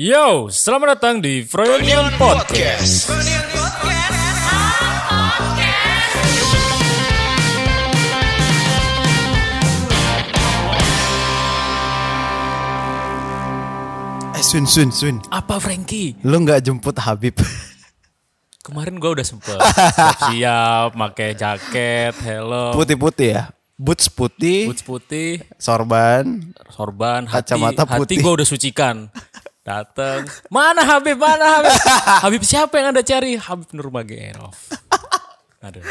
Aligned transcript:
Yo, 0.00 0.48
selamat 0.48 0.96
datang 0.96 1.20
di 1.20 1.44
Froyonion 1.44 2.16
Podcast. 2.16 3.12
Eh 14.32 14.40
Swin, 14.40 14.64
Swin, 14.64 14.88
Swin. 14.88 15.20
Apa 15.28 15.60
Frankie? 15.60 16.16
Lu 16.24 16.40
nggak 16.48 16.64
jemput 16.64 16.96
Habib? 16.96 17.36
Kemarin 18.64 18.96
gua 18.96 19.20
udah 19.20 19.26
sempet 19.28 19.60
siap-siap, 19.60 20.96
pakai 20.96 21.36
jaket, 21.36 22.16
helm, 22.24 22.72
Putih-putih 22.72 23.36
ya? 23.36 23.52
Boots 23.76 24.08
putih, 24.08 24.64
boots 24.72 24.80
putih, 24.80 25.44
sorban. 25.60 26.40
sorban, 26.72 27.28
hati, 27.28 27.52
Kacamata 27.52 27.84
hati 27.84 28.00
putih. 28.00 28.16
gua 28.24 28.40
udah 28.40 28.48
sucikan. 28.48 29.12
Dateng, 29.70 30.26
mana 30.50 30.82
Habib, 30.82 31.14
mana 31.14 31.46
Habib? 31.62 31.78
Habib 32.26 32.42
siapa 32.42 32.74
yang 32.82 32.90
anda 32.90 33.06
cari? 33.06 33.38
Habib 33.38 33.70
Nurmagomedov. 33.70 34.50
Aduh. 35.62 35.84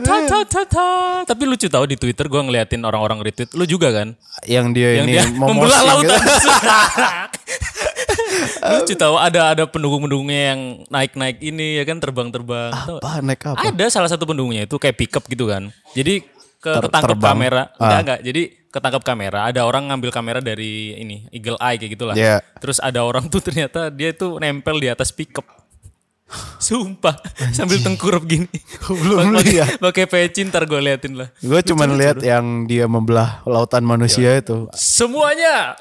Ta, 0.00 0.14
ta, 0.26 0.38
ta, 0.48 0.62
ta. 0.66 0.88
Tapi 1.28 1.42
lucu 1.46 1.70
tau 1.70 1.86
di 1.86 1.94
Twitter 1.94 2.26
gua 2.26 2.42
ngeliatin 2.42 2.82
orang-orang 2.82 3.22
retweet. 3.22 3.54
Lu 3.54 3.68
juga 3.68 3.94
kan? 3.94 4.18
Yang 4.48 4.66
dia 4.74 4.88
yang 4.98 5.06
ini 5.06 5.14
dia 5.14 5.24
membelah 5.30 5.78
mosing 5.78 5.86
lautan. 5.86 6.18
gitu. 6.18 6.50
Lucu 8.80 8.94
tahu 8.96 9.14
ada 9.20 9.54
ada 9.54 9.64
pendukung-pendukungnya 9.70 10.42
yang 10.54 10.60
naik-naik 10.88 11.38
ini 11.44 11.78
ya 11.78 11.84
kan 11.86 12.02
terbang-terbang. 12.02 12.72
Apa 12.74 13.20
naik 13.22 13.46
apa? 13.46 13.62
Ada 13.62 13.86
salah 13.92 14.10
satu 14.10 14.24
pendukungnya 14.26 14.64
itu 14.66 14.74
kayak 14.74 14.96
pickup 14.98 15.22
gitu 15.28 15.46
kan. 15.46 15.68
Jadi 15.94 16.24
ke 16.60 16.70
Ter- 16.70 16.82
ketangkep 16.88 17.18
kamera. 17.20 17.70
Ah. 17.76 17.84
Enggak 17.86 18.00
enggak. 18.02 18.20
Jadi 18.24 18.42
ketangkep 18.70 19.02
kamera, 19.02 19.50
ada 19.50 19.66
orang 19.66 19.90
ngambil 19.90 20.10
kamera 20.14 20.38
dari 20.38 20.94
ini 20.94 21.26
eagle 21.34 21.58
eye 21.58 21.76
kayak 21.76 21.92
gitulah. 21.98 22.14
Iya. 22.14 22.38
Terus 22.62 22.78
ada 22.78 23.02
orang 23.02 23.26
tuh 23.26 23.42
ternyata 23.42 23.90
dia 23.90 24.14
tuh 24.14 24.38
nempel 24.38 24.78
di 24.78 24.88
atas 24.88 25.10
pickup. 25.10 25.46
Sumpah, 26.62 27.18
sambil 27.50 27.82
tengkurap 27.82 28.22
gini. 28.22 28.46
belum 28.86 29.34
lihat. 29.42 29.82
Pakai 29.82 30.06
peci 30.06 30.46
ntar 30.46 30.62
gue 30.70 30.78
liatin 30.78 31.18
lah. 31.18 31.28
Gue 31.42 31.58
cuma 31.66 31.90
lihat 31.90 32.22
yang 32.22 32.70
dia 32.70 32.86
membelah 32.86 33.42
lautan 33.42 33.82
manusia 33.82 34.38
itu. 34.38 34.70
Semuanya. 34.70 35.74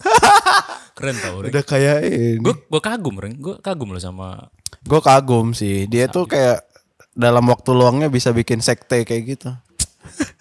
Keren 0.96 1.16
tau. 1.20 1.44
Reng. 1.44 1.52
Udah 1.52 1.64
kayak 1.68 2.08
ini. 2.08 2.40
Gue 2.40 2.56
gue 2.56 2.80
kagum, 2.80 3.20
Reng. 3.20 3.36
Gue 3.36 3.60
kagum 3.60 3.92
loh 3.92 4.00
sama 4.00 4.48
Gue 4.86 5.00
kagum 5.04 5.52
sih. 5.52 5.84
Dia 5.84 6.08
tuh 6.08 6.24
kayak 6.24 6.64
dalam 7.12 7.44
waktu 7.52 7.70
luangnya 7.76 8.08
bisa 8.08 8.32
bikin 8.32 8.64
sekte 8.64 9.04
kayak 9.04 9.22
gitu. 9.36 9.50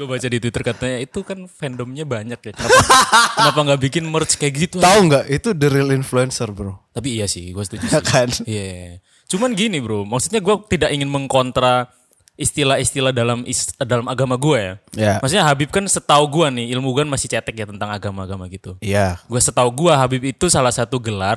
Gue 0.00 0.08
baca 0.08 0.24
di 0.24 0.40
Twitter 0.40 0.64
katanya 0.64 0.96
itu 0.98 1.20
kan 1.20 1.44
fandomnya 1.44 2.02
banyak 2.02 2.40
ya. 2.40 2.52
Kenapa 2.56 2.80
kenapa 3.36 3.60
nggak 3.62 3.80
bikin 3.82 4.04
merch 4.08 4.34
kayak 4.34 4.54
gitu? 4.58 4.76
Tahu 4.80 4.98
nggak? 5.06 5.28
Itu 5.28 5.52
the 5.52 5.68
real 5.68 5.92
influencer 5.92 6.48
bro. 6.48 6.80
Tapi 6.90 7.20
iya 7.20 7.28
sih, 7.28 7.52
gue 7.52 7.60
setuju. 7.60 7.84
Ya 7.84 8.00
sih. 8.00 8.08
kan? 8.08 8.28
Iya. 8.42 8.96
Cuman 9.28 9.52
gini 9.52 9.76
bro, 9.78 10.02
maksudnya 10.02 10.40
gue 10.40 10.56
tidak 10.66 10.88
ingin 10.88 11.04
mengkontra 11.06 11.92
istilah-istilah 12.34 13.12
dalam 13.12 13.44
is- 13.44 13.76
dalam 13.76 14.08
agama 14.08 14.34
gue 14.34 14.56
ya. 14.56 14.74
Ya. 14.96 15.14
Maksudnya 15.20 15.44
Habib 15.44 15.68
kan 15.68 15.84
setahu 15.84 16.24
gue 16.30 16.46
nih 16.50 16.72
ilmu 16.72 16.88
gue 16.90 17.04
masih 17.04 17.28
cetek 17.28 17.52
ya 17.54 17.66
tentang 17.68 17.92
agama-agama 17.92 18.48
gitu. 18.48 18.80
Iya. 18.80 19.20
Gue 19.28 19.36
setahu 19.36 19.68
gue 19.68 19.92
Habib 19.92 20.24
itu 20.24 20.48
salah 20.48 20.72
satu 20.72 20.96
gelar 20.96 21.36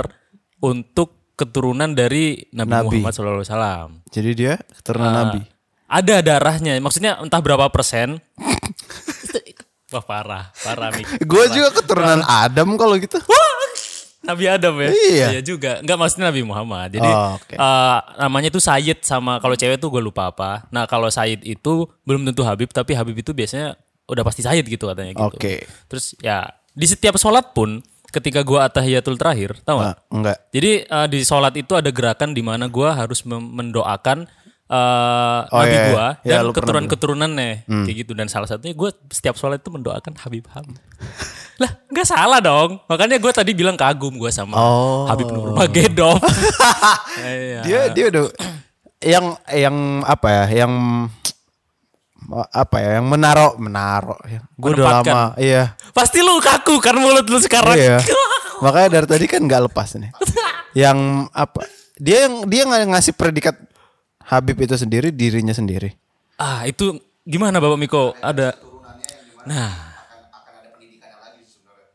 untuk 0.57 1.11
keturunan 1.35 1.91
dari 1.91 2.47
Nabi, 2.49 2.71
Nabi. 2.71 2.97
Muhammad 3.03 3.13
SAW. 3.43 3.99
Jadi 4.07 4.29
dia 4.31 4.55
keturunan 4.71 5.11
Ah. 5.11 5.17
nabi. 5.27 5.41
Ada 5.93 6.25
darahnya, 6.25 6.73
maksudnya 6.79 7.21
entah 7.21 7.37
berapa 7.37 7.69
persen. 7.69 8.17
Wah 9.89 10.01
parah, 10.01 10.49
parah 10.57 10.89
Mik. 10.89 11.21
Gue 11.21 11.45
juga 11.47 11.69
keturunan 11.71 12.25
Adam 12.25 12.73
kalau 12.75 12.97
gitu. 12.97 13.21
Nabi 14.23 14.47
Adam 14.47 14.73
ya? 14.79 14.89
Iya. 14.89 15.39
juga. 15.43 15.77
Enggak 15.77 15.97
maksudnya 15.99 16.31
Nabi 16.31 16.41
Muhammad. 16.41 16.89
Jadi 16.89 17.05
Oh, 17.05 17.37
oke. 17.37 17.53
eh, 17.53 17.99
namanya 18.17 18.47
itu 18.49 18.57
Sayyid 18.57 19.03
sama 19.03 19.37
kalau 19.37 19.53
cewek 19.53 19.77
tuh 19.77 19.91
gue 19.91 20.01
lupa 20.01 20.33
apa. 20.33 20.65
Nah 20.71 20.87
kalau 20.87 21.11
Sayyid 21.11 21.43
itu 21.43 21.85
belum 22.01 22.25
tentu 22.25 22.41
Habib, 22.41 22.71
tapi 22.71 22.95
Habib 22.95 23.13
itu 23.13 23.29
biasanya 23.29 23.77
udah 24.03 24.23
pasti 24.23 24.41
Sayyid 24.41 24.65
gitu 24.65 24.87
katanya 24.87 25.13
gitu. 25.13 25.29
Oke. 25.29 25.67
Terus 25.85 26.17
ya 26.17 26.41
di 26.71 26.87
setiap 26.87 27.13
sholat 27.15 27.53
pun 27.53 27.83
ketika 28.09 28.41
gue 28.41 28.57
atahiyatul 28.57 29.13
terakhir, 29.13 29.61
tau 29.61 29.77
Ah, 29.77 29.91
gak? 29.91 29.97
enggak. 30.09 30.37
Jadi 30.49 30.71
eh, 30.87 31.07
di 31.07 31.19
sholat 31.21 31.53
itu 31.53 31.73
ada 31.75 31.91
gerakan 31.91 32.31
di 32.31 32.41
mana 32.41 32.65
gue 32.65 32.89
harus 32.89 33.21
mendoakan 33.27 34.25
eh, 34.73 35.39
Oh, 35.47 35.59
Nabi 35.59 35.69
iya, 35.69 35.83
gue 35.85 35.93
iya. 35.93 36.09
Ya, 36.25 36.33
dan 36.35 36.49
pernah 36.49 36.53
keturunan-keturunannya 36.55 37.49
kayak 37.85 37.97
gitu. 37.99 38.11
Dan 38.11 38.25
salah 38.25 38.45
satunya 38.45 38.73
gue 38.73 38.89
setiap 39.07 39.35
sholat 39.35 39.61
itu 39.61 39.69
mendoakan 39.69 40.17
Habib 40.17 40.49
Habib. 40.49 40.81
lah 41.61 41.69
nggak 41.85 42.07
salah 42.07 42.39
dong. 42.39 42.81
Makanya 42.83 43.17
gue 43.17 43.31
tadi 43.31 43.53
bilang 43.53 43.75
kagum 43.75 44.15
gue 44.15 44.29
sama 44.29 44.55
Oh. 44.55 45.05
Habib 45.05 45.29
Nurmagomedov. 45.29 46.17
Iya. 47.23 47.61
dia 47.63 47.81
dia 47.89 48.05
udah 48.09 48.23
yang 48.99 49.25
yang 49.47 49.75
apa 50.01 50.27
ya 50.27 50.45
yang 50.57 50.73
apa 52.49 52.75
ya 52.79 52.89
yang 52.97 53.05
menaro 53.05 53.53
menaro 53.57 54.15
ya. 54.23 54.39
gue 54.49 54.69
udah 54.73 55.03
lama 55.03 55.21
iya 55.35 55.75
Pasti 55.91 56.23
lu 56.23 56.39
kaku 56.39 56.79
kan 56.79 56.95
mulut 56.95 57.27
lu 57.27 57.35
sekarang. 57.37 57.75
iya 57.75 57.99
makanya 58.63 58.97
dari 58.97 59.07
tadi 59.11 59.25
kan 59.27 59.43
nggak 59.43 59.67
lepas 59.67 59.99
nih 59.99 60.07
yang 60.73 60.97
apa 61.29 61.67
dia 61.99 62.25
yang 62.25 62.47
dia 62.47 62.63
ngasih 62.65 63.11
predikat 63.13 63.59
Habib 64.29 64.59
itu 64.61 64.75
sendiri 64.75 65.11
dirinya 65.11 65.51
sendiri 65.51 65.95
ah 66.43 66.65
itu 66.65 66.97
gimana 67.23 67.63
Bapak 67.63 67.79
Miko? 67.79 68.03
Ada. 68.19 68.55
Nah. 69.47 69.91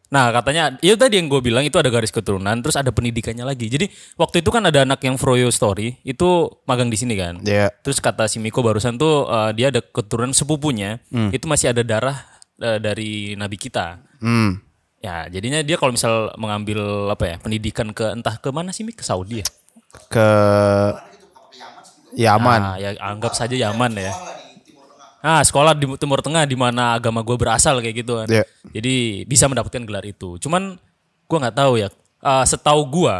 Nah 0.08 0.32
katanya, 0.32 0.72
itu 0.80 0.96
tadi 0.96 1.20
yang 1.20 1.28
gue 1.28 1.44
bilang 1.44 1.68
itu 1.68 1.76
ada 1.76 1.92
garis 1.92 2.08
keturunan, 2.08 2.56
terus 2.64 2.80
ada 2.80 2.88
pendidikannya 2.88 3.44
lagi. 3.44 3.68
Jadi 3.68 3.92
waktu 4.16 4.40
itu 4.40 4.48
kan 4.48 4.64
ada 4.64 4.88
anak 4.88 5.04
yang 5.04 5.20
Froyo 5.20 5.52
Story, 5.52 6.00
itu 6.00 6.48
magang 6.64 6.88
di 6.88 6.96
sini 6.96 7.12
kan. 7.12 7.44
Iya. 7.44 7.68
Terus 7.84 8.00
kata 8.00 8.24
si 8.24 8.40
Miko 8.40 8.64
barusan 8.64 8.96
tuh 8.96 9.28
eh, 9.28 9.50
dia 9.52 9.68
ada 9.68 9.84
keturunan 9.84 10.32
sepupunya, 10.32 10.96
itu 11.12 11.44
masih 11.44 11.76
ada 11.76 11.84
darah 11.84 12.24
eh, 12.56 12.80
dari 12.80 13.36
nabi 13.36 13.60
kita. 13.60 14.00
hmm 14.24 14.64
Ya 14.98 15.30
jadinya 15.30 15.62
dia 15.62 15.78
kalau 15.78 15.94
misal 15.94 16.34
mengambil 16.42 17.06
apa 17.06 17.22
ya 17.22 17.36
pendidikan 17.38 17.94
ke 17.94 18.18
entah 18.18 18.34
ke 18.42 18.50
mana 18.50 18.74
sih 18.74 18.82
Mik? 18.82 18.98
ke 18.98 19.04
Saudi 19.06 19.44
ya. 19.44 19.46
ke 20.10 20.28
Yaman 22.16 22.60
Nah, 22.60 22.76
ya 22.78 22.96
anggap 22.98 23.32
saja 23.34 23.52
Yaman 23.52 23.92
ya. 23.96 24.12
Nah, 25.18 25.42
sekolah 25.42 25.74
di 25.74 25.84
Timur 25.98 26.22
Tengah 26.22 26.46
di 26.46 26.54
mana 26.54 26.94
agama 26.94 27.26
gue 27.26 27.34
berasal 27.34 27.82
kayak 27.82 27.96
gitu 28.00 28.22
kan. 28.22 28.28
Iya. 28.30 28.44
Jadi 28.70 29.26
bisa 29.26 29.50
mendapatkan 29.50 29.82
gelar 29.82 30.06
itu. 30.06 30.38
Cuman 30.38 30.78
gue 31.26 31.38
nggak 31.42 31.56
tahu 31.58 31.74
ya. 31.76 31.90
Uh, 32.18 32.42
setahu 32.42 32.82
gue 32.86 33.14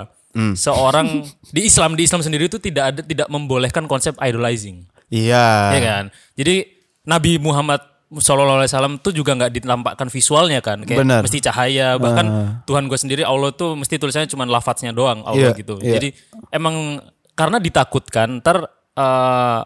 seorang 0.54 1.26
di 1.54 1.66
Islam 1.66 1.98
di 1.98 2.06
Islam 2.06 2.22
sendiri 2.22 2.46
itu 2.46 2.62
tidak 2.62 2.84
ada 2.94 3.00
tidak 3.02 3.26
membolehkan 3.26 3.90
konsep 3.90 4.14
idolizing, 4.22 4.86
iya 5.10 5.74
ya 5.74 5.80
kan? 5.82 6.04
Jadi 6.38 6.62
Nabi 7.02 7.42
Muhammad 7.42 7.82
Shallallahu 8.08 8.62
Alaihi 8.62 8.70
Wasallam 8.70 8.94
tuh 9.02 9.10
juga 9.10 9.34
nggak 9.34 9.50
ditampakkan 9.50 10.06
visualnya 10.06 10.62
kan, 10.62 10.86
kayak 10.86 11.02
Benar. 11.02 11.20
mesti 11.26 11.42
cahaya. 11.42 11.98
Bahkan 11.98 12.26
Tuhan 12.70 12.86
gue 12.86 12.98
sendiri 12.98 13.22
Allah 13.26 13.50
tuh 13.50 13.74
mesti 13.74 13.98
tulisannya 13.98 14.30
cuma 14.30 14.46
lafadznya 14.46 14.94
doang 14.94 15.26
Allah 15.26 15.50
Iya, 15.50 15.58
gitu. 15.58 15.74
iya. 15.82 15.98
Jadi 15.98 16.14
emang 16.54 17.02
karena 17.34 17.58
ditakutkan 17.58 18.38
ntar 18.38 18.77
uh, 18.98 19.62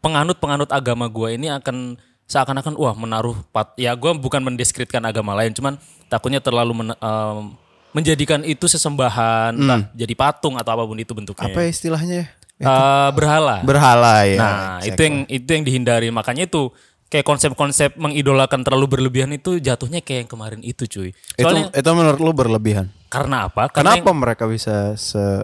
penganut-penganut 0.00 0.72
agama 0.72 1.04
gue 1.12 1.36
ini 1.36 1.52
akan 1.52 2.00
seakan-akan 2.24 2.78
wah 2.80 2.96
menaruh 2.96 3.36
pat 3.52 3.76
ya 3.76 3.92
gue 3.92 4.16
bukan 4.16 4.40
mendeskripsikan 4.40 5.04
agama 5.04 5.36
lain 5.36 5.52
cuman 5.52 5.76
takutnya 6.08 6.40
terlalu 6.40 6.72
men- 6.82 7.00
um, 7.02 7.52
menjadikan 7.90 8.40
itu 8.46 8.70
sesembahan 8.70 9.52
entah 9.54 9.82
jadi 9.92 10.14
patung 10.14 10.54
atau 10.54 10.70
apa 10.74 10.82
pun 10.86 10.98
itu 10.98 11.10
bentuknya. 11.10 11.50
Apa 11.50 11.66
ya 11.66 11.68
istilahnya? 11.70 12.16
Ya? 12.22 12.26
Uh, 12.60 13.10
berhala. 13.16 13.56
Berhala 13.66 14.14
ya. 14.28 14.38
Nah 14.38 14.78
itu 14.84 15.00
yang 15.00 15.16
itu 15.26 15.48
yang 15.48 15.64
dihindari. 15.66 16.08
Makanya 16.14 16.46
itu 16.46 16.70
kayak 17.10 17.26
konsep-konsep 17.26 17.98
mengidolakan 17.98 18.62
terlalu 18.62 18.98
berlebihan 18.98 19.34
itu 19.34 19.58
jatuhnya 19.58 20.04
kayak 20.04 20.26
yang 20.26 20.30
kemarin 20.30 20.60
itu 20.62 20.86
cuy. 20.86 21.10
Itu 21.34 21.42
soalnya 21.42 21.74
itu 21.74 21.90
menurut 21.90 22.20
lu 22.22 22.30
berlebihan? 22.30 22.86
Karena 23.10 23.50
apa? 23.50 23.66
Karena 23.74 23.98
Kenapa 23.98 24.12
mereka 24.14 24.44
bisa 24.46 24.94
se 24.94 25.42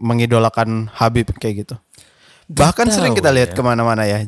mengidolakan 0.00 0.88
Habib 0.88 1.36
kayak 1.36 1.68
gitu? 1.68 1.74
Bahkan 2.54 2.86
sering 2.88 3.12
kita 3.12 3.28
lihat 3.28 3.50
ke 3.50 3.60
mana-mana 3.60 4.02
ya. 4.02 4.24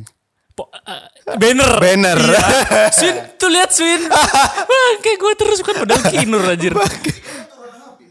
Po- 0.54 0.70
eh, 0.70 1.02
banner 1.34 1.72
Banner. 1.76 2.18
Iya. 2.20 2.46
Swin 2.96 3.16
tuh 3.34 3.50
lihat 3.50 3.68
Swin 3.68 4.06
Wah, 4.06 4.92
kayak 4.98 5.18
gue 5.18 5.32
terus 5.34 5.58
kan 5.60 5.74
padahal 5.76 6.02
Kinur 6.06 6.46
anjir 6.46 6.70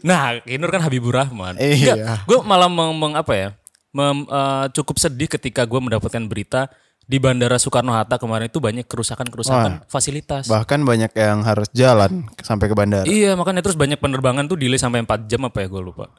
nah 0.04 0.36
Kinur 0.38 0.68
kan 0.68 0.84
Habibur 0.84 1.16
Rahman 1.16 1.56
Iya. 1.56 2.20
gue 2.20 2.38
malah 2.42 2.68
meng, 2.68 2.92
meng- 2.92 3.16
apa 3.16 3.32
ya 3.32 3.48
mem- 3.90 4.26
eh, 4.26 4.66
cukup 4.70 4.96
sedih 4.98 5.24
ketika 5.26 5.64
gue 5.64 5.80
mendapatkan 5.80 6.20
berita 6.22 6.68
di 7.00 7.16
Bandara 7.16 7.56
Soekarno 7.56 7.92
Hatta 7.92 8.16
kemarin 8.16 8.48
itu 8.48 8.60
banyak 8.60 8.84
kerusakan-kerusakan 8.84 9.84
fasilitas 9.86 10.44
Bahkan 10.44 10.80
banyak 10.82 11.12
yang 11.12 11.40
harus 11.40 11.68
jalan 11.70 12.28
sampai 12.38 12.64
ke 12.66 12.74
bandara. 12.74 13.04
iya 13.04 13.32
makanya 13.32 13.60
terus 13.60 13.76
banyak 13.76 13.96
penerbangan 13.96 14.44
tuh 14.44 14.56
delay 14.56 14.76
sampai 14.76 15.00
4 15.00 15.24
jam 15.24 15.44
apa 15.44 15.60
ya 15.60 15.68
gue 15.70 15.82
lupa 15.82 16.12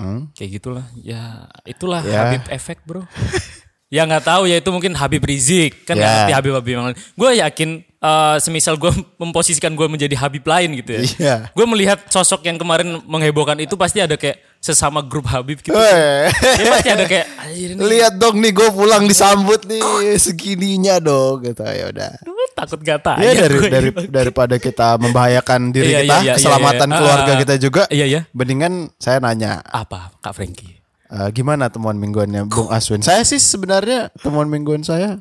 Hmm. 0.00 0.32
kayak 0.34 0.50
gitulah 0.58 0.86
ya 0.98 1.46
itulah 1.62 2.02
Ya. 2.02 2.26
Habib 2.26 2.44
efek 2.48 2.82
bro 2.82 3.04
ya 3.94 4.02
nggak 4.02 4.24
tahu 4.24 4.48
ya 4.48 4.56
itu 4.56 4.70
mungkin 4.72 4.96
Habib 4.96 5.20
Rizik 5.22 5.84
kan 5.84 5.94
Ya. 5.94 6.02
ngerti 6.26 6.32
Habib 6.32 6.52
Habib 6.56 6.72
yang 6.72 6.84
lain 6.88 6.96
gue 6.96 7.30
yakin 7.38 7.70
eh, 8.02 8.36
semisal 8.42 8.74
gue 8.76 8.90
memposisikan 9.22 9.72
gue 9.72 9.86
menjadi 9.86 10.18
Habib 10.18 10.42
lain 10.42 10.74
gitu 10.82 10.90
ya. 10.98 11.02
Iya. 11.06 11.36
Gue 11.54 11.64
melihat 11.64 12.02
sosok 12.10 12.42
yang 12.44 12.58
kemarin 12.58 12.98
menghebohkan 13.06 13.56
itu 13.58 13.78
pasti 13.78 14.02
ada 14.02 14.18
kayak 14.18 14.42
sesama 14.58 15.02
grup 15.02 15.26
Habib 15.26 15.58
gitu. 15.58 15.74
Weh. 15.74 16.26
Dia 16.30 16.66
pasti 16.70 16.90
ada 16.90 17.04
kayak 17.06 17.26
Lihat 17.90 18.14
dong 18.18 18.38
nih 18.38 18.50
gue 18.50 18.68
pulang 18.70 19.06
disambut 19.06 19.62
nih 19.66 19.82
segininya 20.18 20.98
dong 20.98 21.42
gitu 21.42 21.62
ya 21.62 21.90
udah. 21.90 22.12
takut 22.52 22.84
gata 22.84 23.16
Ya 23.16 23.32
dari 23.32 23.56
dari 23.66 23.88
daripada 24.12 24.60
kita 24.60 25.00
membahayakan 25.00 25.72
diri 25.72 25.88
Iya, 25.88 26.00
kita, 26.04 26.04
iya, 26.04 26.20
iya, 26.22 26.32
keselamatan 26.36 26.84
iya, 26.84 26.92
iya. 26.92 26.98
keluarga 27.00 27.32
Ah, 27.32 27.38
kita 27.40 27.54
juga. 27.56 27.82
Iya 27.88 28.06
ya. 28.06 28.20
Mendingan 28.30 28.92
saya 29.00 29.18
nanya, 29.18 29.64
Apa 29.66 30.12
Kak 30.20 30.36
Frankie? 30.36 30.78
eh, 31.10 31.28
gimana 31.32 31.68
temuan 31.68 31.96
mingguannya 31.96 32.46
Bung 32.46 32.68
Aswin? 32.68 33.00
Saya 33.00 33.24
sih 33.24 33.40
sebenarnya 33.40 34.12
temuan 34.20 34.46
mingguan 34.46 34.80
saya 34.80 35.20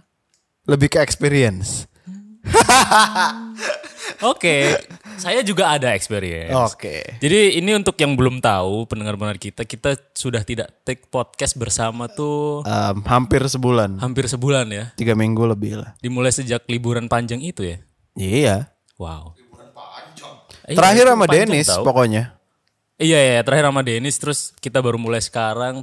lebih 0.64 0.88
ke 0.88 1.00
experience. 1.02 1.90
Oke, 4.32 4.78
saya 5.18 5.42
juga 5.42 5.74
ada 5.74 5.94
experience. 5.94 6.54
Oke. 6.54 7.18
Jadi 7.22 7.58
ini 7.58 7.74
untuk 7.74 7.98
yang 7.98 8.14
belum 8.14 8.42
tahu 8.42 8.86
pendengar-pendengar 8.86 9.38
kita, 9.42 9.66
kita 9.66 9.98
sudah 10.14 10.42
tidak 10.46 10.70
take 10.84 11.10
podcast 11.10 11.58
bersama 11.58 12.06
tuh 12.10 12.62
Em, 12.66 13.02
hampir 13.06 13.42
sebulan, 13.46 13.98
hampir 14.02 14.26
sebulan 14.30 14.66
ya. 14.70 14.86
tiga 14.98 15.14
minggu 15.18 15.42
lebih 15.46 15.82
lah. 15.82 15.94
Dimulai 16.02 16.34
sejak 16.34 16.66
liburan 16.70 17.10
panjang 17.10 17.42
itu 17.42 17.66
ya. 17.66 17.78
Iya. 18.18 18.56
Wow. 18.98 19.34
Iya, 20.70 20.78
Terakhir 20.78 21.04
itu 21.04 21.12
sama 21.12 21.26
panjang 21.26 21.50
Dennis 21.50 21.68
pokoknya. 21.74 22.24
Iya 23.02 23.18
ya, 23.18 23.40
terakhir 23.42 23.66
sama 23.74 23.82
Dennis 23.82 24.16
terus 24.22 24.40
kita 24.62 24.78
baru 24.78 25.02
mulai 25.02 25.18
sekarang. 25.18 25.82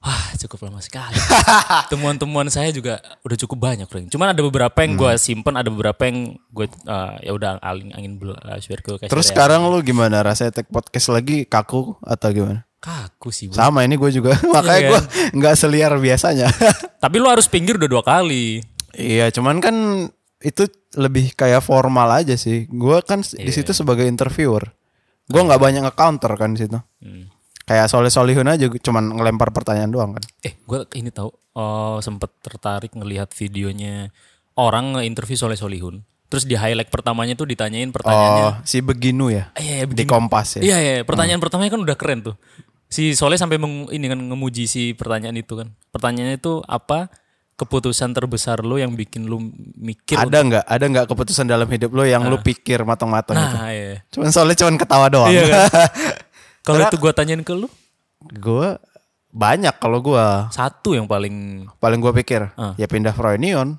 Wah, 0.00 0.32
cukup 0.34 0.64
lama 0.64 0.80
sekali. 0.80 1.12
Temuan-temuan 1.92 2.48
saya 2.48 2.72
juga 2.72 3.04
udah 3.20 3.36
cukup 3.36 3.58
banyak, 3.62 3.84
Frank. 3.84 4.08
Cuman 4.08 4.32
ada 4.32 4.40
beberapa 4.40 4.72
yang 4.80 4.96
gue 4.96 5.12
Hmm. 5.12 5.20
simpen, 5.20 5.54
ada 5.54 5.68
beberapa 5.68 6.00
yang 6.02 6.40
gue 6.48 6.66
uh, 6.84 7.20
ya 7.20 7.30
udah 7.30 7.60
angin 7.60 7.92
angin 7.92 8.12
uh, 8.16 8.56
share 8.56 8.80
ke 8.80 8.96
Terus 9.04 9.26
ya. 9.26 9.30
sekarang 9.30 9.60
lu 9.62 9.76
gimana 9.80 10.24
rasanya 10.24 10.56
take 10.56 10.68
podcast 10.68 11.08
lagi 11.10 11.44
kaku 11.44 12.00
atau 12.00 12.28
gimana? 12.30 12.64
kaku 12.80 13.28
sih, 13.28 13.52
Bro. 13.52 13.60
Sama 13.60 13.84
ini 13.84 13.92
gue 13.94 14.08
juga 14.08 14.32
makanya 14.56 14.80
Iya 14.80 14.88
gue 14.88 15.00
nggak 15.36 15.54
seliar 15.54 15.92
biasanya. 15.94 16.48
Tapi 17.04 17.16
lu 17.20 17.28
harus 17.28 17.44
pinggir 17.44 17.76
udah 17.76 17.90
dua 17.90 18.00
kali. 18.00 18.64
iya, 18.96 19.28
cuman 19.28 19.60
kan 19.60 19.76
itu 20.40 20.64
lebih 20.96 21.36
kayak 21.36 21.60
formal 21.60 22.08
aja 22.08 22.40
sih. 22.40 22.64
Gue 22.66 23.04
kan 23.04 23.20
Iya. 23.20 23.44
di 23.44 23.52
situ 23.52 23.76
sebagai 23.76 24.08
interviewer. 24.08 24.72
Gue 25.28 25.44
nggak 25.44 25.60
banyak 25.60 25.84
nge-counter 25.84 26.32
kan 26.34 26.56
di 26.56 26.64
situ. 26.64 26.80
Hmm. 27.04 27.28
Kayak 27.70 27.86
soleh 27.86 28.10
solihun 28.10 28.50
aja 28.50 28.66
cuman 28.66 29.14
ngelempar 29.14 29.54
pertanyaan 29.54 29.94
doang 29.94 30.18
kan. 30.18 30.26
Eh, 30.42 30.58
gue 30.66 30.90
ini 30.98 31.14
tahu 31.14 31.30
oh, 31.54 32.02
sempet 32.02 32.34
tertarik 32.42 32.90
ngelihat 32.98 33.30
videonya 33.30 34.10
orang 34.58 34.98
nge-interview 34.98 35.38
Soleh 35.38 35.54
Solihun. 35.54 36.02
Terus 36.30 36.46
di 36.46 36.54
highlight 36.54 36.90
pertamanya 36.90 37.34
tuh 37.34 37.46
ditanyain 37.46 37.90
pertanyaannya. 37.90 38.46
Oh, 38.46 38.54
si 38.62 38.78
Beginu 38.82 39.34
ya. 39.34 39.50
Iya, 39.58 39.82
iya, 39.82 39.84
Di 39.86 39.90
begini. 39.90 40.10
Kompas 40.10 40.58
ya. 40.58 40.62
Iya, 40.62 40.76
iya, 40.78 40.94
pertanyaan 41.02 41.42
pertamanya 41.42 41.74
kan 41.74 41.82
udah 41.82 41.96
keren 41.98 42.22
tuh. 42.22 42.34
Si 42.90 43.14
Soleh 43.14 43.38
sampai 43.38 43.58
meng, 43.58 43.86
ini 43.90 44.06
kan 44.06 44.18
ngemuji 44.18 44.66
si 44.70 44.94
pertanyaan 44.94 45.38
itu 45.38 45.58
kan. 45.58 45.74
Pertanyaannya 45.90 46.38
itu 46.38 46.62
apa 46.66 47.10
keputusan 47.60 48.16
terbesar 48.16 48.64
lo 48.64 48.80
yang 48.80 48.96
bikin 48.96 49.28
lu 49.28 49.52
mikir 49.76 50.16
Ada 50.16 50.38
nggak? 50.40 50.64
Ada 50.64 50.84
nggak 50.88 51.06
keputusan 51.12 51.44
dalam 51.44 51.68
hidup 51.68 51.92
lo 51.92 52.08
yang 52.08 52.24
lu 52.24 52.40
pikir 52.40 52.80
matang-matang 52.88 53.36
gitu? 53.36 53.56
Nah, 53.58 53.68
iya. 53.74 54.00
Cuman 54.08 54.30
soalnya 54.32 54.56
cuman 54.64 54.74
ketawa 54.80 55.06
doang. 55.12 55.28
Iya 55.28 55.44
kan? 55.44 55.60
Kalau 56.60 56.80
itu 56.82 56.96
gua 56.96 57.12
tanyain 57.12 57.40
ke 57.40 57.52
lu, 57.52 57.66
gue 58.30 58.68
banyak 59.30 59.74
kalau 59.76 59.98
gue 59.98 60.26
satu 60.50 60.92
yang 60.92 61.06
paling 61.06 61.64
paling 61.76 61.98
gue 61.98 62.12
pikir 62.18 62.50
Ah. 62.54 62.74
ya 62.74 62.84
pindah 62.84 63.10
Froynion. 63.10 63.78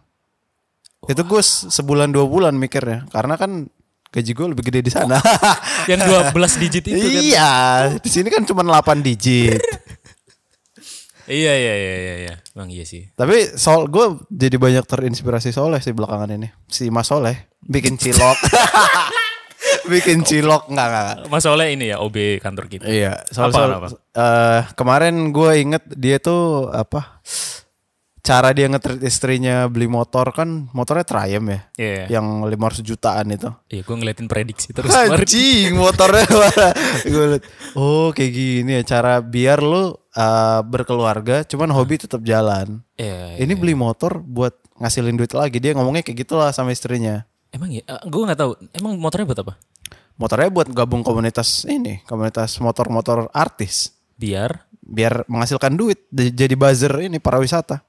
Itu 1.03 1.21
gue 1.21 1.41
se- 1.41 1.67
sebulan 1.67 2.09
dua 2.09 2.25
bulan 2.25 2.53
mikirnya 2.53 3.05
karena 3.07 3.35
kan 3.35 3.67
gaji 4.07 4.31
gue 4.31 4.47
lebih 4.47 4.63
gede 4.65 4.81
di 4.81 4.91
sana. 4.91 5.17
yang 5.89 5.99
12 5.99 6.33
digit 6.59 6.83
itu 6.85 6.99
kan. 6.99 7.21
iya, 7.21 7.51
di 7.95 8.07
sini 8.07 8.27
kan 8.27 8.43
cuma 8.43 8.61
8 8.61 9.01
digit. 9.01 9.61
Iya, 11.31 11.53
iya, 11.53 11.73
iya, 11.73 11.95
iya, 11.95 12.15
iya. 12.19 12.33
Bang 12.51 12.67
iya 12.67 12.83
sih. 12.83 13.07
Tapi 13.13 13.55
soal 13.55 13.87
gue 13.87 14.03
jadi 14.27 14.57
banyak 14.57 14.83
terinspirasi 14.83 15.53
Soleh 15.53 15.79
sih 15.79 15.95
belakangan 15.95 16.27
ini. 16.27 16.49
Si 16.65 16.91
Mas 16.91 17.07
Soleh 17.07 17.47
bikin 17.61 17.95
cilok. 17.95 18.35
bikin 19.91 20.21
cilok 20.21 20.69
enggak 20.69 20.87
enggak. 20.87 21.03
enggak. 21.17 21.29
Mas 21.29 21.41
Soleh 21.41 21.67
ini 21.71 21.89
ya 21.89 21.97
OB 21.97 22.17
kantor 22.37 22.65
kita. 22.67 22.85
Iya, 22.85 23.23
soal 23.27 23.49
Apa, 23.49 23.57
soal 23.57 23.71
apa? 23.73 23.87
eh, 23.93 24.61
kemarin 24.73 25.15
gue 25.29 25.51
inget 25.57 25.83
dia 25.91 26.17
tuh 26.17 26.67
apa 26.67 27.23
cara 28.21 28.53
dia 28.53 28.69
ngetrit 28.69 29.01
istrinya 29.01 29.65
beli 29.65 29.89
motor 29.89 30.29
kan 30.29 30.69
motornya 30.71 31.01
Triumph 31.01 31.49
ya, 31.49 31.59
Iya. 31.73 32.03
yang 32.13 32.45
500 32.45 32.85
jutaan 32.85 33.33
itu. 33.33 33.49
Iya, 33.67 33.81
gue 33.81 33.95
ngeliatin 33.97 34.29
prediksi 34.29 34.69
terus. 34.71 34.93
Anjing 34.95 35.73
motornya 35.73 36.29
mana? 36.37 36.69
Gue 37.01 37.25
liat, 37.33 37.43
oh 37.73 38.13
kayak 38.13 38.29
gini 38.31 38.71
ya 38.77 38.83
cara 38.85 39.19
biar 39.19 39.59
lu 39.59 39.89
eh, 40.13 40.59
berkeluarga, 40.61 41.41
cuman 41.41 41.73
hobi 41.73 41.97
tetap 41.97 42.21
jalan. 42.21 42.85
Iya, 42.93 43.41
Ini 43.41 43.53
beli 43.57 43.73
motor 43.73 44.21
buat 44.21 44.53
ngasilin 44.77 45.17
duit 45.17 45.33
lagi. 45.33 45.57
Dia 45.57 45.73
ngomongnya 45.73 46.05
kayak 46.05 46.21
gitulah 46.21 46.53
sama 46.53 46.69
istrinya. 46.69 47.25
Emang 47.51 47.69
ya, 47.71 47.83
gue 47.85 48.21
nggak 48.23 48.39
tahu. 48.39 48.51
Emang 48.71 48.95
motornya 48.95 49.27
buat 49.27 49.41
apa? 49.43 49.53
Motornya 50.15 50.49
buat 50.51 50.67
gabung 50.71 51.03
komunitas 51.03 51.67
ini, 51.67 51.99
komunitas 52.07 52.55
motor-motor 52.63 53.27
artis. 53.35 53.91
Biar 54.15 54.71
biar 54.81 55.23
menghasilkan 55.29 55.77
duit 55.77 56.03
jadi 56.11 56.51
buzzer 56.57 56.91
ini 57.05 57.21
para 57.21 57.39
wisata 57.39 57.79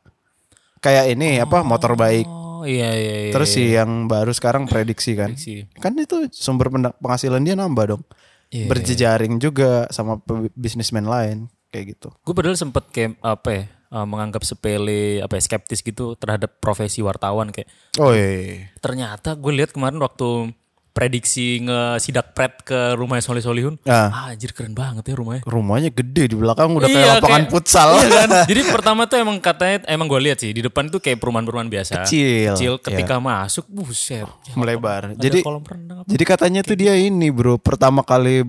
kayak 0.79 1.17
ini 1.17 1.43
apa 1.43 1.65
motor 1.67 1.99
baik 1.99 2.29
Oh 2.63 2.63
iya 2.63 2.95
iya 2.95 3.17
iya. 3.27 3.33
terus 3.35 3.59
si 3.59 3.75
yang 3.75 4.07
baru 4.07 4.31
sekarang 4.31 4.71
prediksi 4.71 5.19
kan 5.19 5.35
Prediksi. 5.35 5.67
kan 5.83 5.99
itu 5.99 6.31
sumber 6.31 6.71
penghasilan 7.03 7.43
dia 7.43 7.59
nambah 7.59 7.97
dong 7.99 8.05
Iya, 8.53 8.69
berjejaring 8.69 9.41
juga 9.41 9.89
sama 9.89 10.21
bisnismen 10.53 11.09
lain 11.09 11.49
kayak 11.73 11.97
gitu 11.97 12.13
Gue 12.21 12.37
padahal 12.37 12.53
sempet 12.55 12.85
kayak 12.93 13.17
apa 13.25 13.49
ya, 13.49 13.65
eh, 13.93 14.07
menganggap 14.09 14.43
sepele 14.43 15.21
apa 15.21 15.37
ya, 15.37 15.43
skeptis 15.45 15.85
gitu 15.85 16.17
terhadap 16.17 16.57
profesi 16.59 17.05
wartawan 17.05 17.53
kayak 17.53 17.69
oh 17.97 18.11
iya, 18.11 18.29
iya. 18.33 18.55
ternyata 18.81 19.37
gue 19.37 19.53
lihat 19.53 19.71
kemarin 19.71 20.01
waktu 20.01 20.57
prediksi 20.93 21.65
ngesidak 21.65 22.37
pret 22.37 22.53
ke 22.63 22.93
rumahnya 22.95 23.25
Soleh 23.25 23.41
Solihun. 23.41 23.81
Ah. 23.89 24.13
Ah, 24.13 24.37
anjir 24.37 24.53
keren 24.53 24.77
banget 24.77 25.09
ya 25.09 25.17
rumahnya. 25.17 25.43
rumahnya 25.49 25.89
gede 25.89 26.29
di 26.29 26.37
belakang 26.37 26.69
udah 26.69 26.85
Iya, 26.85 26.95
kayak 26.95 27.09
lapangan 27.17 27.41
kayak- 27.41 27.53
futsal 27.53 27.89
Iya 27.97 28.09
kan? 28.13 28.29
Jadi 28.53 28.61
pertama 28.69 29.01
tuh 29.09 29.17
emang 29.17 29.37
katanya 29.41 29.89
emang 29.89 30.05
gue 30.05 30.21
lihat 30.21 30.39
sih 30.45 30.53
di 30.53 30.61
depan 30.61 30.93
tuh 30.93 31.01
kayak 31.01 31.17
perumahan-perumahan 31.17 31.73
biasa. 31.73 32.05
Kecil, 32.05 32.53
Kecil 32.55 32.73
ketika 32.77 33.17
masuk 33.19 33.65
buset. 33.73 34.29
Ya, 34.29 34.53
melebar 34.53 35.01
ada 35.09 35.17
jadi 35.17 35.41
kolam 35.41 35.65
renang 35.65 36.05
apa? 36.05 36.09
jadi 36.13 36.25
katanya 36.29 36.61
tuh 36.61 36.77
dia 36.77 36.93
ini 36.93 37.33
bro 37.33 37.57
pertama 37.57 38.05
kali 38.05 38.45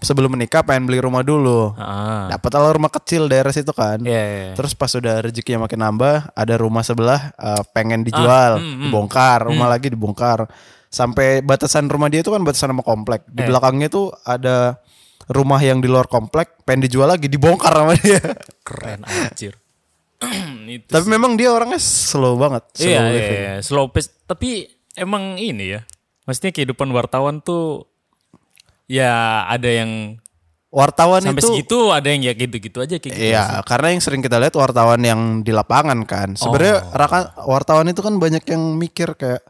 sebelum 0.00 0.32
menikah 0.32 0.60
pengen 0.60 0.84
beli 0.84 0.98
rumah 0.98 1.20
dulu 1.20 1.72
Ah. 1.74 2.26
dapat 2.28 2.50
lah 2.50 2.72
rumah 2.72 2.88
kecil 2.90 3.24
daerah 3.26 3.48
situ 3.48 3.70
kan 3.70 4.00
Iya, 4.00 4.10
iya, 4.22 4.40
iya. 4.42 4.54
Terus 4.54 4.72
pas 4.72 4.88
udah 4.90 5.20
rezekinya 5.20 5.64
makin 5.64 5.78
nambah, 5.78 6.32
ada 6.32 6.54
rumah 6.56 6.80
sebelah 6.80 7.32
eh, 7.32 7.62
pengen 7.70 8.02
Ah, 8.02 8.06
dijual, 8.06 8.52
hmm, 8.56 8.88
dibongkar, 8.88 9.38
rumah 9.44 9.68
lagi 9.68 9.88
dibongkar. 9.88 10.48
Sampai 10.86 11.38
batasan 11.38 11.86
rumah 11.86 12.08
dia 12.08 12.18
itu 12.18 12.28
kan 12.28 12.40
batasan 12.40 12.70
sama 12.70 12.82
komplek. 12.82 13.22
Di 13.26 13.44
Eh. 13.44 13.46
belakangnya 13.46 13.86
tuh 13.86 14.10
ada 14.20 14.80
rumah 15.28 15.58
yang 15.58 15.78
di 15.78 15.86
luar 15.86 16.04
komplek, 16.04 16.64
pengen 16.64 16.82
dijual 16.82 17.06
lagi, 17.06 17.28
dibongkar 17.28 17.70
sama 17.72 17.94
dia. 17.94 18.18
Keren 18.66 19.04
anjir. 19.04 19.54
Itu 20.66 20.90
Tapi 20.90 21.06
memang 21.06 21.34
dia 21.34 21.48
orangnya 21.48 21.78
slow 21.78 22.36
banget, 22.36 22.64
slow 22.74 22.86
Iya, 22.86 23.00
iya, 23.00 23.10
living. 23.10 23.40
iya, 23.40 23.54
slow 23.60 23.86
pace. 23.88 24.10
Tapi 24.22 24.66
emang 24.92 25.36
ini 25.36 25.72
ya, 25.72 25.80
maksudnya 26.22 26.52
kehidupan 26.52 26.90
wartawan 26.90 27.40
tuh 27.40 27.88
ya 28.90 29.46
ada 29.46 29.70
yang 29.70 30.18
Wartawan 30.70 31.18
sampai 31.18 31.42
itu 31.42 31.50
segitu, 31.50 31.90
ada 31.90 32.06
yang 32.06 32.22
ya 32.22 32.30
gitu-gitu 32.30 32.78
aja 32.78 32.94
kayak 32.94 33.10
gitu. 33.10 33.26
Iya, 33.34 33.58
karena 33.66 33.90
yang 33.90 33.98
sering 33.98 34.22
kita 34.22 34.38
lihat 34.38 34.54
wartawan 34.54 35.02
yang 35.02 35.42
di 35.42 35.50
lapangan 35.50 35.98
kan. 36.06 36.38
Sebenarnya 36.38 36.78
Oh. 36.78 36.94
raka- 36.94 37.34
wartawan 37.42 37.90
itu 37.90 37.98
kan 37.98 38.14
banyak 38.14 38.46
yang 38.46 38.78
mikir 38.78 39.18
kayak 39.18 39.42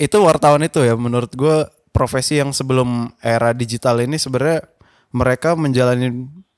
itu 0.00 0.16
wartawan 0.16 0.64
itu 0.64 0.80
ya 0.80 0.96
menurut 0.96 1.28
gue 1.28 1.68
profesi 1.92 2.40
yang 2.40 2.56
sebelum 2.56 3.12
era 3.20 3.52
digital 3.52 4.00
ini 4.00 4.16
sebenarnya 4.16 4.64
mereka 5.12 5.52
menjalani 5.54 6.08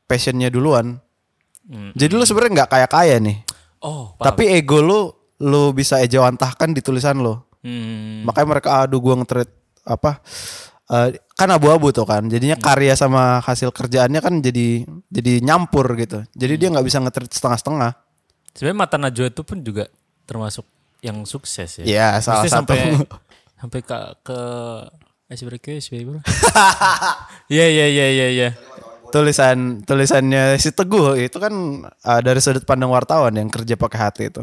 passionnya 0.06 0.46
duluan. 0.46 1.02
Hmm. 1.66 1.90
Jadi 1.98 2.14
lu 2.14 2.22
sebenarnya 2.22 2.62
nggak 2.62 2.70
kaya 2.70 2.86
kaya 2.86 3.16
nih, 3.18 3.42
Oh, 3.82 4.14
paham. 4.14 4.30
tapi 4.30 4.46
ego 4.46 4.78
lu 4.78 5.10
lu 5.42 5.74
bisa 5.74 5.98
ejawantahkan 5.98 6.70
di 6.70 6.80
tulisan 6.80 7.18
lu. 7.18 7.34
Hmm, 7.66 8.22
Makanya 8.22 8.46
mereka 8.46 8.68
aduh 8.78 9.02
gua 9.02 9.18
nge 9.18 9.42
apa 9.82 10.22
eh, 10.90 11.08
kan 11.36 11.48
abu-abu 11.50 11.90
tuh 11.90 12.06
kan. 12.06 12.26
Jadinya 12.26 12.56
karya 12.58 12.94
sama 12.94 13.42
hasil 13.42 13.70
kerjaannya 13.70 14.20
kan 14.22 14.34
jadi 14.40 14.86
jadi 15.10 15.32
nyampur 15.42 15.86
gitu. 15.98 16.22
Jadi 16.34 16.54
dia 16.58 16.68
nggak 16.72 16.86
bisa 16.86 16.98
nge 17.02 17.12
setengah-setengah. 17.30 17.92
sebenarnya 18.56 18.78
mata 18.88 18.96
Najwa 18.96 19.28
itu 19.28 19.42
pun 19.44 19.60
juga 19.60 19.84
termasuk 20.24 20.64
yang 21.04 21.22
sukses 21.28 21.82
ya. 21.82 21.84
Iya, 21.84 22.08
salah 22.24 22.48
satu. 22.48 22.56
sampai 22.64 22.78
sampai 23.60 23.80
ke 23.84 23.98
ke 24.24 24.38
SBK 25.28 25.66
SBK. 25.82 26.08
Iya 27.52 27.66
iya 27.70 27.86
iya 27.86 28.06
iya 28.10 28.28
iya. 28.32 28.48
tulisan 29.14 29.86
tulisannya 29.86 30.58
si 30.58 30.74
Teguh 30.74 31.14
itu 31.14 31.38
kan 31.38 31.54
eh, 31.86 32.20
dari 32.26 32.42
sudut 32.42 32.66
pandang 32.66 32.90
wartawan 32.90 33.38
yang 33.38 33.46
kerja 33.46 33.78
pakai 33.78 33.98
hati 34.02 34.22
itu. 34.34 34.42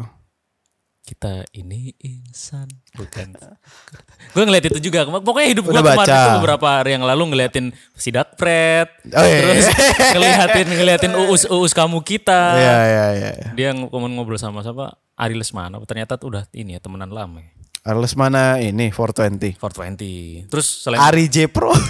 Kita 1.04 1.44
ini 1.52 1.92
insan. 2.00 2.64
Bukan. 2.96 3.36
Gue 4.34 4.42
ngeliat 4.48 4.64
itu 4.72 4.80
juga. 4.80 5.04
Pokoknya 5.04 5.48
hidup 5.52 5.68
gue 5.68 5.76
kemarin 5.76 6.08
itu 6.08 6.30
beberapa 6.40 6.66
hari 6.80 6.96
yang 6.96 7.04
lalu 7.04 7.22
ngeliatin 7.36 7.76
sidak 7.92 8.40
pret 8.40 8.88
Oh, 9.12 9.20
iya, 9.20 9.38
terus 9.44 9.66
iya. 9.68 10.08
ngeliatin 10.16 10.68
ngeliatin 10.72 11.12
uus 11.28 11.44
uus 11.44 11.76
kamu 11.76 12.00
kita. 12.00 12.56
Iya 12.56 12.76
iya 12.88 13.06
iya. 13.12 13.30
dia 13.52 13.68
ng- 13.76 13.92
ngomong 13.92 14.16
ngobrol 14.16 14.40
sama 14.40 14.64
siapa? 14.64 14.96
Ari 15.14 15.36
Lesmana. 15.36 15.76
Ternyata 15.84 16.16
tuh 16.16 16.32
udah 16.34 16.48
ini 16.56 16.74
ya 16.74 16.80
temenan 16.80 17.12
lama 17.12 17.44
ya. 17.44 17.52
Arles 17.84 18.16
mana 18.16 18.56
ini 18.64 18.88
420. 18.88 19.60
420 19.60 20.48
terus 20.48 20.66
selain 20.88 21.04
Ari 21.04 21.28
J 21.28 21.52
Pro. 21.52 21.68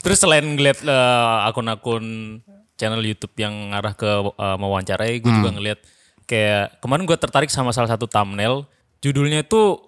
Terus 0.00 0.22
selain 0.22 0.46
ngeliat 0.46 0.86
eh, 0.86 1.38
akun-akun 1.50 2.38
channel 2.78 3.02
YouTube 3.02 3.34
yang 3.36 3.74
ngarah 3.74 3.98
ke 3.98 4.06
eh, 4.06 4.56
mewawancarai, 4.56 5.18
gue 5.18 5.28
juga 5.28 5.50
ngeliat 5.50 5.82
kayak 6.30 6.78
kemarin 6.78 7.02
gue 7.10 7.18
tertarik 7.18 7.50
sama 7.50 7.74
salah 7.74 7.90
satu 7.90 8.06
thumbnail, 8.06 8.62
judulnya 9.02 9.42
itu 9.42 9.82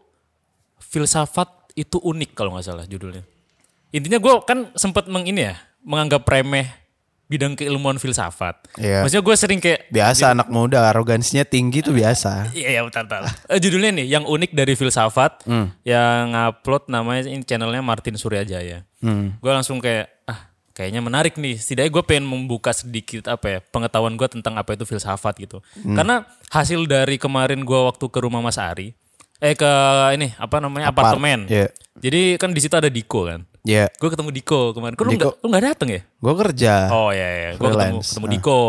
filsafat 0.83 1.71
itu 1.79 2.03
unik 2.03 2.35
kalau 2.35 2.59
nggak 2.59 2.67
salah 2.67 2.83
judulnya. 2.83 3.23
Intinya 3.95 4.19
gue 4.19 4.35
kan 4.43 4.75
sempat 4.75 5.07
meng 5.07 5.23
ini 5.23 5.47
ya, 5.47 5.55
menganggap 5.87 6.27
remeh 6.27 6.67
bidang 7.31 7.57
keilmuan 7.57 7.97
filsafat. 7.97 8.69
Iya. 8.77 9.01
Maksudnya 9.01 9.25
gue 9.25 9.37
sering 9.41 9.61
kayak 9.63 9.89
Biasa 9.89 10.37
anak 10.37 10.53
muda 10.53 10.85
arogansinya 10.93 11.49
tinggi 11.49 11.81
tuh 11.81 11.97
biasa. 11.97 12.45
Iya, 12.59 12.77
iya 12.77 12.81
bentar, 12.85 13.09
bentar. 13.09 13.25
Eh, 13.49 13.57
judulnya 13.57 13.91
nih, 14.03 14.07
yang 14.13 14.29
unik 14.29 14.53
dari 14.53 14.77
filsafat, 14.77 15.49
yang 15.87 16.37
upload 16.37 16.93
namanya 16.93 17.33
ini 17.33 17.41
channelnya 17.41 17.81
Martin 17.81 18.21
Suryajaya. 18.21 18.85
Gue 19.41 19.53
langsung 19.55 19.81
kayak, 19.81 20.13
ah 20.29 20.52
kayaknya 20.73 21.01
menarik 21.01 21.35
nih. 21.35 21.55
Setidaknya 21.55 21.91
gue 21.91 22.03
pengen 22.03 22.25
membuka 22.25 22.71
sedikit 22.71 23.27
apa 23.27 23.47
ya, 23.47 23.59
pengetahuan 23.63 24.13
gue 24.13 24.29
tentang 24.29 24.57
apa 24.57 24.73
itu 24.73 24.83
filsafat 24.83 25.37
gitu. 25.39 25.61
Karena 25.79 26.25
hasil 26.49 26.85
dari 26.85 27.17
kemarin 27.17 27.63
gue 27.63 27.81
waktu 27.83 28.05
ke 28.05 28.19
rumah 28.19 28.41
Mas 28.41 28.57
Ari, 28.57 28.93
eh 29.39 29.55
ke 29.55 29.71
ini 30.13 30.33
apa 30.35 30.59
namanya 30.59 30.89
Apart, 30.89 31.15
apartemen. 31.15 31.47
iya. 31.47 31.69
Jadi 31.95 32.35
kan 32.35 32.51
di 32.51 32.59
situ 32.59 32.73
ada 32.73 32.89
Diko 32.89 33.25
kan. 33.25 33.45
Iya. 33.63 33.87
Gue 33.95 34.09
ketemu 34.09 34.33
Diko 34.33 34.73
kemarin. 34.73 34.95
Kok 34.95 35.05
lu 35.05 35.13
Diko. 35.13 35.31
nggak 35.39 35.61
lu 35.61 35.67
dateng 35.69 35.89
ya? 35.89 36.01
Gue 36.19 36.35
kerja. 36.35 36.75
Oh 36.91 37.11
iya, 37.11 37.29
iya. 37.31 37.51
gue 37.55 37.69
ketemu, 37.69 38.01
ketemu 38.01 38.27
Ah. 38.27 38.33
Diko. 38.33 38.61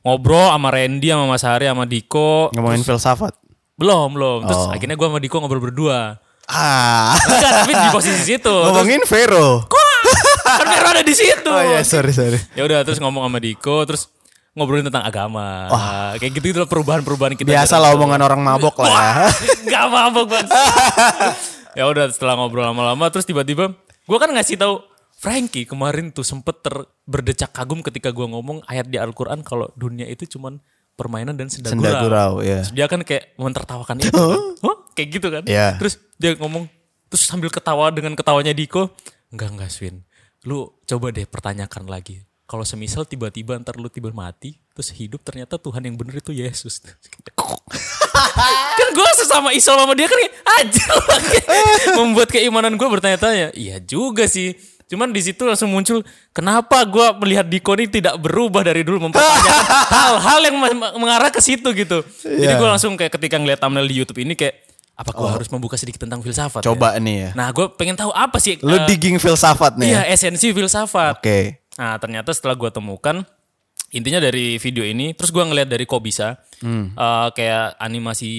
Ngobrol 0.00 0.46
sama 0.48 0.68
Randy, 0.70 1.08
sama 1.08 1.24
Mas 1.24 1.42
Hari, 1.42 1.64
sama 1.64 1.84
Diko. 1.84 2.48
Ngomongin 2.52 2.82
filsafat. 2.82 3.32
Belum, 3.76 4.12
belum. 4.12 4.44
Terus 4.44 4.60
Oh. 4.66 4.72
akhirnya 4.72 4.96
gue 4.96 5.06
sama 5.08 5.20
Diko 5.20 5.36
ngobrol 5.38 5.60
berdua. 5.62 6.20
Ah. 6.44 7.14
Enggak, 7.16 7.52
tapi 7.62 7.72
di 7.72 7.88
posisi 7.88 8.22
situ. 8.26 8.44
Terus, 8.50 8.66
Ngomongin 8.66 9.00
Vero. 9.06 9.64
Kan 10.44 10.66
Vero 10.66 10.88
ada 10.90 11.02
di 11.04 11.14
situ. 11.14 11.50
Oh 11.50 11.62
iya 11.62 11.80
sorry 11.84 12.12
sorry. 12.12 12.38
Ya 12.56 12.64
udah 12.64 12.82
terus 12.82 12.98
ngomong 12.98 13.26
sama 13.26 13.38
Diko, 13.38 13.84
terus 13.86 14.10
ngobrolin 14.56 14.86
tentang 14.86 15.04
agama. 15.06 15.68
Kayak 16.18 16.32
gitu 16.40 16.44
gitu 16.52 16.66
perubahan-perubahan 16.66 17.38
kita. 17.38 17.48
Biasa 17.48 17.78
lah 17.78 17.94
omongan 17.94 18.20
orang 18.24 18.40
mabok 18.42 18.82
lah 18.82 18.90
ya. 18.90 19.12
Gak 19.68 19.86
mabok 19.88 20.26
banget. 20.26 20.48
ya 21.78 21.84
udah 21.86 22.10
setelah 22.10 22.34
ngobrol 22.34 22.66
lama-lama 22.66 23.06
terus 23.14 23.26
tiba-tiba 23.26 23.70
gue 23.78 24.18
kan 24.18 24.30
ngasih 24.34 24.58
tahu 24.58 24.82
Frankie 25.20 25.68
kemarin 25.68 26.10
tuh 26.10 26.24
sempet 26.24 26.64
ter 26.64 26.74
berdecak 27.04 27.52
kagum 27.52 27.84
ketika 27.84 28.08
gue 28.10 28.24
ngomong 28.24 28.64
ayat 28.66 28.88
di 28.88 28.96
Al-Quran 28.96 29.44
kalau 29.44 29.68
dunia 29.76 30.08
itu 30.08 30.24
cuman 30.24 30.58
permainan 30.96 31.36
dan 31.36 31.48
senda, 31.48 31.72
Senda 31.72 31.96
gurau, 32.04 32.44
ya. 32.44 32.60
Terus 32.60 32.72
dia 32.76 32.86
kan 32.88 33.00
kayak 33.00 33.36
mentertawakan 33.40 33.96
itu 34.04 34.12
kan. 34.12 34.40
Hah? 34.60 34.76
Kayak 34.92 35.08
gitu 35.16 35.28
kan. 35.32 35.44
Iya. 35.48 35.68
Terus 35.80 35.96
dia 36.20 36.36
ngomong, 36.36 36.68
terus 37.08 37.24
sambil 37.24 37.48
ketawa 37.48 37.88
dengan 37.88 38.12
ketawanya 38.12 38.52
Diko, 38.52 38.92
enggak 39.32 39.48
enggak 39.56 39.70
Swin, 39.72 40.04
lu 40.42 40.72
coba 40.84 41.12
deh 41.12 41.24
pertanyakan 41.24 41.84
lagi. 41.86 42.24
Kalau 42.44 42.66
semisal 42.66 43.06
tiba-tiba 43.06 43.54
ntar 43.62 43.78
lu 43.78 43.86
tiba 43.86 44.10
mati, 44.10 44.58
terus 44.74 44.90
hidup 44.90 45.22
ternyata 45.22 45.54
Tuhan 45.54 45.86
yang 45.86 45.94
bener 45.94 46.18
itu 46.18 46.34
Yesus. 46.34 46.82
kan 48.74 48.88
gue 48.90 49.10
sesama 49.16 49.54
Islam 49.54 49.86
sama 49.86 49.94
dia 49.94 50.10
kan 50.10 50.18
aja 50.58 50.84
membuat 51.94 52.28
keimanan 52.28 52.74
gue 52.74 52.88
bertanya-tanya. 52.88 53.54
Iya 53.54 53.78
juga 53.78 54.26
sih. 54.26 54.58
Cuman 54.90 55.14
di 55.14 55.22
situ 55.22 55.46
langsung 55.46 55.70
muncul 55.70 56.02
kenapa 56.34 56.82
gue 56.82 57.06
melihat 57.22 57.46
Diko 57.46 57.78
ini 57.78 57.86
tidak 57.86 58.18
berubah 58.18 58.66
dari 58.66 58.82
dulu 58.82 59.06
mempertanyakan 59.06 59.62
hal-hal 59.94 60.40
yang 60.42 60.56
mengarah 60.98 61.30
ke 61.30 61.38
situ 61.38 61.70
gitu. 61.70 62.02
Jadi 62.26 62.50
Iya. 62.50 62.58
gue 62.58 62.68
langsung 62.68 62.98
kayak 62.98 63.14
ketika 63.14 63.38
ngeliat 63.38 63.62
thumbnail 63.62 63.86
di 63.86 63.94
YouTube 63.94 64.18
ini 64.18 64.34
kayak 64.34 64.66
apa 65.00 65.16
gue 65.16 65.28
harus 65.32 65.48
membuka 65.48 65.80
sedikit 65.80 66.04
tentang 66.04 66.20
filsafat? 66.20 66.60
Oh. 66.60 66.76
Coba 66.76 66.92
ya? 66.92 67.00
nih 67.00 67.16
ya. 67.16 67.30
Nah 67.32 67.48
gue 67.56 67.72
pengen 67.72 67.96
tahu 67.96 68.12
apa 68.12 68.36
sih? 68.36 68.60
Lu 68.60 68.76
eh, 68.76 68.84
digging 68.84 69.16
filsafat 69.16 69.80
nih. 69.80 69.96
Iya 69.96 70.02
ya? 70.04 70.12
esensi 70.12 70.52
filsafat. 70.52 71.24
Oke. 71.24 71.64
Nah 71.80 71.96
ternyata 71.96 72.36
setelah 72.36 72.52
gue 72.52 72.68
temukan 72.68 73.24
intinya 73.90 74.20
dari 74.20 74.60
video 74.60 74.84
ini, 74.84 75.16
terus 75.16 75.32
gue 75.32 75.40
ngeliat 75.40 75.66
dari 75.66 75.88
kok 75.88 76.04
bisa 76.04 76.36
Hmm. 76.60 76.92
eh, 76.92 77.28
kayak 77.32 77.80
animasi 77.80 78.32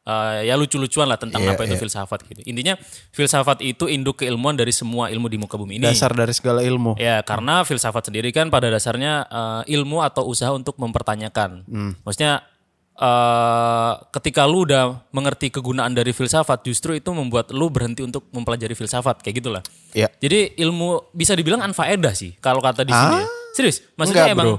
eh, 0.00 0.40
ya 0.48 0.56
lucu-lucuan 0.56 1.04
lah 1.04 1.20
tentang 1.20 1.44
Iya, 1.44 1.52
apa 1.52 1.68
itu 1.68 1.76
iya. 1.76 1.82
filsafat 1.84 2.24
gitu. 2.24 2.40
Intinya 2.48 2.80
filsafat 3.12 3.60
itu 3.60 3.84
induk 3.84 4.24
keilmuan 4.24 4.56
dari 4.56 4.72
semua 4.72 5.12
ilmu 5.12 5.28
di 5.28 5.36
muka 5.36 5.60
bumi 5.60 5.76
ini. 5.76 5.84
Dasar 5.84 6.16
dari 6.16 6.32
segala 6.32 6.64
ilmu. 6.64 6.96
Ya 6.96 7.20
karena 7.20 7.60
filsafat 7.68 8.08
sendiri 8.08 8.32
kan 8.32 8.48
pada 8.48 8.72
dasarnya 8.72 9.28
eh, 9.28 9.76
ilmu 9.76 10.00
atau 10.00 10.24
usaha 10.24 10.48
untuk 10.56 10.80
mempertanyakan. 10.80 11.68
Hmm. 11.68 11.92
Maksudnya 12.00 12.40
eh, 13.00 13.92
ketika 14.12 14.44
lu 14.44 14.68
udah 14.68 15.08
mengerti 15.10 15.48
kegunaan 15.48 15.96
dari 15.96 16.12
filsafat, 16.12 16.60
justru 16.62 16.92
itu 16.94 17.08
membuat 17.16 17.48
lu 17.50 17.72
berhenti 17.72 18.04
untuk 18.04 18.28
mempelajari 18.30 18.76
filsafat 18.76 19.24
kayak 19.24 19.40
gitulah. 19.40 19.62
Iya. 19.96 20.12
Jadi 20.20 20.60
ilmu 20.60 21.10
bisa 21.16 21.32
dibilang 21.32 21.64
anfaedah 21.64 22.12
sih 22.12 22.36
kalau 22.38 22.60
kata 22.60 22.84
di 22.84 22.92
sini. 22.92 23.16
ya. 23.16 23.26
Serius, 23.56 23.82
maksudnya? 23.98 24.30
Enggak, 24.30 24.36
emang 24.36 24.46
bro. 24.46 24.58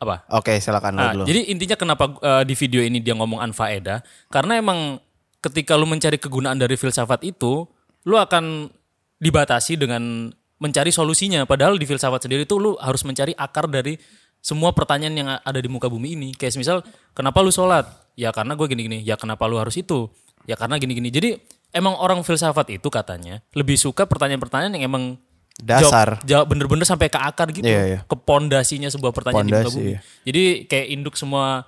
apa? 0.00 0.16
Oke 0.32 0.56
silakan 0.56 0.92
Nah, 0.96 1.12
dulu. 1.12 1.24
jadi 1.28 1.40
intinya 1.52 1.76
kenapa 1.76 2.04
uh, 2.24 2.40
di 2.46 2.54
video 2.56 2.80
ini 2.80 3.04
dia 3.04 3.12
ngomong 3.12 3.42
anfaedah? 3.42 4.00
Karena 4.32 4.56
emang 4.56 4.96
ketika 5.44 5.76
lu 5.76 5.84
mencari 5.84 6.16
kegunaan 6.16 6.56
dari 6.56 6.78
filsafat 6.80 7.20
itu, 7.20 7.68
lu 8.08 8.16
akan 8.16 8.72
dibatasi 9.20 9.76
dengan 9.76 10.32
mencari 10.56 10.88
solusinya. 10.88 11.44
Padahal 11.44 11.76
di 11.76 11.84
filsafat 11.84 12.24
sendiri 12.24 12.48
tuh 12.48 12.56
lu 12.62 12.70
harus 12.80 13.04
mencari 13.04 13.36
akar 13.36 13.68
dari 13.68 14.00
semua 14.44 14.76
pertanyaan 14.76 15.14
yang 15.16 15.28
ada 15.40 15.56
di 15.56 15.72
muka 15.72 15.88
bumi 15.88 16.20
ini. 16.20 16.28
Kayak 16.36 16.60
misal, 16.60 16.76
kenapa 17.16 17.40
lu 17.40 17.48
sholat? 17.48 17.88
Ya 18.12 18.28
karena 18.28 18.52
gue 18.52 18.68
gini-gini. 18.68 19.00
Ya 19.00 19.16
kenapa 19.16 19.48
lu 19.48 19.56
harus 19.56 19.72
itu? 19.80 20.12
Ya 20.44 20.52
karena 20.60 20.76
gini-gini. 20.76 21.08
Jadi 21.08 21.40
emang 21.72 21.96
orang 21.96 22.20
filsafat 22.20 22.68
itu 22.76 22.92
katanya 22.92 23.40
lebih 23.56 23.80
suka 23.80 24.04
pertanyaan-pertanyaan 24.04 24.76
yang 24.76 24.84
emang 24.92 25.16
Dasar. 25.54 26.20
jawab, 26.20 26.28
jawab 26.28 26.46
bener-bener 26.50 26.82
sampai 26.84 27.08
ke 27.08 27.16
akar 27.16 27.48
gitu, 27.54 27.62
Iya, 27.64 27.82
iya. 27.86 27.98
ke 28.04 28.16
pondasinya 28.18 28.90
sebuah 28.90 29.14
pertanyaan 29.14 29.46
di 29.46 29.54
muka 29.54 29.62
Pondasi, 29.64 29.78
bumi. 29.80 29.90
iya. 29.96 29.98
Jadi 30.28 30.42
kayak 30.68 30.86
induk 30.92 31.14
semua 31.16 31.62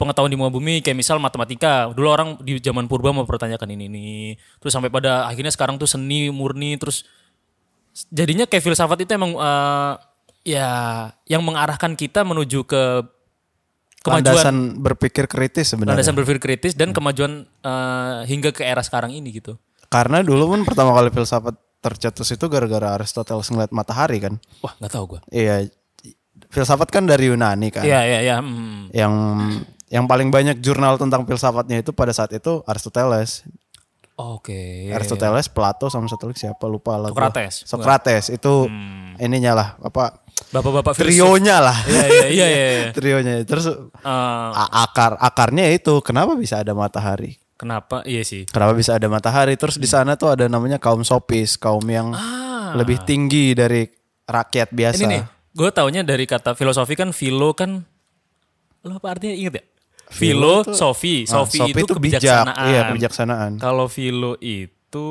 pengetahuan 0.00 0.30
di 0.32 0.38
muka 0.38 0.50
bumi 0.54 0.80
kayak 0.80 0.96
misal 0.96 1.20
matematika. 1.20 1.92
Dulu 1.92 2.08
orang 2.08 2.28
di 2.40 2.56
zaman 2.56 2.88
purba 2.88 3.12
mempertanyakan 3.12 3.68
ini 3.74 3.84
ini. 3.90 4.08
Terus 4.62 4.72
sampai 4.72 4.88
pada 4.88 5.28
akhirnya 5.28 5.52
sekarang 5.52 5.76
tuh 5.76 5.90
seni 5.90 6.32
murni 6.32 6.80
terus 6.80 7.04
jadinya 8.08 8.48
kayak 8.48 8.64
filsafat 8.64 9.02
itu 9.04 9.12
emang 9.12 9.36
eh, 9.36 9.92
ya 10.44 10.68
yang 11.24 11.42
mengarahkan 11.42 11.96
kita 11.96 12.22
menuju 12.22 12.68
ke 12.68 13.02
kemajuan 14.04 14.36
Landasan 14.36 14.56
berpikir 14.76 15.24
kritis 15.24 15.72
sebenarnya. 15.72 15.96
landasan 15.96 16.14
berpikir 16.14 16.40
kritis 16.44 16.76
dan 16.76 16.92
kemajuan 16.92 17.48
eh, 17.48 18.18
hingga 18.28 18.52
ke 18.52 18.60
era 18.60 18.84
sekarang 18.84 19.16
ini 19.16 19.40
gitu. 19.40 19.56
Karena 19.88 20.20
dulu 20.20 20.52
pun 20.52 20.60
pertama 20.68 20.92
kali 20.92 21.08
filsafat 21.08 21.56
tercetus 21.80 22.28
itu 22.32 22.44
gara-gara 22.52 22.96
Aristoteles 22.96 23.48
ngeliat 23.48 23.72
matahari 23.72 24.20
kan. 24.20 24.36
Wah, 24.60 24.76
nggak 24.76 24.92
tahu 24.92 25.04
gua. 25.16 25.20
Iya. 25.32 25.68
Filsafat 26.52 26.92
kan 26.92 27.08
dari 27.08 27.32
Yunani 27.32 27.72
kan. 27.72 27.82
Iya, 27.82 28.00
iya, 28.04 28.18
iya. 28.20 28.36
hmm. 28.40 28.92
Yang 28.92 29.14
yang 29.88 30.04
paling 30.04 30.28
banyak 30.28 30.60
jurnal 30.60 31.00
tentang 31.00 31.24
filsafatnya 31.24 31.80
itu 31.80 31.92
pada 31.96 32.12
saat 32.12 32.32
itu 32.36 32.60
Aristoteles. 32.68 33.44
Oke. 34.14 34.90
Aristoteles, 34.94 35.50
Plato 35.50 35.90
sama 35.90 36.06
satu 36.06 36.30
lagi 36.30 36.46
siapa 36.46 36.64
lupa 36.70 36.94
lah. 36.96 37.10
Socrates. 37.10 37.54
Hmm. 37.62 37.68
Socrates 37.68 38.24
itu 38.30 38.52
ininya 39.18 39.52
lah 39.54 39.68
apa 39.82 40.23
Bapak-bapak 40.50 40.94
trionya 40.94 41.58
lah. 41.58 41.78
Iya, 41.84 42.04
iya, 42.04 42.26
iya, 42.28 42.46
iya, 42.46 42.68
iya. 42.70 42.86
trionya. 42.96 43.34
Terus 43.42 43.66
a- 44.00 44.70
akar 44.80 45.14
akarnya 45.16 45.66
itu 45.68 45.98
kenapa 46.00 46.34
bisa 46.34 46.58
ada 46.58 46.72
matahari? 46.72 47.38
kenapa? 47.54 48.02
Iya 48.02 48.20
sih. 48.22 48.44
Kenapa 48.44 48.74
bisa 48.74 48.92
ada 48.92 49.06
matahari? 49.06 49.54
Terus 49.54 49.76
di 49.76 49.86
sana 49.86 50.14
tuh 50.14 50.28
ada 50.28 50.46
namanya 50.46 50.76
kaum 50.76 51.00
sopis, 51.00 51.54
kaum 51.54 51.80
yang 51.84 52.12
Ah. 52.12 52.74
lebih 52.74 52.98
tinggi 53.00 53.50
dari 53.52 53.86
rakyat 54.22 54.68
biasa. 54.68 54.98
Ini 54.98 55.06
nih, 55.08 55.22
gue 55.50 55.70
taunya 55.70 56.02
dari 56.02 56.24
kata 56.24 56.52
filosofi 56.52 56.92
kan 56.92 57.10
filo 57.10 57.54
kan 57.54 57.80
lo 58.82 58.98
apa 58.98 59.06
artinya 59.08 59.32
inget 59.32 59.54
ya? 59.54 59.64
Philo 60.06 60.60
tuh- 60.60 60.76
Filosofi, 60.76 61.24
Ah, 61.24 61.40
sofi, 61.40 61.58
sopi 61.58 61.70
itu 61.72 61.94
bijak. 61.94 62.20
kebijaksanaan. 62.20 62.66
Iya, 62.68 62.80
kebijaksanaan. 62.86 63.52
Kalau 63.56 63.86
filo 63.86 64.36
itu 64.38 65.08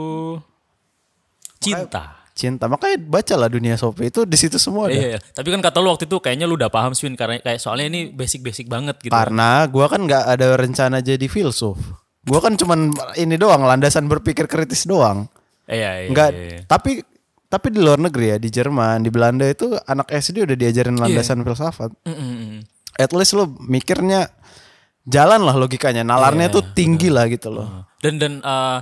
cinta. 1.57 2.22
Cinta. 2.33 2.65
Makanya 2.65 2.97
bacalah 2.97 3.45
dunia 3.45 3.77
sopi 3.77 4.09
itu 4.09 4.25
di 4.25 4.33
situ 4.33 4.57
semua 4.57 4.89
ada. 4.89 4.97
Iya, 4.97 5.07
iya. 5.15 5.19
tapi 5.21 5.53
kan 5.53 5.61
kata 5.61 5.77
lu 5.77 5.93
waktu 5.93 6.09
itu 6.09 6.17
kayaknya 6.17 6.49
lu 6.49 6.57
udah 6.57 6.73
paham 6.73 6.97
Swin 6.97 7.13
karena 7.13 7.37
kayak 7.37 7.61
soalnya 7.61 7.93
ini 7.93 8.09
basic-basic 8.09 8.65
banget 8.65 8.97
gitu. 9.05 9.13
Karena 9.13 9.69
gua 9.69 9.85
kan 9.85 10.01
nggak 10.01 10.25
ada 10.33 10.57
rencana 10.57 10.97
jadi 11.05 11.29
filsuf. 11.29 11.77
Gua 12.25 12.41
kan 12.41 12.57
cuman 12.57 12.89
ini 13.21 13.37
doang 13.37 13.61
landasan 13.61 14.09
berpikir 14.09 14.49
kritis 14.49 14.89
doang. 14.89 15.29
Iya, 15.69 16.05
iya. 16.05 16.09
Nggak 16.09 16.29
iya, 16.33 16.41
iya. 16.41 16.59
tapi 16.65 17.05
tapi 17.53 17.69
di 17.69 17.77
luar 17.85 18.01
negeri 18.01 18.33
ya 18.33 18.37
di 18.41 18.49
Jerman, 18.49 19.05
di 19.05 19.13
Belanda 19.13 19.45
itu 19.45 19.77
anak 19.85 20.09
SD 20.09 20.49
udah 20.49 20.57
diajarin 20.57 20.97
landasan 20.97 21.45
filsafat. 21.45 21.93
Mm, 22.01 22.17
mm, 22.17 22.33
mm. 22.33 22.59
At 22.97 23.13
least 23.13 23.37
lu 23.37 23.45
mikirnya 23.61 24.25
jalan 25.05 25.45
lah 25.45 25.53
logikanya. 25.53 26.01
Nalarnya 26.01 26.49
tuh 26.49 26.65
tinggi 26.73 27.13
lah 27.13 27.29
gitu 27.29 27.53
loh. 27.53 27.85
Dan 28.01 28.17
dan 28.17 28.41
eh, 28.41 28.77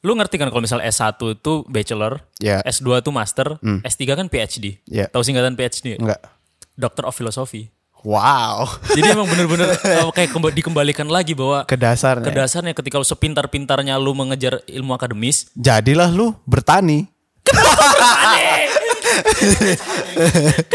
lu 0.00 0.14
ngerti 0.14 0.36
kan 0.36 0.46
kalau 0.46 0.60
misal 0.60 0.78
S1 0.78 1.10
itu 1.34 1.66
bachelor, 1.66 2.22
Ya. 2.38 2.62
S2 2.62 2.98
itu 2.98 3.10
master, 3.10 3.58
S3 3.82 4.02
kan 4.14 4.26
PhD. 4.26 4.78
Ya. 4.84 5.06
Tahu 5.06 5.20
singkatan 5.20 5.52
PhD? 5.52 5.94
nggak? 5.94 6.00
Enggak. 6.00 6.20
Doctor 6.74 7.04
of 7.04 7.14
Philosophy. 7.14 7.74
Wow. 8.00 8.70
Jadi 8.94 9.10
emang 9.10 9.26
bener-bener 9.26 9.74
eh, 9.74 10.06
kayak 10.08 10.30
kemba- 10.30 10.54
dikembalikan 10.54 11.08
lagi 11.08 11.34
bahwa 11.34 11.64
Ke 11.64 11.74
dasarnya. 11.74 12.22
ke 12.22 12.30
dasarnya 12.30 12.70
ketika 12.72 12.94
lu 12.94 13.02
sepintar-pintarnya 13.02 13.98
lu 13.98 14.14
mengejar 14.14 14.62
ilmu 14.64 14.94
akademis, 14.94 15.50
Jadilah 15.52 16.06
lu 16.08 16.30
bertani. 16.44 17.10
kenapa 17.42 17.74
bertani? 17.74 18.67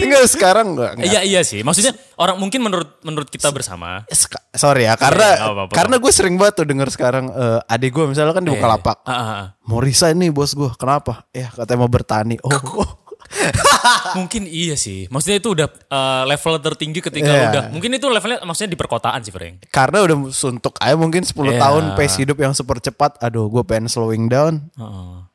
Tinggal 0.00 0.22
sekarang 0.26 0.72
enggak. 0.72 0.90
enggak. 0.96 1.06
Iya 1.06 1.20
iya 1.22 1.40
sih. 1.42 1.60
Maksudnya 1.60 1.92
orang 2.16 2.36
mungkin 2.36 2.60
menurut 2.60 2.98
menurut 3.02 3.28
kita 3.28 3.48
bersama. 3.50 4.04
Sorry 4.50 4.84
ya, 4.84 4.94
karena 4.96 5.26
Iya, 5.30 5.42
nggak 5.42 5.52
apa-apa. 5.52 5.72
karena 5.72 5.94
gue 5.96 6.10
sering 6.10 6.34
banget 6.34 6.54
tuh 6.56 6.66
denger 6.66 6.88
sekarang 6.88 7.24
eh, 7.28 7.58
adik 7.68 7.90
gue 7.92 8.04
misalnya 8.06 8.32
kan 8.32 8.42
di 8.42 8.50
Bukalapak. 8.50 8.96
Ah, 9.02 9.12
ah, 9.12 9.30
ah. 9.30 9.44
Mau 9.62 9.78
resign 9.78 10.16
nih 10.16 10.28
bos 10.28 10.52
gue. 10.52 10.68
Kenapa? 10.74 11.24
Ya 11.30 11.48
katanya 11.48 11.78
mau 11.78 11.88
bertani. 11.88 12.36
Oh, 12.40 12.50
oh. 12.78 12.88
Mungkin 14.18 14.42
iya 14.44 14.74
sih. 14.74 15.06
Maksudnya 15.06 15.38
itu 15.38 15.48
udah 15.52 15.66
eh, 15.70 16.22
level 16.26 16.52
tertinggi 16.58 16.98
ketika 16.98 17.26
Iya. 17.26 17.36
lu 17.36 17.44
udah. 17.46 17.62
Mungkin 17.70 17.90
itu 17.94 18.06
levelnya 18.08 18.38
maksudnya 18.42 18.68
di 18.68 18.78
perkotaan 18.78 19.20
sih, 19.20 19.30
Frank. 19.30 19.68
karena 19.70 20.02
udah 20.02 20.16
suntuk 20.30 20.74
aja 20.76 20.94
mungkin 20.96 21.22
10 21.22 21.54
Iya. 21.54 21.58
tahun 21.60 21.82
pace 21.94 22.14
hidup 22.18 22.36
yang 22.36 22.52
super 22.52 22.76
cepat. 22.78 23.16
Aduh, 23.20 23.46
gue 23.46 23.62
pengen 23.62 23.86
slowing 23.86 24.26
down. 24.26 24.66
Heeh. 24.74 25.29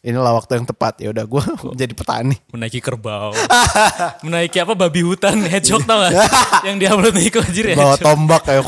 Inilah 0.00 0.32
waktu 0.32 0.56
yang 0.56 0.64
tepat. 0.64 0.96
Ya 1.04 1.12
udah 1.12 1.24
gue 1.28 1.42
jadi 1.80 1.92
petani. 1.92 2.36
Menaiki 2.48 2.80
kerbau. 2.80 3.36
Menaiki 4.24 4.56
apa 4.64 4.72
babi 4.72 5.04
hutan 5.04 5.44
hedgehog 5.52 5.84
tau 5.84 6.00
gak? 6.00 6.12
Yang 6.64 6.76
diupload 6.80 7.14
Niko 7.20 7.38
anjir 7.44 7.64
ya. 7.68 7.76
Bawa 7.76 7.96
tombak 8.00 8.42
kayak 8.48 8.64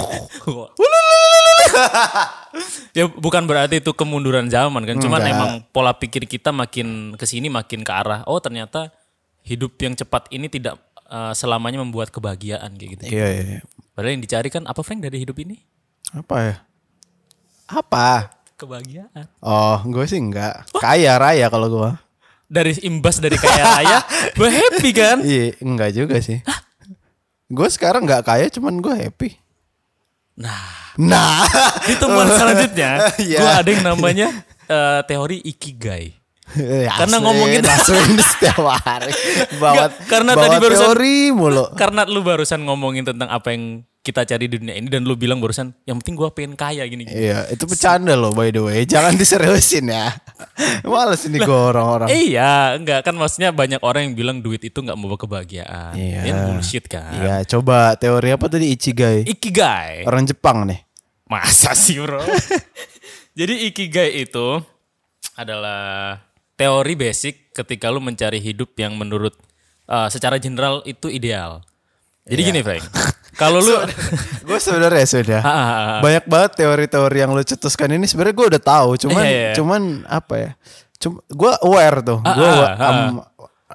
ya 2.93 3.09
bukan 3.09 3.49
berarti 3.49 3.81
itu 3.81 3.97
kemunduran 3.97 4.53
zaman 4.53 4.85
kan. 4.85 5.01
Cuman 5.01 5.25
Enggak. 5.25 5.33
emang 5.33 5.51
pola 5.73 5.97
pikir 5.97 6.29
kita 6.29 6.53
makin 6.53 7.17
ke 7.17 7.25
sini 7.25 7.49
makin 7.49 7.81
ke 7.81 7.93
arah. 7.93 8.29
Oh 8.29 8.37
ternyata 8.37 8.93
hidup 9.41 9.73
yang 9.81 9.97
cepat 9.97 10.29
ini 10.29 10.53
tidak 10.53 10.77
eh, 11.09 11.33
selamanya 11.33 11.81
membuat 11.81 12.13
kebahagiaan 12.13 12.77
kayak 12.77 12.91
gitu. 13.01 13.03
Iya, 13.09 13.27
iya. 13.33 13.43
iya. 13.57 13.61
Padahal 13.97 14.21
yang 14.21 14.25
dicari 14.25 14.49
kan 14.53 14.69
apa 14.69 14.85
Frank 14.85 15.01
dari 15.01 15.25
hidup 15.25 15.41
ini? 15.41 15.57
Apa 16.13 16.37
ya? 16.45 16.57
Apa? 17.73 18.42
Kebahagiaan. 18.63 19.25
Oh, 19.39 19.83
gue 19.85 20.05
sih 20.07 20.17
enggak. 20.17 20.71
Kaya 20.73 21.19
raya 21.19 21.47
kalau 21.47 21.67
gue. 21.69 21.91
Dari 22.47 22.79
imbas 22.83 23.17
dari 23.17 23.35
kaya 23.35 23.65
raya, 23.75 23.99
gue 24.39 24.47
happy 24.47 24.91
kan? 24.93 25.19
Iya, 25.21 25.57
enggak 25.59 25.91
juga 25.93 26.17
sih. 26.19 26.39
Gue 27.49 27.67
sekarang 27.67 28.05
enggak 28.05 28.23
kaya, 28.23 28.47
cuman 28.49 28.79
gue 28.79 28.95
happy. 28.95 29.31
Nah, 30.37 30.81
Nah, 30.95 31.41
di 31.89 31.97
temuan 31.97 32.29
selanjutnya, 32.29 33.09
Iya. 33.19 33.39
gue 33.41 33.51
ada 33.57 33.69
yang 33.69 33.85
namanya 33.87 34.29
eh, 34.63 35.01
teori 35.03 35.41
ikigai. 35.43 36.13
Ya, 36.53 36.93
Karena 36.93 37.17
asli, 37.17 37.25
ngomongin- 37.25 37.65
asuhin 37.65 38.21
setiap 38.21 38.61
hari. 38.77 39.09
Bawa, 39.57 39.73
Nggak, 39.73 39.91
karena 40.05 40.33
bawa 40.37 40.43
tadi 40.45 40.57
barusan- 40.61 40.81
teori 40.85 41.17
mulu. 41.33 41.65
Karena 41.73 42.05
lu 42.05 42.21
barusan 42.21 42.61
ngomongin 42.63 43.09
tentang 43.09 43.27
apa 43.27 43.57
yang 43.57 43.81
kita 44.03 44.27
cari 44.27 44.51
di 44.51 44.59
dunia 44.59 44.75
ini 44.75 44.91
dan 44.91 45.07
lu 45.07 45.15
bilang 45.15 45.39
barusan, 45.39 45.71
yang 45.87 46.03
penting 46.03 46.19
gue 46.19 46.27
pengen 46.35 46.59
kaya 46.59 46.83
gini. 46.91 47.07
Iya, 47.07 47.47
itu 47.55 47.71
bercanda 47.71 48.19
loh 48.19 48.35
by 48.35 48.51
the 48.51 48.59
way. 48.59 48.83
Jangan 48.83 49.15
diseriusin 49.15 49.95
ya. 49.95 50.11
Males 50.91 51.23
ini 51.23 51.39
gue 51.39 51.55
orang-orang. 51.55 52.11
Iya, 52.11 52.75
enggak 52.75 53.07
kan 53.07 53.15
maksudnya 53.15 53.55
banyak 53.55 53.79
orang 53.79 54.11
yang 54.11 54.15
bilang 54.19 54.37
duit 54.43 54.59
itu 54.67 54.75
nggak 54.83 54.99
membawa 54.99 55.23
kebahagiaan. 55.23 55.95
Iya. 55.95 56.21
Ini 56.27 56.41
bullshit 56.51 56.91
kan. 56.91 57.15
Iya, 57.15 57.37
coba 57.47 57.95
teori 57.95 58.35
apa 58.35 58.51
tadi 58.51 58.75
Ichigai? 58.75 59.23
Ikigai. 59.23 60.03
Orang 60.03 60.27
Jepang 60.27 60.67
nih. 60.67 60.83
Masa 61.31 61.73
sih 61.79 62.03
bro? 62.03 62.21
Jadi 63.39 63.71
ikigai 63.71 64.29
itu 64.29 64.61
adalah 65.39 66.21
teori 66.59 66.93
basic 66.99 67.55
ketika 67.57 67.89
lu 67.89 68.05
mencari 68.05 68.37
hidup 68.37 68.77
yang 68.77 68.93
menurut 68.99 69.33
uh, 69.89 70.13
secara 70.13 70.37
general 70.37 70.85
itu 70.85 71.09
ideal. 71.09 71.65
Jadi 72.23 72.39
Iya. 72.39 72.49
gini 72.49 72.61
Frank, 72.63 72.85
kalau 73.35 73.59
lu 73.59 73.75
gue 74.43 74.59
sebenarnya 74.59 75.03
sudah 75.05 75.41
Ah, 75.41 75.51
ah, 75.51 75.59
ah. 75.59 76.01
banyak 76.01 76.25
banget 76.25 76.51
teori-teori 76.57 77.17
yang 77.19 77.31
lu 77.31 77.43
cetuskan 77.43 77.91
ini 77.91 78.07
sebenarnya 78.07 78.35
gue 78.35 78.47
udah 78.49 78.63
tahu 78.63 78.91
cuman 78.97 79.23
Iya, 79.23 79.33
iya. 79.33 79.53
cuman 79.55 79.81
apa 80.05 80.35
ya 80.37 80.51
Cuma 80.97 81.19
gue 81.25 81.53
aware 81.61 81.99
tuh 82.01 82.19
gue. 82.21 82.51
Hmm. 82.79 83.19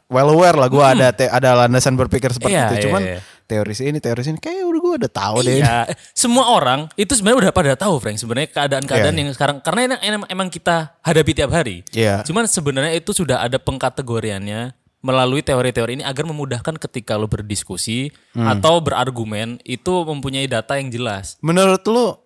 well 0.08 0.30
aware 0.30 0.56
lah 0.56 0.70
gue 0.70 0.80
ada 0.80 1.12
te- 1.12 1.28
ada 1.28 1.58
landasan 1.58 1.94
berpikir 1.94 2.32
seperti 2.32 2.56
Iya, 2.56 2.66
itu 2.66 2.76
iya, 2.78 2.84
cuman 2.88 3.02
iya. 3.04 3.20
teori 3.44 3.74
ini 3.82 4.00
teori 4.00 4.22
ini 4.26 4.40
kayak 4.40 4.64
udah 4.64 4.80
gue 4.80 4.94
udah 4.96 5.12
tahu 5.12 5.38
deh 5.42 5.60
Iya, 5.60 5.78
semua 6.16 6.48
orang 6.48 6.88
itu 6.96 7.12
sebenarnya 7.12 7.40
udah 7.42 7.52
pada 7.52 7.74
tahu, 7.76 8.00
Frank. 8.00 8.16
Sebenarnya 8.16 8.48
keadaan-keadaan 8.48 9.12
Iya. 9.12 9.22
yang 9.22 9.30
sekarang 9.34 9.60
karena 9.60 9.80
ini 9.84 9.96
em- 10.16 10.30
emang 10.30 10.48
kita 10.48 10.96
hadapi 11.02 11.32
tiap 11.34 11.52
hari. 11.52 11.84
Iya. 11.92 12.24
Cuman 12.24 12.48
sebenarnya 12.48 12.96
itu 12.96 13.12
sudah 13.12 13.42
ada 13.42 13.60
pengkategoriannya 13.60 14.72
melalui 15.00 15.40
teori-teori 15.40 15.94
ini 15.94 16.04
agar 16.04 16.26
memudahkan 16.26 16.76
ketika 16.80 17.14
lo 17.14 17.26
berdiskusi 17.26 18.10
Hmm. 18.32 18.50
atau 18.50 18.78
berargumen 18.78 19.62
itu 19.64 19.94
mempunyai 20.04 20.46
data 20.46 20.76
yang 20.76 20.90
jelas. 20.90 21.38
menurut 21.40 21.82
lu 21.84 22.18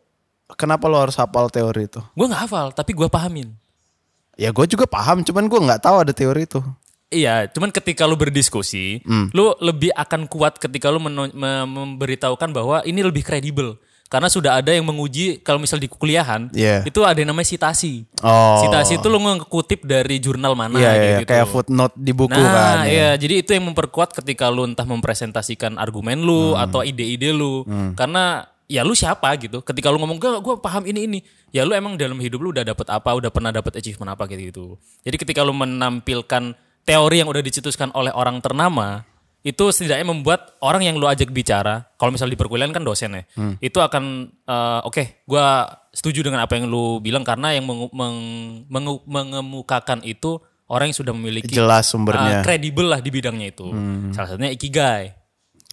kenapa 0.52 0.86
lu 0.86 0.98
harus 0.98 1.16
hafal 1.16 1.48
teori 1.48 1.86
itu 1.86 2.00
Gue 2.12 2.26
nggak 2.26 2.44
hafal, 2.44 2.68
tapi 2.72 2.92
gue 2.92 3.08
pahamin. 3.08 3.52
ya 4.36 4.50
gue 4.50 4.66
juga 4.66 4.84
paham 4.86 5.22
cuman 5.22 5.46
gue 5.46 5.60
nggak 5.62 5.82
tahu 5.82 5.96
ada 6.00 6.12
teori 6.12 6.44
itu 6.44 6.60
Iya, 7.12 7.44
cuman 7.48 7.70
ketika 7.70 8.08
lu 8.08 8.16
berdiskusi, 8.16 9.04
lu 9.36 9.52
lebih 9.60 9.92
akan 9.92 10.32
kuat 10.32 10.56
ketika 10.56 10.88
lu 10.88 10.96
memberitahukan 10.96 12.50
bahwa 12.50 12.80
ini 12.84 13.04
lebih 13.04 13.20
kredibel. 13.22 13.76
Karena 14.12 14.28
sudah 14.28 14.60
ada 14.60 14.76
yang 14.76 14.84
menguji 14.84 15.40
kalau 15.40 15.56
misal 15.56 15.80
di 15.80 15.88
kuliahan, 15.88 16.52
Iya. 16.52 16.84
itu 16.84 17.00
ada 17.00 17.16
yang 17.16 17.32
namanya 17.32 17.48
citasi. 17.48 18.04
oh 18.20 18.60
Citasi 18.60 19.00
itu 19.00 19.08
lu 19.08 19.16
ngekutip 19.18 19.88
dari 19.88 20.20
jurnal 20.20 20.52
mana 20.52 20.76
iya, 20.76 20.92
iya, 20.92 21.12
gitu. 21.24 21.32
kayak 21.32 21.48
footnote 21.48 21.96
di 21.96 22.12
buku 22.12 22.36
Nah, 22.36 22.52
kan 22.52 22.76
ya. 22.84 22.92
iya, 22.92 23.10
jadi 23.16 23.40
itu 23.40 23.56
yang 23.56 23.72
memperkuat 23.72 24.12
ketika 24.12 24.52
lu 24.52 24.68
entah 24.68 24.84
mempresentasikan 24.84 25.80
argumen 25.80 26.20
lu 26.20 26.52
Hmm. 26.54 26.60
atau 26.60 26.84
ide-ide 26.84 27.32
lu. 27.32 27.64
Karena 27.96 28.44
ya 28.68 28.84
lu 28.84 28.92
siapa 28.92 29.32
gitu. 29.40 29.64
Ketika 29.64 29.88
lu 29.88 29.96
ngomong 29.96 30.20
gue 30.20 30.32
gue 30.44 30.56
paham 30.60 30.84
ini 30.84 31.08
ini, 31.08 31.20
ya 31.50 31.64
lu 31.64 31.72
emang 31.72 31.96
dalam 31.96 32.20
hidup 32.20 32.40
lu 32.40 32.52
udah 32.52 32.64
dapet 32.64 32.88
apa, 32.88 33.16
udah 33.16 33.32
pernah 33.32 33.52
dapet 33.52 33.80
achievement 33.80 34.12
apa 34.12 34.28
gitu 34.28 34.42
gitu. 34.44 34.66
Jadi 35.04 35.16
ketika 35.20 35.40
lu 35.40 35.52
menampilkan 35.52 36.52
teori 36.82 37.16
yang 37.20 37.30
udah 37.30 37.40
dicetuskan 37.40 37.92
oleh 37.94 38.12
orang 38.12 38.40
ternama, 38.40 39.08
itu 39.42 39.64
setidaknya 39.68 40.06
membuat 40.06 40.54
orang 40.60 40.84
yang 40.84 40.96
lu 40.96 41.06
ajak 41.06 41.30
bicara, 41.30 41.90
kalau 41.96 42.10
misal 42.10 42.26
di 42.26 42.36
perkuliahan 42.36 42.70
kan 42.70 42.82
dosen 42.82 43.12
ya, 43.12 43.24
Hmm. 43.32 43.58
itu 43.58 43.76
akan 43.76 44.04
eh, 44.44 44.80
oke, 44.84 45.26
gua 45.26 45.66
setuju 45.90 46.22
dengan 46.24 46.40
apa 46.40 46.54
yang 46.54 46.66
lu 46.66 46.98
bilang 46.98 47.22
karena 47.22 47.52
yang 47.52 47.64
mengu- 47.64 47.90
meng- 47.90 48.64
mengu- 48.66 49.04
mengemukakan 49.04 50.02
itu 50.02 50.38
orang 50.66 50.88
yang 50.88 50.98
sudah 50.98 51.12
memiliki 51.12 51.52
jelas 51.52 51.86
sumbernya 51.86 52.40
Ah, 52.40 52.42
kredibel 52.42 52.86
lah 52.86 52.98
di 52.98 53.10
bidangnya 53.10 53.50
itu. 53.50 53.68
Salah 54.12 54.28
satunya 54.30 54.50
ikigai. 54.50 55.12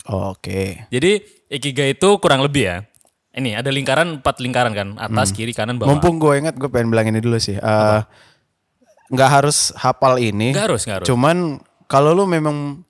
Oh, 0.07 0.33
oke 0.33 0.89
Jadi 0.89 1.21
ikigai 1.47 1.93
itu 1.93 2.09
kurang 2.17 2.41
lebih 2.41 2.65
ya. 2.65 2.77
Ini 3.31 3.55
ada 3.55 3.69
lingkaran 3.69 4.19
empat 4.19 4.41
lingkaran 4.41 4.73
kan, 4.73 4.89
atas, 4.97 5.31
kiri, 5.31 5.53
kanan, 5.53 5.77
bawah. 5.77 5.93
mumpung 5.93 6.17
gue 6.17 6.41
ingat 6.41 6.57
gue 6.57 6.67
pengen 6.67 6.89
bilang 6.89 7.07
ini 7.07 7.21
dulu 7.21 7.37
sih 7.37 7.55
Eh, 7.55 8.01
nggak 9.09 9.31
harus 9.31 9.71
hafal 9.75 10.17
ini 10.17 10.51
Nggak 10.51 10.67
harus, 10.67 10.81
nggak 10.83 10.97
harus. 10.99 11.07
Cuman 11.07 11.37
kalau 11.85 12.13
lu 12.13 12.25
memang 12.25 12.83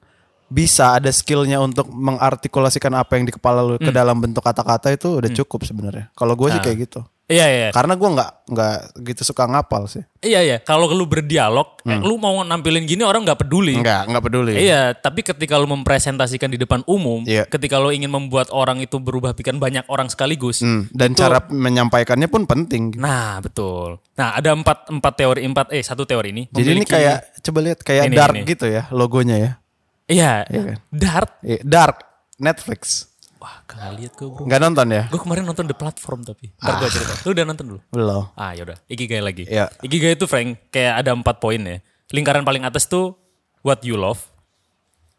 bisa 0.49 0.97
ada 0.97 1.09
skillnya 1.09 1.61
untuk 1.61 1.89
mengartikulasikan 1.89 2.93
apa 2.93 3.17
yang 3.17 3.25
di 3.25 3.33
kepala 3.33 3.61
lu 3.61 3.77
Hmm. 3.77 3.85
ke 3.85 3.91
dalam 3.91 4.17
bentuk 4.17 4.41
kata-kata 4.41 4.91
itu 4.91 5.17
udah 5.17 5.31
cukup 5.35 5.63
sebenarnya. 5.63 6.09
Kalau 6.13 6.33
gue 6.33 6.49
Ah. 6.49 6.55
sih 6.57 6.63
kayak 6.63 6.79
gitu. 6.83 7.01
Iya 7.29 7.45
iya. 7.45 7.69
Karena 7.69 7.93
gue 7.93 8.09
nggak 8.09 8.31
nggak 8.49 8.77
gitu 9.05 9.21
suka 9.23 9.45
ngapal 9.45 9.85
sih. 9.85 10.01
Iya 10.19 10.41
iya. 10.41 10.57
Kalau 10.59 10.89
lu 10.89 11.05
berdialog, 11.05 11.77
eh, 11.85 12.01
lu 12.01 12.17
mau 12.17 12.41
nampilin 12.41 12.89
gini 12.89 13.05
orang 13.05 13.21
nggak 13.21 13.45
peduli. 13.45 13.77
Nggak 13.77 14.09
nggak 14.09 14.25
peduli. 14.25 14.57
Iya, 14.57 14.97
tapi 14.97 15.21
ketika 15.21 15.61
lu 15.61 15.69
mempresentasikan 15.69 16.49
di 16.49 16.57
depan 16.57 16.81
umum, 16.89 17.29
Iya. 17.29 17.45
ketika 17.45 17.77
lu 17.77 17.93
ingin 17.93 18.09
membuat 18.09 18.49
orang 18.49 18.81
itu 18.81 18.97
berubah 18.97 19.37
pikiran 19.37 19.61
banyak 19.61 19.85
orang 19.87 20.09
sekaligus. 20.09 20.65
Hmm, 20.65 20.89
dan 20.89 21.13
cara 21.13 21.45
menyampaikannya 21.45 22.33
pun 22.33 22.49
penting. 22.49 22.97
Nah, 22.97 23.45
betul. 23.45 24.01
Nah, 24.17 24.33
ada 24.33 24.57
empat 24.57 24.89
empat 24.89 25.13
teori 25.15 25.45
empat 25.45 25.69
eh 25.71 25.85
satu 25.85 26.09
teori 26.09 26.33
ini. 26.33 26.43
Jadi 26.49 26.69
ini 26.73 26.89
kayak 26.89 27.45
coba 27.45 27.59
lihat 27.61 27.79
kayak 27.85 28.09
Ini, 28.09 28.17
dark 28.17 28.35
ini. 28.35 28.49
gitu 28.49 28.65
ya 28.65 28.89
logonya 28.89 29.37
ya. 29.37 29.53
Iya, 30.09 30.43
Iya 30.49 30.63
kan? 30.75 30.79
Dart. 30.91 31.31
Iya, 31.45 31.61
Dark 31.63 31.97
Netflix. 32.41 33.09
Wah, 33.39 33.63
kagak 33.71 33.95
lihat 34.03 34.13
gue, 34.19 34.27
Bro. 34.27 34.51
Nggak 34.51 34.61
nonton 34.67 34.87
ya? 34.91 35.03
Gue 35.07 35.21
kemarin 35.23 35.47
nonton 35.47 35.71
The 35.71 35.77
Platform 35.79 36.27
tapi. 36.27 36.51
Ntar 36.59 36.75
gue 36.83 36.91
cerita. 36.91 37.15
Lu 37.23 37.31
udah 37.31 37.45
nonton 37.47 37.65
dulu? 37.71 37.81
Belum. 37.95 38.25
Ah 38.35 38.51
yaudah, 38.51 38.79
Ikigai 38.91 39.23
lagi. 39.23 39.47
Iya. 39.47 39.71
Ikigai 39.79 40.19
itu 40.19 40.27
Frank, 40.27 40.59
kayak 40.75 41.07
ada 41.07 41.15
empat 41.15 41.39
poin 41.39 41.63
ya. 41.63 41.79
Lingkaran 42.11 42.43
paling 42.43 42.67
atas 42.67 42.91
tuh 42.91 43.15
what 43.63 43.85
you 43.87 43.95
love. 43.95 44.19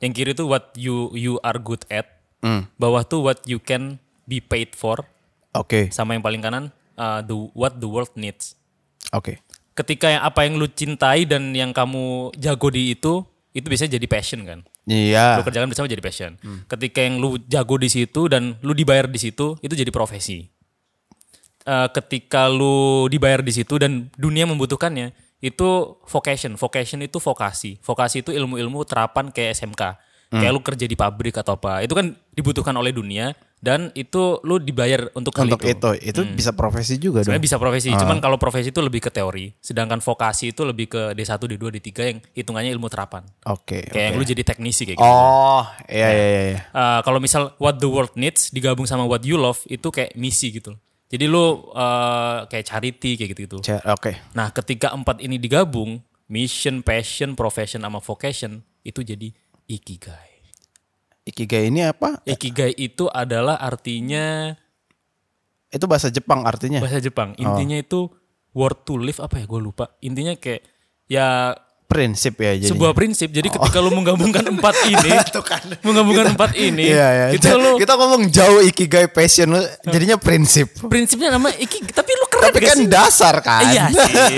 Yang 0.04 0.12
kiri 0.16 0.32
tuh 0.36 0.52
what 0.52 0.76
you 0.76 1.16
you 1.16 1.40
are 1.48 1.56
good 1.56 1.88
at. 1.88 2.08
Hmm. 2.44 2.68
Bawah 2.76 3.08
tuh 3.08 3.24
what 3.24 3.40
you 3.48 3.60
can 3.60 4.04
be 4.28 4.44
paid 4.44 4.76
for. 4.76 5.04
Oke. 5.56 5.88
Sama 5.96 6.16
yang 6.16 6.24
paling 6.24 6.44
kanan 6.44 6.76
uh, 7.00 7.24
the 7.24 7.36
what 7.56 7.80
the 7.80 7.88
world 7.88 8.12
needs. 8.20 8.60
Oke. 9.16 9.40
Ketika 9.80 10.12
yang 10.12 10.24
apa 10.28 10.44
yang 10.44 10.60
lu 10.60 10.68
cintai 10.68 11.24
dan 11.24 11.56
yang 11.56 11.72
kamu 11.72 12.36
jago 12.36 12.68
di 12.68 13.00
itu 13.00 13.24
itu 13.50 13.66
biasanya 13.66 13.98
jadi 13.98 14.08
passion 14.08 14.46
kan. 14.46 14.60
Iya. 14.86 15.42
Lu 15.42 15.46
kerjakan 15.46 15.70
bersama 15.70 15.90
jadi 15.90 16.04
passion. 16.04 16.38
Ketika 16.70 17.00
yang 17.02 17.18
lu 17.18 17.42
jago 17.50 17.76
di 17.82 17.90
situ 17.90 18.30
dan 18.30 18.58
lu 18.62 18.74
dibayar 18.78 19.10
di 19.10 19.18
situ, 19.18 19.58
itu 19.62 19.74
jadi 19.74 19.90
profesi. 19.90 20.50
Eh, 21.70 21.88
ketika 21.94 22.50
lu 22.50 23.06
dibayar 23.10 23.46
di 23.46 23.54
situ 23.54 23.78
dan 23.78 24.10
dunia 24.18 24.50
membutuhkannya, 24.50 25.14
itu 25.40 25.70
vocation. 26.10 26.58
Vocation 26.58 27.00
itu 27.06 27.18
vokasi. 27.22 27.78
Vokasi 27.86 28.26
itu 28.26 28.32
ilmu-ilmu 28.34 28.84
terapan 28.84 29.30
kayak 29.30 29.56
SMK. 29.56 29.82
Kayak 30.30 30.54
lu 30.54 30.62
kerja 30.62 30.86
di 30.86 30.94
pabrik 30.94 31.42
atau 31.42 31.58
apa. 31.58 31.82
Itu 31.82 31.98
kan 31.98 32.14
dibutuhkan 32.38 32.74
oleh 32.78 32.94
dunia 32.94 33.34
dan 33.60 33.92
itu 33.92 34.40
lu 34.48 34.56
dibayar 34.62 35.12
untuk 35.12 35.36
hal 35.36 35.52
Untuk 35.52 35.68
itu, 35.68 35.90
itu 36.00 36.22
bisa 36.32 36.56
profesi 36.56 36.96
juga 36.96 37.26
dong. 37.26 37.34
Sebenarnya 37.34 37.44
bisa 37.44 37.58
profesi, 37.60 37.92
cuman 37.92 38.24
kalau 38.24 38.40
profesi 38.40 38.72
itu 38.72 38.80
lebih 38.80 39.04
ke 39.04 39.12
teori, 39.12 39.52
sedangkan 39.60 40.00
vokasi 40.00 40.56
itu 40.56 40.64
lebih 40.64 40.88
ke 40.88 41.02
D1, 41.12 41.36
D2, 41.36 41.64
D3 41.76 41.90
yang 42.00 42.20
hitungannya 42.32 42.72
ilmu 42.72 42.88
terapan. 42.88 43.28
Oke. 43.44 43.84
Kayak 43.92 44.06
yang 44.06 44.16
lu 44.16 44.24
jadi 44.24 44.44
teknisi 44.48 44.88
kayak 44.88 44.98
gitu. 45.02 45.12
Oh, 45.12 45.68
iya 45.92 46.08
iya 46.08 46.28
iya. 46.32 46.44
iya. 46.56 46.62
Uh, 46.72 47.00
kalau 47.04 47.20
misal 47.20 47.52
what 47.60 47.82
the 47.84 47.90
world 47.92 48.16
needs 48.16 48.48
digabung 48.56 48.88
sama 48.88 49.04
what 49.04 49.28
you 49.28 49.36
love 49.36 49.60
itu 49.68 49.92
kayak 49.92 50.16
misi 50.16 50.56
gitu. 50.56 50.72
Jadi 51.10 51.26
lu 51.28 51.74
uh, 51.76 52.46
kayak 52.48 52.64
charity 52.64 53.20
kayak 53.20 53.36
gitu-gitu. 53.36 53.60
Oke. 53.92 54.24
Nah, 54.38 54.56
ketika 54.56 54.96
empat 54.96 55.20
ini 55.20 55.36
digabung, 55.36 56.00
mission, 56.32 56.80
passion, 56.80 57.36
profession 57.36 57.84
sama 57.84 58.00
vocation 58.00 58.64
itu 58.88 59.04
jadi 59.04 59.36
ikigai. 59.70 60.42
Ikigai 61.30 61.70
ini 61.70 61.86
apa? 61.86 62.26
Ikigai 62.26 62.74
itu 62.74 63.06
adalah 63.06 63.62
artinya 63.62 64.58
Itu 65.70 65.86
bahasa 65.86 66.10
Jepang 66.10 66.50
artinya. 66.50 66.82
bahasa 66.82 66.98
Jepang. 66.98 67.38
Intinya 67.38 67.78
itu 67.78 68.10
word 68.58 68.82
to 68.90 68.98
live 68.98 69.22
apa 69.22 69.38
ya? 69.38 69.46
Gue 69.46 69.62
lupa. 69.62 69.94
Intinya 70.02 70.34
kayak 70.34 70.66
ya 71.06 71.54
Prinsip 71.90 72.38
ya 72.38 72.54
jadi. 72.54 72.70
sebuah 72.70 72.94
prinsip. 72.94 73.28
Jadi 73.28 73.50
ketika 73.50 73.82
lu 73.82 73.90
menggabungkan 73.90 74.46
empat 74.48 74.78
ini, 74.86 75.10
Tuh 75.28 75.42
kan. 75.42 75.58
menggabungkan 75.82 76.38
empat 76.38 76.54
ini, 76.54 76.86
Iya 76.88 77.08
ya. 77.10 77.26
itu 77.34 77.50
lu 77.52 77.76
Kita 77.76 77.98
ngomong 77.98 78.30
jauh 78.30 78.62
ikigai 78.62 79.10
passion 79.10 79.50
lu 79.50 79.58
jadinya 79.84 80.14
prinsip. 80.16 80.70
prinsipnya 80.86 81.34
nama 81.34 81.50
iki. 81.52 81.82
Tapi 81.84 82.12
lu 82.14 82.26
keren 82.30 82.46
Tapi 82.46 82.60
kan 82.62 82.78
sih? 82.78 82.86
dasar 82.86 83.36
kan. 83.42 83.66
Iya 83.66 83.90
sih. 84.06 84.38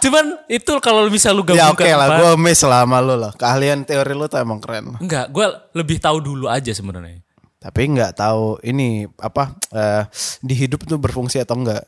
Cuman 0.00 0.46
itu 0.46 0.72
kalau 0.78 1.02
bisa 1.06 1.28
lu 1.28 1.42
ya 1.44 1.66
gabungkan 1.66 1.74
oke 1.74 1.88
lah, 1.90 2.06
empat. 2.06 2.18
gue 2.18 2.30
miss 2.38 2.62
lah 2.62 2.80
sama 2.80 2.98
lu 2.98 3.14
lah. 3.14 3.32
Keahlian 3.34 3.82
teori 3.82 4.14
lu 4.14 4.24
tuh 4.24 4.38
emang 4.38 4.56
keren. 4.56 4.94
Enggak, 4.96 5.26
gue 5.28 5.46
lebih 5.74 5.98
tahu 5.98 6.22
dulu 6.22 6.46
aja 6.46 6.70
sebenarnya. 6.70 7.18
Tapi 7.58 7.82
nggak 7.90 8.14
tahu 8.16 8.62
ini 8.62 9.06
apa 9.16 9.58
eh, 9.70 10.02
di 10.38 10.54
hidup 10.56 10.82
tuh 10.82 10.96
berfungsi 10.96 11.38
atau 11.38 11.54
enggak. 11.56 11.82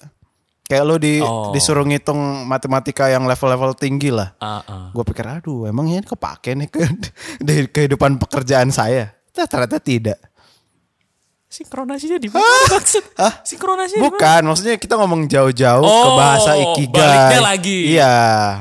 Kayak 0.65 0.85
lu 0.85 0.97
di 0.97 1.21
Oh. 1.21 1.53
disuruh 1.53 1.85
ngitung 1.85 2.17
matematika 2.45 3.07
yang 3.07 3.23
level-level 3.23 3.77
tinggi 3.77 4.09
lah. 4.09 4.33
Ah, 4.39 4.65
ah. 4.65 4.89
Gue 4.91 5.05
pikir 5.05 5.23
aduh 5.23 5.65
emang 5.65 5.85
ini 5.87 6.01
kepake 6.01 6.57
nih 6.57 6.69
ke 6.69 6.81
di 7.47 7.69
kehidupan 7.69 8.17
pekerjaan 8.17 8.69
saya. 8.69 9.13
Nah, 9.31 9.45
ternyata 9.45 9.77
tidak. 9.77 10.17
Sinkronasinya 11.45 12.19
di 12.19 12.27
mana 12.27 12.43
maksud? 12.67 13.05
Sinkronasinya? 13.47 14.03
Bukan, 14.03 14.41
maksudnya 14.43 14.75
kita 14.75 14.97
ngomong 14.97 15.31
jauh-jauh 15.31 15.87
ke 15.87 16.01
Oh, 16.03 16.19
bahasa 16.19 16.59
ikigai. 16.59 16.91
baliknya 16.91 17.41
lagi. 17.45 17.79
Iya. 17.95 18.15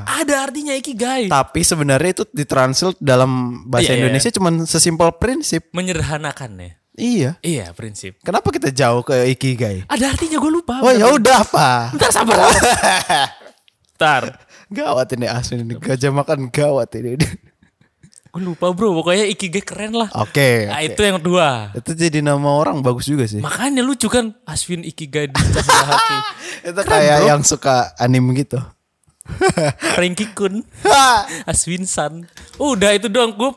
Ada 0.06 0.34
artinya 0.44 0.74
ikigai. 0.74 1.26
Tapi 1.26 1.60
sebenarnya 1.60 2.10
itu 2.12 2.24
ditranslate 2.30 3.00
dalam 3.00 3.30
bahasa 3.66 3.90
Iya, 3.90 3.98
iya, 3.98 4.00
Indonesia 4.04 4.30
cuman 4.30 4.54
sesimpel 4.62 5.10
prinsip. 5.18 5.74
Menyederhanakan 5.74 6.50
ya. 6.54 6.72
Iya. 6.94 7.34
Iya, 7.42 7.74
prinsip. 7.74 8.22
Kenapa 8.22 8.54
kita 8.54 8.70
jauh 8.70 9.02
ke 9.02 9.26
ikigai? 9.34 9.82
Ada 9.90 10.14
artinya 10.14 10.38
gue 10.38 10.52
lupa. 10.62 10.78
Oh 10.78 10.94
ya 10.94 11.10
udah 11.10 11.42
apa? 11.42 11.68
Bentar 11.90 12.10
sabar. 12.14 12.38
Bentar. 13.94 14.22
Gawat 14.74 15.12
ini 15.14 15.26
Aswin 15.28 15.62
ini 15.62 15.74
gajah 15.78 16.10
makan 16.10 16.50
gawat 16.50 16.90
ini. 16.98 17.14
Gue 18.34 18.42
lupa 18.42 18.74
bro, 18.74 18.90
pokoknya 18.98 19.30
ikigai 19.30 19.62
keren 19.62 19.94
lah. 19.94 20.10
Oke. 20.18 20.66
Nah 20.66 20.82
oke. 20.82 20.90
itu 20.90 21.00
yang 21.06 21.22
kedua. 21.22 21.70
Itu 21.70 21.94
jadi 21.94 22.18
nama 22.18 22.50
orang 22.50 22.82
bagus 22.82 23.06
juga 23.06 23.30
sih. 23.30 23.38
Makanya 23.38 23.86
lucu 23.86 24.10
kan 24.10 24.34
Aswin 24.42 24.82
Ikigai 24.82 25.30
di 25.30 25.38
Hati. 25.70 26.18
itu 26.66 26.82
kayak 26.82 27.30
yang 27.30 27.46
suka 27.46 27.94
anime 27.94 28.34
gitu. 28.34 28.58
Frankie 29.94 30.34
Kun. 30.34 30.66
Aswin 31.46 31.86
San. 31.86 32.26
Udah 32.58 32.98
itu 32.98 33.06
doang 33.06 33.38
gue 33.38 33.54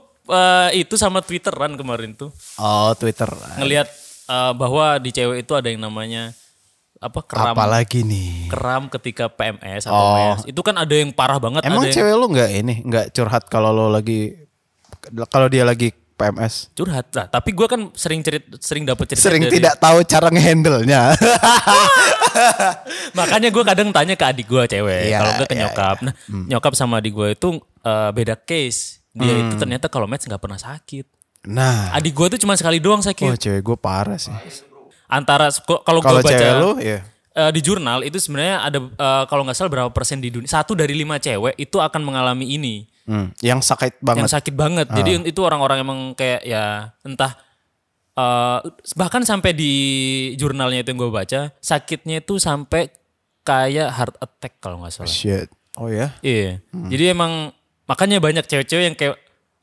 itu 0.74 0.96
sama 0.96 1.20
Twitteran 1.20 1.74
kemarin 1.74 2.12
tuh. 2.12 2.30
oh 2.56 2.92
Twitter. 2.94 3.28
Ngelihat 3.56 3.88
eh, 4.26 4.52
bahwa 4.54 4.98
di 4.98 5.10
cewek 5.10 5.42
itu 5.42 5.54
ada 5.54 5.68
yang 5.68 5.80
namanya 5.80 6.32
apa 6.98 7.22
keram 7.22 7.54
Apalagi 7.54 8.02
nih? 8.02 8.50
keram 8.50 8.90
ketika 8.90 9.30
PMS 9.30 9.86
atau 9.86 9.94
Oh. 9.94 10.18
MS. 10.34 10.40
Itu 10.48 10.62
kan 10.62 10.76
ada 10.76 10.90
yang 10.90 11.12
parah 11.12 11.38
banget 11.38 11.62
Emang 11.62 11.80
ada 11.80 11.88
yang 11.88 11.96
cewek 11.96 12.13
lu 12.13 12.26
nggak 12.28 12.50
ini 12.56 12.76
nggak 12.82 13.06
curhat 13.12 13.44
kalau 13.46 13.70
lo 13.70 13.88
lagi 13.88 14.34
kalau 15.28 15.46
dia 15.46 15.62
lagi 15.62 15.94
PMS? 15.94 16.74
curhat. 16.74 17.06
Nah, 17.13 17.30
tapi 17.30 17.54
gue 17.54 17.68
kan 17.68 17.94
sering 17.94 18.20
cerit 18.20 18.50
sering 18.58 18.82
dapet 18.84 19.06
cerita 19.08 19.22
Sering 19.24 19.46
dari- 19.46 19.54
tidak 19.56 19.78
tahu 19.78 20.02
cara 20.04 20.28
ngehandle-nya. 20.28 21.13
Makanya 23.13 23.50
gue 23.50 23.63
kadang 23.63 23.90
tanya 23.92 24.13
ke 24.13 24.26
adik 24.26 24.48
gue 24.48 24.63
cewek, 24.68 25.02
Iya, 25.08 25.18
kalau 25.20 25.32
enggak 25.32 25.48
ke 25.48 25.54
iya, 25.54 25.62
nyokap. 25.63 25.98
Nah, 26.02 26.13
nyokap 26.28 26.74
sama 26.74 26.98
adik 26.98 27.13
gue 27.13 27.30
itu 27.32 27.50
eh, 27.84 28.10
beda 28.12 28.36
case. 28.36 28.97
Dia 29.18 29.34
itu 29.40 29.54
ternyata 29.56 29.86
kalau 29.88 30.06
match 30.06 30.24
nggak 30.24 30.40
pernah 30.40 30.56
sakit. 30.56 31.06
nah, 31.44 31.90
Adik 31.92 32.12
gue 32.12 32.28
tuh 32.30 32.40
cuma 32.40 32.54
sekali 32.54 32.78
doang 32.78 33.00
wah 33.00 33.08
sakit. 33.08 33.34
cewek 33.36 33.62
gue 33.62 33.78
parah 33.78 34.16
sih. 34.16 34.34
Antara 35.06 35.48
kalau 35.82 36.00
gue 36.00 36.18
baca 36.18 36.28
cewek 36.28 36.54
lu 36.58 36.72
ya. 36.78 37.00
eh, 37.34 37.52
di 37.52 37.62
jurnal 37.62 38.02
itu 38.02 38.18
sebenarnya 38.18 38.62
ada 38.62 38.80
eh, 38.82 39.24
kalau 39.26 39.42
nggak 39.42 39.56
salah 39.56 39.70
berapa 39.70 39.90
persen 39.90 40.18
di 40.18 40.28
dunia 40.28 40.46
satu 40.46 40.74
dari 40.74 40.92
lima 40.92 41.18
cewek 41.18 41.56
itu 41.56 41.78
akan 41.78 42.02
mengalami 42.02 42.52
ini 42.52 42.76
Hmm, 43.08 43.32
yang 43.40 43.64
sakit 43.64 44.04
banget. 44.04 44.20
yang 44.20 44.28
sakit 44.30 44.52
banget. 44.52 44.88
Jadi 44.92 45.32
itu 45.32 45.40
orang-orang 45.40 45.80
emang 45.80 46.00
kayak 46.12 46.44
ya 46.44 46.92
entah 47.02 47.40
eh, 48.14 48.60
bahkan 48.94 49.24
sampai 49.24 49.52
di 49.52 49.74
jurnalnya 50.36 50.84
itu 50.84 50.92
yang 50.92 51.00
gue 51.00 51.12
baca 51.14 51.56
sakitnya 51.58 52.20
itu 52.20 52.36
sampai 52.36 52.92
kayak 53.42 53.90
heart 53.90 54.16
attack 54.20 54.60
kalau 54.60 54.84
nggak 54.84 54.92
salah. 54.92 55.08
Shit. 55.08 55.48
Oh 55.78 55.88
ya? 55.88 56.12
Iya. 56.20 56.60
Hmm. 56.68 56.90
Jadi 56.90 57.04
emang 57.08 57.56
makanya 57.88 58.19
banyak 58.19 58.45
cewek-cewek 58.45 58.84
yang 58.84 58.95
kayak 59.00 59.15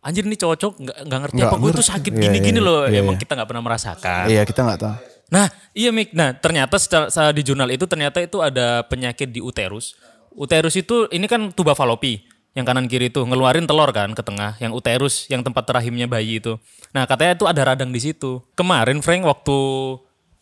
anjir 0.04 0.24
nih 0.28 0.36
cocok 0.36 0.72
nggak 0.80 0.98
nggak 1.08 1.20
ngerti 1.24 1.36
Nggak 1.40 1.52
apa 1.52 1.56
gue 1.60 1.70
tuh 1.72 1.86
sakit 1.86 2.12
Iya, 2.12 2.22
gini-gini 2.28 2.58
iya, 2.60 2.66
loh. 2.66 2.80
iya, 2.88 3.00
emang 3.00 3.16
iya. 3.16 3.22
kita 3.24 3.32
nggak 3.36 3.48
pernah 3.48 3.64
merasakan. 3.64 4.24
Iya 4.28 4.42
kita 4.44 4.60
nggak 4.64 4.80
tahu. 4.80 4.94
Nah, 5.32 5.46
iya 5.72 5.88
Mik. 5.88 6.12
Nah, 6.12 6.36
ternyata 6.36 6.76
secara, 6.76 7.08
secara 7.08 7.32
di 7.32 7.40
jurnal 7.40 7.72
itu 7.72 7.88
ternyata 7.88 8.20
itu 8.20 8.44
ada 8.44 8.84
penyakit 8.84 9.32
di 9.32 9.40
uterus. 9.40 9.96
Uterus 10.36 10.76
itu 10.76 11.08
ini 11.08 11.24
kan 11.24 11.48
tuba 11.56 11.72
falopi 11.72 12.20
yang 12.52 12.68
kanan 12.68 12.86
kiri 12.86 13.10
itu 13.10 13.24
ngeluarin 13.24 13.66
telur 13.66 13.90
kan 13.90 14.12
ke 14.14 14.22
tengah, 14.22 14.54
yang 14.62 14.70
uterus 14.76 15.26
yang 15.32 15.42
tempat 15.42 15.64
rahimnya 15.66 16.06
bayi 16.06 16.38
itu. 16.38 16.60
Nah, 16.92 17.08
katanya 17.08 17.34
itu 17.34 17.48
ada 17.48 17.62
radang 17.72 17.90
di 17.90 17.98
situ. 17.98 18.44
Kemarin 18.54 19.00
Frank 19.00 19.24
waktu 19.24 19.58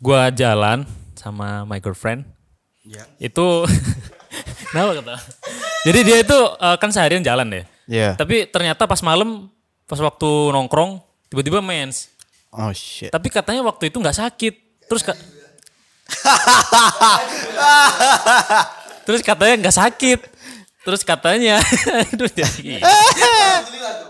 gua 0.02 0.28
jalan 0.34 0.84
sama 1.14 1.62
my 1.64 1.78
girlfriend. 1.78 2.26
Itu 3.22 3.62
Kenapa 4.72 5.04
kata? 5.04 5.14
Jadi 5.84 5.98
dia 6.02 6.18
itu 6.24 6.38
eh, 6.56 6.76
kan 6.80 6.90
seharian 6.90 7.20
jalan 7.20 7.46
deh. 7.52 7.64
Iya. 7.92 8.16
Tapi 8.16 8.48
ternyata 8.48 8.88
pas 8.88 9.04
malam 9.04 9.52
pas 9.84 10.00
waktu 10.00 10.28
nongkrong 10.48 10.96
tiba-tiba 11.28 11.60
mens. 11.60 12.08
Oh 12.48 12.72
shit. 12.72 13.08
Tapi 13.08 13.28
katanya 13.28 13.60
waktu 13.60 13.92
itu 13.92 14.00
nggak 14.00 14.16
sakit. 14.16 14.54
Terus 14.88 15.04
ka- 15.04 15.20
Terus 19.02 19.20
katanya 19.20 19.54
nggak 19.60 19.76
sakit. 19.76 20.20
Terus 20.82 21.06
katanya, 21.06 21.62
aduh 22.10 22.26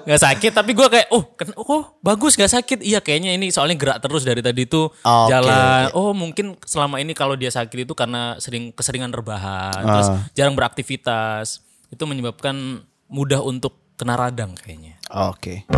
nggak 0.08 0.18
sakit. 0.18 0.50
Tapi 0.50 0.70
gue 0.72 0.88
kayak, 0.88 1.08
oh, 1.12 1.22
oh 1.60 1.82
bagus 2.00 2.32
nggak 2.32 2.48
sakit. 2.50 2.78
Iya 2.80 2.98
kayaknya 2.98 3.36
ini 3.36 3.52
soalnya 3.52 3.76
gerak 3.76 4.00
terus 4.00 4.24
dari 4.24 4.40
tadi 4.40 4.64
tuh 4.64 4.88
Oke, 4.88 5.28
jalan. 5.28 5.92
Oh 5.92 6.16
mungkin 6.16 6.56
selama 6.64 6.96
ini 6.96 7.12
kalau 7.12 7.36
dia 7.36 7.52
sakit 7.52 7.84
itu 7.84 7.92
karena 7.92 8.40
sering 8.40 8.72
keseringan 8.72 9.12
rebahan, 9.12 9.84
terus 9.84 10.08
Ah. 10.08 10.24
jarang 10.32 10.56
beraktivitas. 10.56 11.60
Itu 11.92 12.08
menyebabkan 12.08 12.88
mudah 13.12 13.44
untuk 13.44 13.76
kena 14.00 14.16
radang 14.16 14.56
kayaknya. 14.56 14.96
Oke. 15.12 15.68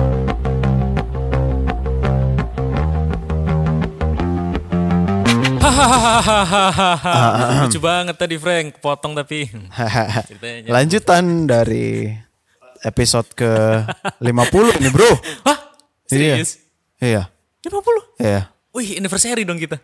Hahaha. 5.58 6.90
Lucu 7.66 7.82
banget 7.82 8.14
tadi 8.14 8.38
Frank, 8.38 8.78
potong 8.78 9.18
tapi. 9.18 9.50
Lanjutan 10.74 11.50
dari 11.50 12.06
episode 12.86 13.26
ke 13.34 13.82
50 14.22 14.78
nih 14.78 14.92
bro. 14.94 15.10
Hah? 15.42 15.58
Serius? 16.06 16.62
Iya. 17.02 17.26
50? 17.66 18.22
Iya. 18.22 18.54
Wih, 18.70 19.02
anniversary 19.02 19.42
dong 19.42 19.58
kita. 19.58 19.82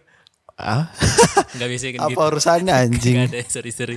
Ah? 0.60 0.84
Enggak 1.56 1.68
bisa 1.68 1.84
kan 1.90 2.00
Apa 2.06 2.20
urusannya 2.28 2.70
Gak 2.70 2.84
anjing? 2.86 3.16
ada, 3.20 3.40
sorry, 3.44 3.70
sorry. 3.70 3.96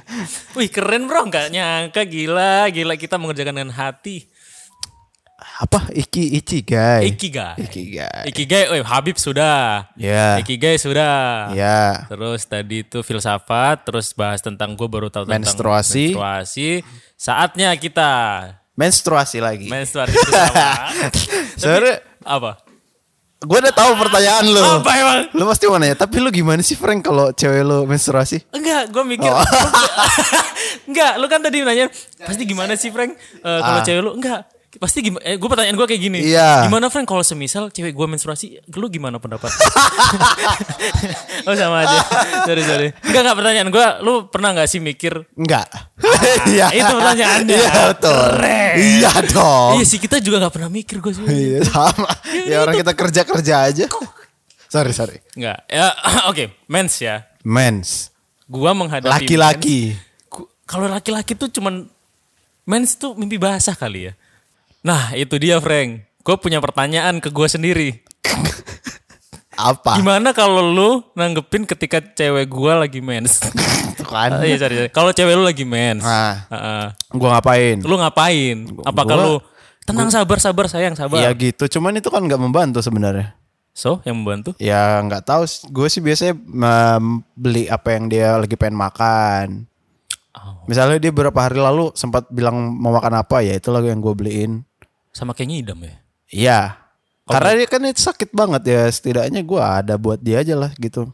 Wih, 0.54 0.68
keren 0.68 1.06
bro. 1.06 1.28
Gak 1.28 1.52
nyangka, 1.52 2.02
gila. 2.04 2.66
Gila 2.68 2.96
kita 2.96 3.16
mengerjakan 3.16 3.54
dengan 3.56 3.72
hati. 3.72 4.26
Apa? 5.54 5.92
Iki 5.92 6.40
Ichigai. 6.40 7.14
Ikigai. 7.14 7.60
Ikigai. 7.60 8.24
Ikigai, 8.26 8.64
wih, 8.72 8.82
Habib 8.82 9.20
sudah. 9.20 9.92
Ya. 9.94 10.40
Ikigai 10.40 10.80
sudah. 10.80 11.52
Ya. 11.52 12.08
Terus 12.08 12.48
tadi 12.48 12.82
itu 12.82 13.04
filsafat, 13.04 13.84
terus 13.84 14.16
bahas 14.16 14.40
tentang 14.40 14.74
gue 14.74 14.88
baru 14.88 15.12
tahu 15.12 15.28
tentang 15.28 15.44
Menstruasi. 15.44 16.16
menstruasi. 16.16 16.70
Saatnya 17.14 17.76
kita 17.76 18.12
menstruasi 18.74 19.38
lagi. 19.40 19.68
Menstruasi 19.68 20.16
itu 20.16 20.32
sama. 20.32 20.68
Sebenarnya 21.60 21.96
Apa? 22.24 22.52
Gue 23.44 23.58
udah 23.60 23.72
tahu 23.72 23.92
pertanyaan 23.98 24.46
lu. 24.46 24.64
Apa 24.80 24.92
emang? 24.96 25.20
Lu 25.32 25.44
pasti 25.46 25.66
mau 25.66 25.76
nanya, 25.76 25.96
tapi 25.96 26.18
lu 26.18 26.30
gimana 26.30 26.60
sih 26.60 26.74
Frank 26.74 27.04
kalau 27.04 27.30
cewek 27.30 27.62
lu 27.62 27.84
menstruasi? 27.84 28.40
Enggak, 28.50 28.88
gue 28.88 29.04
mikir. 29.06 29.28
Oh. 29.28 29.44
enggak, 30.90 31.12
lu 31.18 31.26
kan 31.28 31.40
tadi 31.40 31.60
nanya 31.60 31.92
pasti 32.20 32.44
gimana 32.44 32.74
sih 32.74 32.90
Frank 32.90 33.16
Eh, 33.36 33.60
kalau 33.60 33.80
Ah. 33.80 33.84
cewek 33.84 34.02
lu 34.02 34.12
enggak 34.16 34.48
pasti 34.76 35.02
gimana 35.02 35.22
eh, 35.24 35.36
gue 35.36 35.46
pertanyaan 35.46 35.76
gue 35.76 35.86
kayak 35.86 36.02
gini 36.02 36.20
Iya. 36.24 36.66
gimana 36.66 36.88
Frank 36.88 37.06
kalau 37.06 37.22
semisal 37.22 37.70
cewek 37.70 37.92
gue 37.92 38.08
menstruasi 38.08 38.58
lu 38.72 38.88
gimana 38.88 39.18
pendapat 39.18 39.54
oh 41.48 41.54
sama 41.54 41.84
aja 41.84 42.00
sorry 42.44 42.64
sorry 42.64 42.88
enggak 43.04 43.22
enggak 43.22 43.38
pertanyaan 43.38 43.70
gue 43.70 43.86
lu 44.02 44.14
pernah 44.28 44.50
nggak 44.52 44.66
sih 44.66 44.80
mikir 44.80 45.14
Enggak. 45.36 45.68
Iya. 46.48 46.72
itu 46.72 46.88
pertanyaannya. 46.90 47.56
Iya 47.56 47.72
betul. 47.90 48.16
Keren. 48.16 48.74
Iya 48.80 49.12
dong. 49.30 49.72
iya 49.76 49.86
sih 49.86 50.00
kita 50.00 50.18
juga 50.18 50.40
nggak 50.40 50.54
pernah 50.54 50.70
mikir 50.70 50.98
gue 51.00 51.12
sih 51.12 51.24
Iya 51.24 51.60
sama. 51.66 52.10
Ya 52.44 52.58
orang 52.60 52.76
kita 52.76 52.94
kerja-kerja 52.94 53.54
aja. 53.68 53.86
Sorry, 54.66 54.90
sorry. 54.92 55.18
enggak 55.34 55.62
ya 55.68 55.94
oke 56.30 56.44
mens 56.66 56.98
ya 56.98 57.28
Mens. 57.44 58.10
gue 58.44 58.72
menghadapi 58.72 59.12
Laki-laki. 59.12 59.94
Kalau 60.64 60.88
laki-laki 60.88 61.34
tuh 61.34 61.50
cuman 61.50 61.86
mens 62.64 62.96
tuh 62.96 63.14
mimpi 63.14 63.36
basah 63.36 63.74
kali 63.74 64.08
ya. 64.08 64.14
Nah 64.84 65.16
itu 65.16 65.40
dia 65.40 65.58
Frank. 65.58 66.04
Gue 66.24 66.36
punya 66.36 66.60
pertanyaan 66.60 67.24
ke 67.24 67.32
gue 67.32 67.48
sendiri. 67.48 67.90
Apa? 69.54 69.96
Gimana 69.96 70.34
kalau 70.34 70.66
lu 70.66 70.90
nanggepin 71.14 71.64
ketika 71.64 72.02
cewek 72.02 72.50
gue 72.50 72.74
lagi 72.74 73.00
mens? 73.00 73.40
Kan. 74.04 74.30
Ah, 74.36 74.46
iya. 74.46 74.60
Kalau 74.92 75.10
cewek 75.10 75.34
lu 75.34 75.42
lagi 75.42 75.64
mens, 75.64 76.04
Nah. 76.04 76.46
Heeh. 76.52 76.86
Gua 77.16 77.40
ngapain? 77.40 77.78
lu 77.82 77.96
ngapain? 77.96 78.58
Apakah 78.84 79.16
gua- 79.16 79.26
lu 79.26 79.36
tenang 79.88 80.12
sabar 80.12 80.38
sabar 80.38 80.66
sayang 80.68 80.94
sabar? 80.94 81.24
Iya 81.24 81.32
gitu. 81.34 81.66
Cuman 81.80 81.98
itu 81.98 82.12
kan 82.12 82.22
nggak 82.22 82.38
membantu 82.38 82.84
sebenarnya. 82.84 83.34
So 83.74 84.04
yang 84.06 84.22
membantu? 84.22 84.54
Ya 84.62 85.02
nggak 85.02 85.26
tahu. 85.26 85.48
Gue 85.72 85.88
sih 85.90 85.98
biasanya 85.98 86.38
em, 86.38 87.06
beli 87.34 87.66
apa 87.66 87.96
yang 87.96 88.06
dia 88.06 88.38
lagi 88.38 88.54
pengen 88.54 88.78
makan. 88.78 89.66
Oh. 90.34 90.66
Misalnya 90.66 90.98
dia 91.02 91.10
beberapa 91.10 91.40
hari 91.42 91.58
lalu 91.58 91.90
sempat 91.94 92.26
bilang 92.30 92.74
mau 92.74 92.94
makan 92.94 93.18
apa 93.18 93.42
ya 93.42 93.58
itu 93.58 93.70
lagi 93.74 93.90
yang 93.90 94.02
gue 94.02 94.14
beliin. 94.14 94.62
Sama 95.14 95.32
kayak 95.32 95.50
ngidam 95.50 95.80
ya. 95.80 95.96
Iya. 96.28 96.60
Karena 97.24 97.56
dia 97.56 97.68
kan 97.70 97.82
itu 97.86 98.02
sakit 98.02 98.34
banget 98.34 98.62
ya. 98.68 98.82
Setidaknya 98.86 99.40
gue 99.40 99.62
ada 99.62 99.96
buat 99.96 100.20
dia 100.20 100.42
aja 100.42 100.58
lah 100.58 100.74
gitu. 100.76 101.08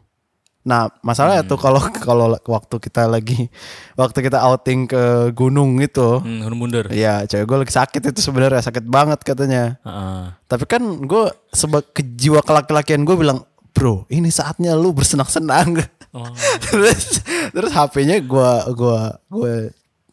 Nah 0.59 0.91
masalahnya 1.01 1.43
Hmm. 1.43 1.51
tuh 1.51 1.59
kalau 1.59 1.79
kalau 1.93 2.25
waktu 2.45 2.75
kita 2.79 3.05
lagi 3.05 3.47
waktu 3.93 4.19
kita 4.19 4.39
outing 4.41 4.85
ke 4.85 5.03
gunung 5.31 5.79
itu, 5.79 6.19
Hmm, 6.19 6.43
gunung 6.43 6.59
mundur. 6.59 6.85
ya 6.89 7.23
cewek 7.23 7.45
gue 7.45 7.57
lagi 7.61 7.73
sakit 7.73 8.01
itu 8.09 8.19
sebenarnya 8.19 8.59
sakit 8.61 8.83
banget 8.83 9.19
katanya. 9.21 9.77
Heeh. 9.83 10.23
Tapi 10.45 10.63
kan 10.65 10.81
gue 10.99 11.23
sebagai 11.49 12.03
jiwa 12.03 12.41
kelaki-lakian 12.41 13.03
gue 13.03 13.15
bilang, 13.15 13.43
bro 13.69 14.03
ini 14.07 14.27
saatnya 14.29 14.73
lu 14.73 14.91
bersenang-senang. 14.91 15.79
Oh. 16.09 16.25
terus 16.65 17.21
terus 17.53 17.69
HP-nya 17.69 18.17
gue 18.19 18.51
gua 18.73 18.99
gue 19.29 19.69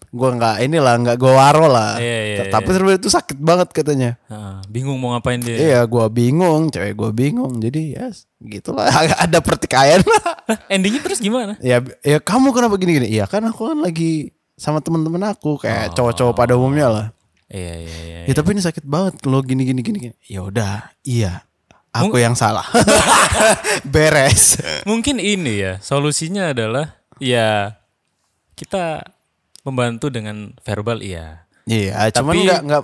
gue 0.06 0.28
nggak 0.32 0.56
inilah 0.62 0.94
nggak 0.98 1.16
gue 1.16 1.32
waro 1.32 1.66
lah. 1.66 1.98
Iya, 1.98 2.18
iya, 2.22 2.44
Tapi 2.48 2.68
sebenarnya 2.70 2.98
itu 2.98 3.10
sakit 3.10 3.38
banget 3.38 3.68
katanya. 3.70 4.10
Heeh. 4.26 4.56
Bingung 4.66 4.96
mau 4.96 5.12
ngapain 5.12 5.38
dia? 5.38 5.56
Iya, 5.56 5.80
gua 5.84 6.06
bingung, 6.06 6.68
cewek 6.68 6.94
gua 6.94 7.10
bingung. 7.10 7.56
Jadi 7.56 7.94
ya 7.94 8.08
gitulah 8.38 8.86
ada 9.24 9.38
pertikaian. 9.40 10.00
Hah, 10.02 10.56
endingnya 10.68 11.02
terus 11.02 11.18
gimana? 11.18 11.58
ya 11.58 11.80
ya 12.00 12.18
kamu 12.18 12.52
kenapa 12.52 12.74
gini-gini? 12.76 13.08
Iya 13.08 13.26
kan 13.26 13.42
aku 13.44 13.72
kan 13.72 13.78
lagi 13.80 14.30
sama 14.56 14.80
teman-teman 14.80 15.20
aku 15.30 15.60
kayak 15.60 15.92
Oh. 15.92 15.94
cowok-cowok 15.94 16.34
pada 16.34 16.56
umumnya 16.56 16.88
lah. 16.88 17.06
Iya 17.46 17.74
iya 17.86 17.96
iya. 18.02 18.18
Ya 18.26 18.32
tapi 18.34 18.56
ini 18.56 18.62
sakit 18.64 18.82
banget 18.82 19.22
lo 19.22 19.38
gini 19.40 19.62
gini 19.62 19.80
gini 19.80 19.98
gini. 20.00 20.16
Ya 20.26 20.42
udah, 20.42 20.90
iya. 21.02 21.46
Aku 21.92 22.16
yang 22.16 22.34
salah. 22.34 22.64
Beres. 23.92 24.60
Mungkin 24.84 25.16
ini 25.16 25.60
ya 25.60 25.72
solusinya 25.80 26.52
adalah 26.52 27.00
ya 27.16 27.76
kita 28.52 29.04
membantu 29.66 30.06
dengan 30.08 30.54
verbal 30.62 31.02
iya. 31.02 31.44
Iya, 31.66 32.14
cuman 32.14 32.30
Tapi- 32.32 32.44
nggak 32.46 32.60
nggak 32.62 32.82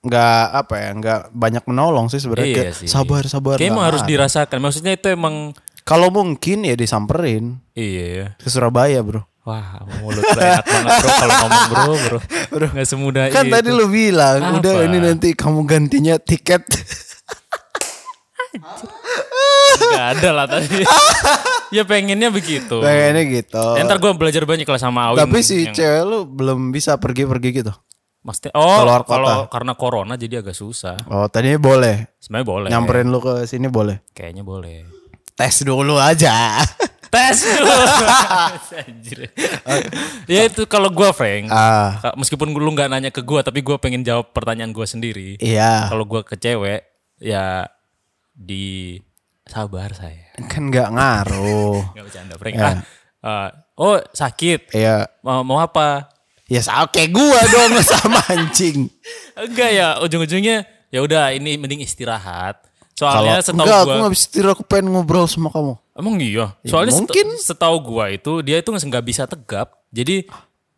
nggak 0.00 0.44
apa 0.56 0.74
ya, 0.76 0.90
nggak 0.96 1.20
banyak 1.32 1.64
menolong 1.64 2.08
sih 2.08 2.20
sebenarnya. 2.20 2.52
Iya 2.52 2.70
sih. 2.76 2.88
Sabar, 2.88 3.24
sabar. 3.28 3.56
Kayaknya 3.56 3.80
harus 3.84 4.04
dirasakan. 4.04 4.60
Maksudnya 4.60 4.92
itu 4.96 5.08
emang 5.08 5.56
Kalau 5.80 6.12
mungkin 6.12 6.62
ya 6.62 6.76
disamperin 6.76 7.58
iya 7.72 8.04
ya. 8.06 8.26
ke 8.36 8.46
Surabaya, 8.52 9.00
bro. 9.00 9.24
Wah, 9.40 9.80
mulut 10.04 10.20
enak 10.36 10.62
banget 10.62 10.92
bro 11.00 11.10
kalau 11.16 11.34
ngomong 11.40 11.64
bro, 11.72 12.18
bro. 12.52 12.66
Nggak 12.76 12.86
semudah 12.86 13.24
Kan 13.32 13.48
itu. 13.48 13.52
tadi 13.56 13.68
lu 13.72 13.88
bilang, 13.88 14.60
udah 14.60 14.74
Apa? 14.76 14.84
ini 14.84 14.98
nanti 15.00 15.32
kamu 15.32 15.64
gantinya 15.64 16.20
tiket. 16.20 16.60
Nggak 19.80 20.06
ada 20.16 20.30
lah 20.32 20.46
tadi. 20.46 20.82
ya 21.76 21.82
pengennya 21.84 22.28
begitu. 22.28 22.82
Kayaknya 22.82 23.22
gitu. 23.30 23.64
Ya, 23.78 23.82
ntar 23.86 23.98
gue 23.98 24.10
belajar 24.12 24.42
banyak 24.42 24.66
lah 24.66 24.80
sama 24.80 25.12
Awin. 25.12 25.22
Tapi 25.22 25.38
si 25.40 25.66
yang- 25.66 25.74
cewek 25.74 26.02
lu 26.04 26.18
belum 26.26 26.70
bisa 26.70 26.96
pergi-pergi 26.96 27.62
gitu. 27.62 27.72
Maksudnya, 28.20 28.52
oh 28.52 28.84
keluar 28.84 29.00
kota. 29.00 29.12
kalau 29.16 29.36
karena 29.48 29.72
corona 29.72 30.12
jadi 30.12 30.44
agak 30.44 30.52
susah. 30.52 30.92
Oh, 31.08 31.24
tadinya 31.26 31.56
boleh. 31.56 32.04
Sebenarnya 32.20 32.46
boleh. 32.46 32.68
Nyamperin 32.68 33.08
lu 33.08 33.16
ke 33.16 33.48
sini 33.48 33.72
boleh. 33.72 34.04
Kayaknya 34.12 34.44
boleh. 34.44 34.84
Tes 35.32 35.64
dulu 35.64 35.96
aja. 35.96 36.60
Tes 37.14 37.38
dulu. 37.42 37.72
Anjir. 38.84 39.18
ya 40.28 40.40
itu 40.46 40.62
kalau 40.68 40.92
gue 40.92 41.08
Frank. 41.10 41.48
Ka- 41.48 42.12
Meskipun 42.14 42.52
lu 42.52 42.70
nggak 42.70 42.92
nanya 42.92 43.08
ke 43.08 43.24
gue, 43.24 43.40
tapi 43.40 43.64
gue 43.64 43.76
pengen 43.80 44.04
jawab 44.04 44.36
pertanyaan 44.36 44.70
gue 44.70 44.84
sendiri. 44.84 45.40
iya. 45.40 45.88
Kalau 45.88 46.04
gue 46.04 46.20
ke 46.20 46.36
cewek, 46.36 46.84
ya 47.24 47.72
di 48.40 48.96
sabar 49.44 49.92
saya. 49.92 50.32
Kan 50.48 50.72
nggak 50.72 50.88
ngaruh. 50.88 51.84
Gak 51.96 52.04
bercanda, 52.08 52.34
Frank. 52.40 52.56
Ya. 52.56 52.64
Ah, 52.64 52.76
ah, 53.20 53.48
oh 53.76 54.00
sakit. 54.16 54.72
Iya. 54.72 55.04
Mau, 55.20 55.44
mau 55.44 55.60
apa? 55.60 56.08
Ya 56.48 56.64
sama 56.64 56.88
kayak 56.88 57.12
gua 57.12 57.40
dong 57.46 57.76
sama 57.92 58.18
anjing. 58.26 58.88
Enggak 59.36 59.70
ya, 59.70 60.00
ujung-ujungnya 60.00 60.64
ya 60.88 60.98
udah 61.04 61.36
ini 61.36 61.60
mending 61.60 61.84
istirahat. 61.84 62.64
Kalau 62.96 63.22
Soalnya 63.24 63.40
setahu 63.40 63.64
enggak, 63.64 63.78
aku 63.80 63.86
gua 63.86 63.96
nggak 64.00 64.14
bisa 64.16 64.26
tidur, 64.28 64.50
aku 64.56 64.64
pengen 64.66 64.86
ngobrol 64.92 65.28
sama 65.28 65.48
kamu. 65.52 65.74
emang 66.00 66.16
iya. 66.16 66.56
Soalnya 66.64 66.96
set- 66.96 67.00
mungkin. 67.04 67.26
setahu 67.36 67.76
gua 67.84 68.08
itu 68.08 68.40
dia 68.40 68.56
itu 68.56 68.68
nggak 68.72 69.04
bisa 69.04 69.28
tegap. 69.28 69.76
Jadi 69.92 70.24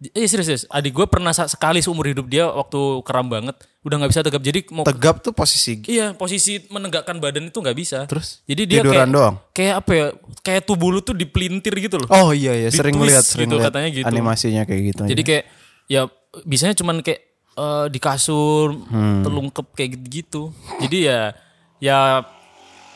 eh 0.04 0.26
serius, 0.26 0.46
serius. 0.46 0.64
Adik 0.66 0.90
gua 0.92 1.06
pernah 1.06 1.30
sekali 1.30 1.78
seumur 1.78 2.04
hidup 2.04 2.26
dia 2.26 2.44
waktu 2.44 2.76
keram 3.02 3.26
banget 3.26 3.54
udah 3.80 3.96
nggak 3.96 4.10
bisa 4.10 4.22
tegap. 4.22 4.40
Jadi 4.40 4.60
mau 4.68 4.82
Tegap 4.82 5.20
tuh 5.20 5.30
posisi 5.30 5.78
Iya, 5.84 6.12
posisi 6.12 6.58
menegakkan 6.66 7.16
badan 7.16 7.46
itu 7.46 7.54
nggak 7.54 7.74
bisa. 7.74 8.06
Terus? 8.06 8.42
jadi 8.42 8.62
dia 8.64 8.80
Tiduran 8.80 8.94
kayak 8.94 9.08
doang? 9.10 9.34
kayak 9.50 9.74
apa 9.78 9.90
ya? 9.92 10.06
Kayak 10.40 10.62
tubuh 10.64 10.88
lu 10.88 11.00
tuh 11.00 11.12
dipelintir 11.12 11.74
gitu 11.76 11.96
loh. 11.96 12.08
Oh 12.08 12.30
iya 12.30 12.54
ya, 12.56 12.68
sering 12.68 12.98
lihat 12.98 13.22
sering 13.22 13.46
gitu, 13.46 13.58
katanya 13.58 13.88
gitu. 13.88 14.06
animasinya 14.06 14.62
kayak 14.64 14.82
gitu. 14.90 15.02
Jadi 15.06 15.22
kayak 15.22 15.44
ya 15.86 16.02
bisanya 16.42 16.74
cuman 16.74 16.98
kayak 17.00 17.20
eh, 17.52 17.86
di 17.86 17.98
kasur 17.98 18.74
Hmm. 18.88 19.22
telungkep 19.22 19.66
kayak 19.72 19.90
gitu-gitu. 19.94 20.50
Jadi 20.80 20.98
ya 21.04 21.36
ya 21.78 22.22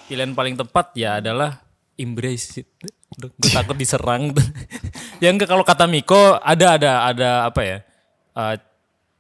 pilihan 0.07 0.33
paling 0.33 0.55
tepat 0.55 0.95
ya 0.95 1.19
adalah 1.19 1.63
embrace 1.95 2.63
it. 2.63 2.69
Gue 3.17 3.31
takut 3.49 3.75
diserang. 3.75 4.31
ya 5.19 5.29
enggak 5.29 5.47
kalau 5.47 5.63
kata 5.63 5.85
Miko 5.85 6.17
ada 6.37 6.77
ada 6.77 6.91
ada 7.05 7.31
apa 7.45 7.61
ya? 7.61 7.79
eh, 8.35 8.57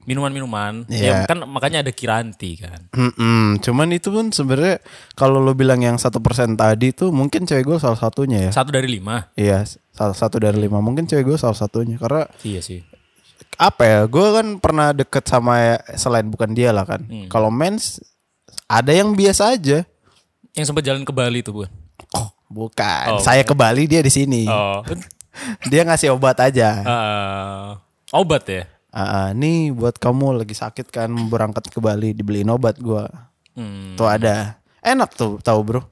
minuman-minuman. 0.07 0.87
Iya. 0.87 1.03
Ya 1.03 1.15
kan 1.27 1.43
makanya 1.45 1.83
ada 1.83 1.91
kiranti 1.91 2.55
kan. 2.57 2.79
Mm-mm, 2.95 3.59
cuman 3.59 3.91
itu 3.91 4.09
pun 4.09 4.31
sebenarnya 4.31 4.79
kalau 5.13 5.43
lo 5.43 5.51
bilang 5.53 5.83
yang 5.83 5.99
satu 5.99 6.23
persen 6.23 6.55
tadi 6.55 6.95
tuh 6.95 7.11
mungkin 7.11 7.43
cewek 7.43 7.67
gue 7.67 7.79
salah 7.83 7.99
satunya 7.99 8.49
ya. 8.49 8.51
Satu 8.55 8.71
dari 8.71 8.87
lima. 8.87 9.27
Iya, 9.35 9.67
salah 9.91 10.15
satu 10.15 10.39
dari 10.39 10.57
lima. 10.57 10.79
Mungkin 10.79 11.11
cewek 11.11 11.27
gue 11.27 11.37
salah 11.37 11.59
satunya 11.59 11.99
karena 11.99 12.31
Iya 12.41 12.63
sih. 12.63 12.87
apa 13.59 13.83
ya? 13.83 14.01
Gue 14.07 14.27
kan 14.31 14.47
pernah 14.63 14.95
deket 14.95 15.27
sama 15.27 15.75
selain 15.99 16.31
bukan 16.31 16.55
dia 16.55 16.71
lah 16.71 16.87
kan. 16.87 17.03
Hmm. 17.03 17.27
Kalau 17.27 17.51
mens 17.51 17.99
ada 18.71 18.95
yang 18.95 19.11
biasa 19.11 19.59
aja. 19.59 19.83
Yang 20.55 20.71
sempat 20.71 20.87
jalan 20.87 21.03
ke 21.03 21.11
Bali 21.11 21.43
tuh 21.43 21.53
bukan? 21.53 21.71
Oh, 22.15 22.31
bukan. 22.47 23.17
Oh, 23.17 23.19
Saya 23.19 23.43
ke 23.43 23.59
Bali 23.59 23.91
dia 23.91 24.07
di 24.07 24.13
sini. 24.13 24.47
Oh. 24.47 24.87
Dia 25.71 25.83
ngasih 25.85 26.15
obat 26.15 26.39
aja. 26.41 26.69
Eh, 26.83 27.69
obat 28.13 28.45
ya? 28.49 28.65
Ah, 28.97 29.37
nih 29.37 29.77
buat 29.77 30.01
kamu 30.01 30.41
lagi 30.41 30.57
sakit 30.57 30.89
kan 30.89 31.13
berangkat 31.29 31.69
ke 31.69 31.79
Bali 31.85 32.17
dibeliin 32.17 32.49
obat 32.49 32.81
gua. 32.81 33.29
Hmm. 33.53 33.93
Tuh 33.99 34.09
ada. 34.09 34.57
Enak 34.81 35.13
tuh 35.13 35.37
tahu 35.43 35.61
bro. 35.67 35.83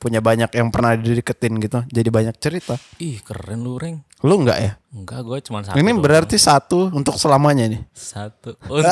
Punya 0.00 0.24
banyak 0.24 0.48
yang 0.56 0.72
pernah 0.72 0.96
dideketin 0.96 1.60
gitu. 1.60 1.84
Jadi 1.86 2.08
banyak 2.08 2.34
cerita. 2.40 2.74
Ih 2.98 3.20
keren 3.20 3.62
lu 3.62 3.76
Reng. 3.76 4.00
Lu 4.24 4.40
enggak 4.40 4.58
ya? 4.58 4.72
Enggak, 4.90 5.22
gue 5.22 5.38
cuma 5.46 5.62
satu. 5.62 5.78
Ini 5.78 5.94
doang. 5.94 6.02
berarti 6.02 6.34
satu 6.34 6.90
untuk 6.90 7.14
selamanya 7.14 7.70
nih. 7.70 7.78
satu 7.94 8.58
untuk 8.74 8.90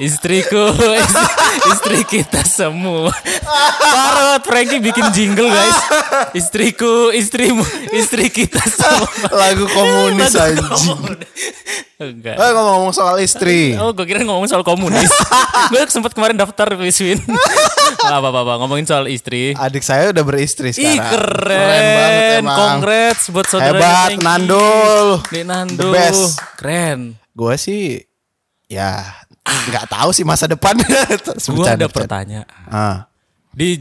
istriku, 0.00 0.64
istri, 0.96 1.28
istri 1.76 1.98
kita 2.08 2.40
semua. 2.40 3.12
Parot 3.84 4.40
Frankie 4.48 4.80
bikin 4.80 5.12
jingle 5.12 5.52
guys. 5.52 5.76
Istriku, 6.32 7.12
istrimu, 7.12 7.60
istri 7.92 8.32
kita 8.32 8.64
semua. 8.64 9.12
Lagu 9.44 9.68
komunis 9.68 10.32
Lagu 10.32 10.56
anjing. 10.56 10.72
komunis. 10.72 11.28
Enggak. 11.94 12.34
Eh 12.40 12.50
ngomong-ngomong 12.56 12.94
soal 12.96 13.20
istri. 13.20 13.76
Oh, 13.76 13.92
gue 13.92 14.08
kira 14.08 14.24
ngomong 14.24 14.48
soal 14.48 14.64
komunis. 14.64 15.12
gue 15.68 15.80
sempat 15.92 16.16
kemarin 16.16 16.40
daftar 16.40 16.72
Wiswin. 16.80 17.20
Gak 18.04 18.20
apa-apa, 18.20 18.56
ngomongin 18.60 18.84
soal 18.84 19.04
istri. 19.08 19.52
Adik 19.52 19.80
saya 19.80 20.12
udah 20.12 20.24
beristri 20.24 20.72
Ih 20.72 20.76
sekarang. 20.76 21.12
keren, 21.12 21.60
banget 21.94 22.24
emang. 22.40 22.58
Congrats 22.58 23.22
buat 23.32 23.46
saudara 23.48 23.78
Hebat, 23.78 24.08
Nando. 24.18 24.62
Nih 25.30 25.42
Nando, 25.42 25.80
The 25.80 25.86
best. 25.90 26.38
keren. 26.54 27.14
Gue 27.30 27.54
sih 27.56 27.98
ya 28.64 29.04
nggak 29.44 29.84
tahu 29.88 30.08
sih 30.10 30.22
masa 30.22 30.44
depan. 30.44 30.74
Gue 31.50 31.66
ada 31.66 31.86
pertanyaan. 31.86 32.46
Ah. 32.66 33.06
Di 33.50 33.74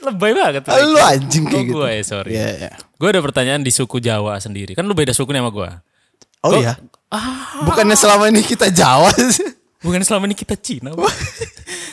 lebay 0.00 0.30
banget. 0.32 0.62
Lu 0.64 0.96
anjing 0.98 1.44
kayak 1.44 1.54
Oh, 1.54 1.64
gitu. 1.64 1.76
Gue 1.76 1.88
ya 1.90 2.02
sorry. 2.02 2.30
Iya, 2.32 2.48
iya. 2.58 2.70
Gue 2.94 3.08
ada 3.08 3.20
pertanyaan 3.20 3.60
di 3.60 3.68
suku 3.68 3.98
Jawa 3.98 4.36
sendiri. 4.38 4.72
Kan 4.72 4.84
lu 4.84 4.92
beda 4.92 5.12
suku 5.12 5.30
nih 5.30 5.40
sama 5.40 5.50
gue. 5.50 5.68
Oh 6.40 6.50
Kok- 6.50 6.58
iya. 6.58 6.72
Bukannya 7.64 7.94
selama 7.94 8.28
ini 8.28 8.40
kita 8.40 8.70
Jawa 8.70 9.10
sih? 9.12 9.44
Bukan 9.78 10.00
selama 10.02 10.24
ini 10.24 10.34
kita 10.34 10.54
Cina. 10.56 10.90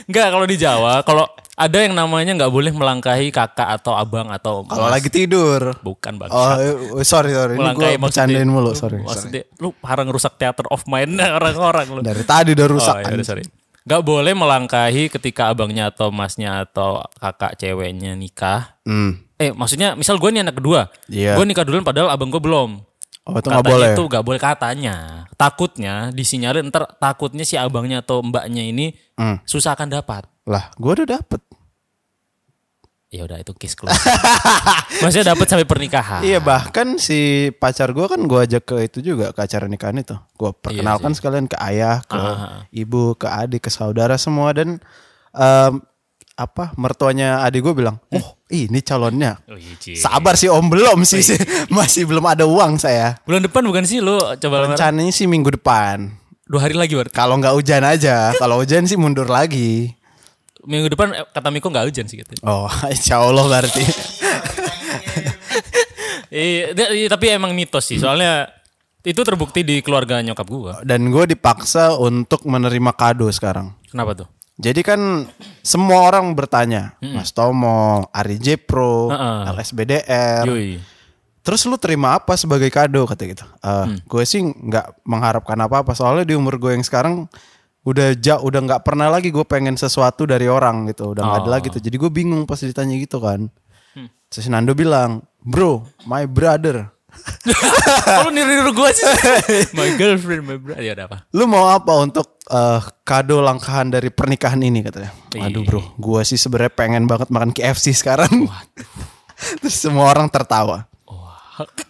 Enggak 0.06 0.28
kalau 0.34 0.46
di 0.46 0.56
Jawa 0.56 1.02
kalau 1.02 1.26
ada 1.56 1.78
yang 1.80 1.96
namanya 1.96 2.36
nggak 2.36 2.52
boleh 2.52 2.70
melangkahi 2.70 3.32
kakak 3.32 3.80
atau 3.80 3.96
abang 3.96 4.28
atau 4.28 4.62
Kalau 4.64 4.88
lagi 4.88 5.08
tidur. 5.08 5.72
bukan 5.80 6.20
bang. 6.20 6.28
Oh, 6.28 6.52
eh, 7.00 7.02
sorry 7.02 7.32
sorry. 7.32 7.56
Ini 7.56 7.58
gue 7.58 7.64
melangkahi 7.64 7.96
maksudnya- 7.96 8.28
bercandain 8.28 8.50
mulu, 8.50 8.72
sorry. 8.72 9.00
sorry. 9.00 9.08
Maksudnya 9.08 9.44
lu 9.58 9.72
parah 9.74 10.04
ngerusak 10.04 10.36
theater 10.36 10.68
of 10.68 10.84
mind 10.84 11.16
orang-orang 11.40 11.88
lu. 11.90 12.00
Dari 12.00 12.24
tadi 12.24 12.52
udah 12.52 12.68
rusak. 12.68 12.92
Oh, 12.92 13.00
ya 13.00 13.04
udah, 13.06 13.12
anjing. 13.16 13.24
sorry. 13.26 13.44
Gak 13.86 14.02
boleh 14.02 14.34
melangkahi 14.34 15.08
ketika 15.10 15.48
abangnya 15.48 15.88
atau 15.88 16.10
masnya 16.10 16.66
atau 16.66 17.00
kakak 17.16 17.56
ceweknya 17.56 18.14
nikah. 18.14 18.76
Hmm. 18.82 19.24
Eh 19.36 19.52
maksudnya 19.52 19.94
misal 19.94 20.18
gue 20.18 20.28
nih 20.28 20.42
anak 20.42 20.58
kedua. 20.58 20.90
Iya. 21.08 21.38
Gue 21.38 21.46
nikah 21.46 21.64
duluan 21.64 21.84
padahal 21.84 22.10
abang 22.10 22.28
gue 22.28 22.40
belum. 22.40 22.82
Oh, 23.26 23.34
itu 23.36 23.48
nggak 23.48 23.64
boleh. 23.64 23.90
itu 23.94 24.04
gak 24.06 24.22
boleh 24.22 24.38
katanya. 24.38 24.96
Takutnya 25.34 26.10
disinyalir 26.10 26.62
ntar 26.64 26.86
takutnya 26.96 27.42
si 27.42 27.56
abangnya 27.56 28.02
atau 28.02 28.22
mbaknya 28.22 28.62
ini 28.62 28.94
Hmm. 29.16 29.38
susah 29.42 29.74
akan 29.74 29.90
dapat. 29.92 30.26
Lah, 30.46 30.70
gue 30.76 30.92
udah 30.94 31.08
dapet. 31.12 31.42
Ya 33.10 33.22
udah 33.24 33.38
itu 33.38 33.54
case 33.56 33.78
close. 33.78 33.96
Maksudnya 35.02 35.32
dapat 35.32 35.46
sampai 35.48 35.64
pernikahan. 35.64 36.26
Iya 36.26 36.42
bahkan 36.42 36.98
si 36.98 37.48
pacar 37.54 37.94
gue 37.94 38.04
kan 38.06 38.20
gue 38.20 38.40
ajak 38.44 38.64
ke 38.66 38.76
itu 38.84 39.00
juga 39.14 39.32
ke 39.32 39.40
acara 39.40 39.70
nikahan 39.70 39.96
itu. 39.96 40.18
Gue 40.36 40.52
perkenalkan 40.52 41.14
sekalian 41.14 41.46
ke 41.46 41.56
ayah, 41.62 42.02
ke 42.02 42.18
Iya 42.18 42.34
Ah. 42.36 42.62
ibu, 42.70 43.14
ke 43.16 43.30
adik, 43.30 43.66
ke 43.66 43.72
saudara 43.72 44.18
semua 44.18 44.52
dan 44.52 44.82
em, 45.32 45.74
apa 46.36 46.76
mertuanya 46.76 47.40
adik 47.42 47.64
gue 47.64 47.74
bilang, 47.78 47.96
oh 48.12 48.36
ini 48.50 48.84
calonnya. 48.84 49.40
Oh, 49.48 49.56
iya. 49.56 49.96
Sabar 49.96 50.36
sih 50.36 50.52
om 50.52 50.66
belum 50.68 51.08
sih, 51.08 51.24
masih 51.72 52.04
belum 52.04 52.26
ada 52.26 52.44
uang 52.44 52.76
saya. 52.76 53.16
Bulan 53.24 53.46
depan 53.46 53.64
bukan 53.64 53.88
sih 53.88 54.04
lu 54.04 54.20
coba? 54.36 54.68
Rencananya 54.68 55.14
sih 55.14 55.30
minggu 55.30 55.56
depan. 55.56 56.12
Dua 56.44 56.60
hari 56.60 56.76
lagi 56.76 56.92
berarti. 56.94 57.16
Kalau 57.16 57.40
nggak 57.40 57.56
hujan 57.56 57.82
aja, 57.82 58.36
kalau 58.36 58.60
hujan 58.60 58.84
sih 58.86 59.00
mundur 59.00 59.26
lagi. 59.26 59.96
Minggu 60.66 60.90
depan 60.90 61.14
eh, 61.14 61.26
kata 61.26 61.50
Miko 61.50 61.70
gak 61.70 61.86
hujan 61.86 62.06
sih 62.06 62.20
gitu. 62.20 62.34
Oh, 62.42 62.66
insya 62.94 63.22
Allah 63.22 63.46
berarti. 63.46 63.84
Iya, 66.36 66.76
iya, 66.92 67.08
tapi 67.08 67.32
emang 67.32 67.56
mitos 67.56 67.88
sih. 67.88 67.96
Soalnya 67.96 68.50
itu 69.06 69.22
terbukti 69.22 69.62
di 69.62 69.80
keluarga 69.80 70.20
nyokap 70.20 70.48
gua. 70.50 70.74
Dan 70.84 71.08
gue 71.08 71.24
dipaksa 71.30 71.96
untuk 71.96 72.44
menerima 72.44 72.92
kado 72.92 73.30
sekarang. 73.32 73.72
Kenapa 73.88 74.26
tuh? 74.26 74.28
Jadi 74.56 74.82
kan 74.82 75.00
semua 75.62 76.08
orang 76.08 76.32
bertanya, 76.32 76.96
Mas 77.00 77.32
Tomo, 77.32 78.08
Ari 78.12 78.36
J 78.36 78.56
Pro, 78.58 79.12
Heeh. 79.12 79.52
LSBDR, 79.52 80.44
Yoi. 80.48 80.80
terus 81.40 81.68
lu 81.68 81.76
terima 81.76 82.16
apa 82.16 82.36
sebagai 82.36 82.68
kado 82.68 83.04
kata 83.04 83.24
gitu? 83.28 83.44
Eh, 83.44 84.00
Gue 84.04 84.24
sih 84.24 84.40
nggak 84.42 85.04
mengharapkan 85.04 85.60
apa-apa 85.60 85.92
soalnya 85.92 86.24
di 86.24 86.36
umur 86.36 86.56
gue 86.56 86.72
yang 86.72 86.84
sekarang 86.84 87.28
udah 87.86 88.18
jauh, 88.18 88.42
udah 88.50 88.60
nggak 88.66 88.82
pernah 88.82 89.08
lagi 89.14 89.30
gue 89.30 89.46
pengen 89.46 89.78
sesuatu 89.78 90.26
dari 90.26 90.50
orang 90.50 90.90
gitu, 90.90 91.14
udah 91.14 91.22
nggak 91.22 91.42
ada 91.46 91.52
lagi 91.62 91.68
tuh. 91.70 91.80
Jadi 91.80 91.96
gue 91.96 92.12
bingung 92.12 92.44
pas 92.50 92.58
ditanya 92.58 92.98
gitu 92.98 93.22
kan. 93.22 93.48
Terus 94.26 94.50
Nando 94.52 94.74
bilang, 94.76 95.24
bro, 95.40 95.86
my 96.10 96.26
brother, 96.28 96.96
Kalau 98.06 98.32
niru-niru 98.32 98.72
gua 98.76 98.92
sih. 98.92 99.06
my 99.78 99.96
girlfriend, 99.96 100.44
my 100.46 100.58
brother. 100.60 100.84
Ya 100.84 100.92
udah 100.98 101.06
apa? 101.08 101.18
lu 101.32 101.46
mau 101.48 101.72
apa 101.72 101.94
untuk 102.00 102.40
eh, 102.50 102.80
kado 103.08 103.40
langkahan 103.40 103.88
dari 103.90 104.10
pernikahan 104.12 104.60
ini 104.62 104.84
katanya? 104.84 105.12
Aduh 105.40 105.64
bro, 105.64 105.82
gue 105.96 106.22
sih 106.28 106.40
sebenarnya 106.40 106.74
pengen 106.74 107.04
banget 107.08 107.32
makan 107.32 107.52
KFC 107.56 107.96
sekarang. 107.96 108.48
Terus 109.62 109.76
semua 109.76 110.12
orang 110.12 110.28
tertawa. 110.32 110.88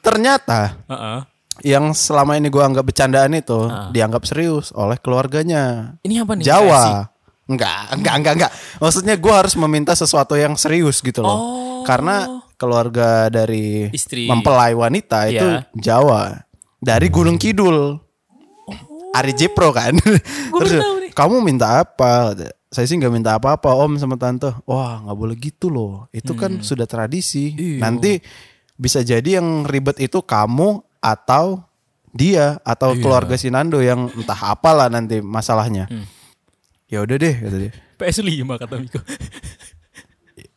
Ternyata 0.01 0.77
Heeh. 0.86 1.19
Yang 1.62 1.96
selama 1.96 2.36
ini 2.36 2.50
gue 2.50 2.60
anggap 2.60 2.84
bercandaan 2.84 3.32
itu 3.32 3.56
dianggap 3.89 4.28
serius 4.28 4.76
oleh 4.76 5.00
keluarganya 5.00 5.96
Ini 6.02 6.26
apa 6.26 6.36
nih? 6.36 6.44
Jawa. 6.44 6.84
Enggak, 7.46 7.94
enggak, 7.94 8.13
enggak, 8.18 8.34
enggak. 8.36 8.52
Maksudnya 8.82 9.15
gue 9.15 9.34
harus 9.34 9.54
meminta 9.56 9.94
sesuatu 9.94 10.34
yang 10.34 10.58
serius 10.58 11.00
gitu 11.00 11.22
loh. 11.22 11.39
Karena 11.86 12.26
keluarga 12.58 13.30
dari 13.30 13.88
Istri. 13.94 14.26
mempelai 14.26 14.74
wanita 14.74 15.30
itu 15.30 15.46
Iya. 15.46 15.70
Jawa. 15.78 16.41
Dari 16.82 17.08
Gunung 17.08 17.38
Kidul. 17.38 18.02
Ari 19.13 19.32
Jepro 19.32 19.72
kan. 19.72 19.96
Terus 20.60 20.74
kamu 21.13 21.39
minta 21.39 21.86
apa? 21.86 22.36
Saya 22.68 22.84
sih 22.84 23.00
nggak 23.00 23.13
minta 23.13 23.38
apa-apa 23.38 23.72
om 23.72 23.96
sama 23.96 24.20
tante. 24.20 24.52
Wah 24.68 25.06
nggak 25.06 25.15
boleh 25.15 25.36
gitu 25.39 25.72
loh. 25.72 26.10
Itu 26.12 26.36
kan 26.36 26.60
sudah 26.60 26.84
tradisi. 26.84 27.54
Nanti 27.80 28.20
bisa 28.76 29.00
jadi 29.00 29.39
yang 29.39 29.63
ribet 29.63 30.02
itu 30.04 30.20
kamu 30.20 30.84
atau 31.06 31.62
dia 32.10 32.58
atau 32.65 32.98
keluarga 32.98 33.38
si 33.38 33.54
Nando 33.54 33.78
yang 33.84 34.10
entah 34.18 34.39
apalah 34.56 34.89
nanti 34.89 35.22
masalahnya. 35.22 35.86
Ya 36.89 37.06
udah 37.06 37.15
deh 37.22 37.36
kata 37.38 37.58
dia. 37.62 37.72
PS5 38.02 38.50
kata 38.58 38.76
Miko. 38.82 39.00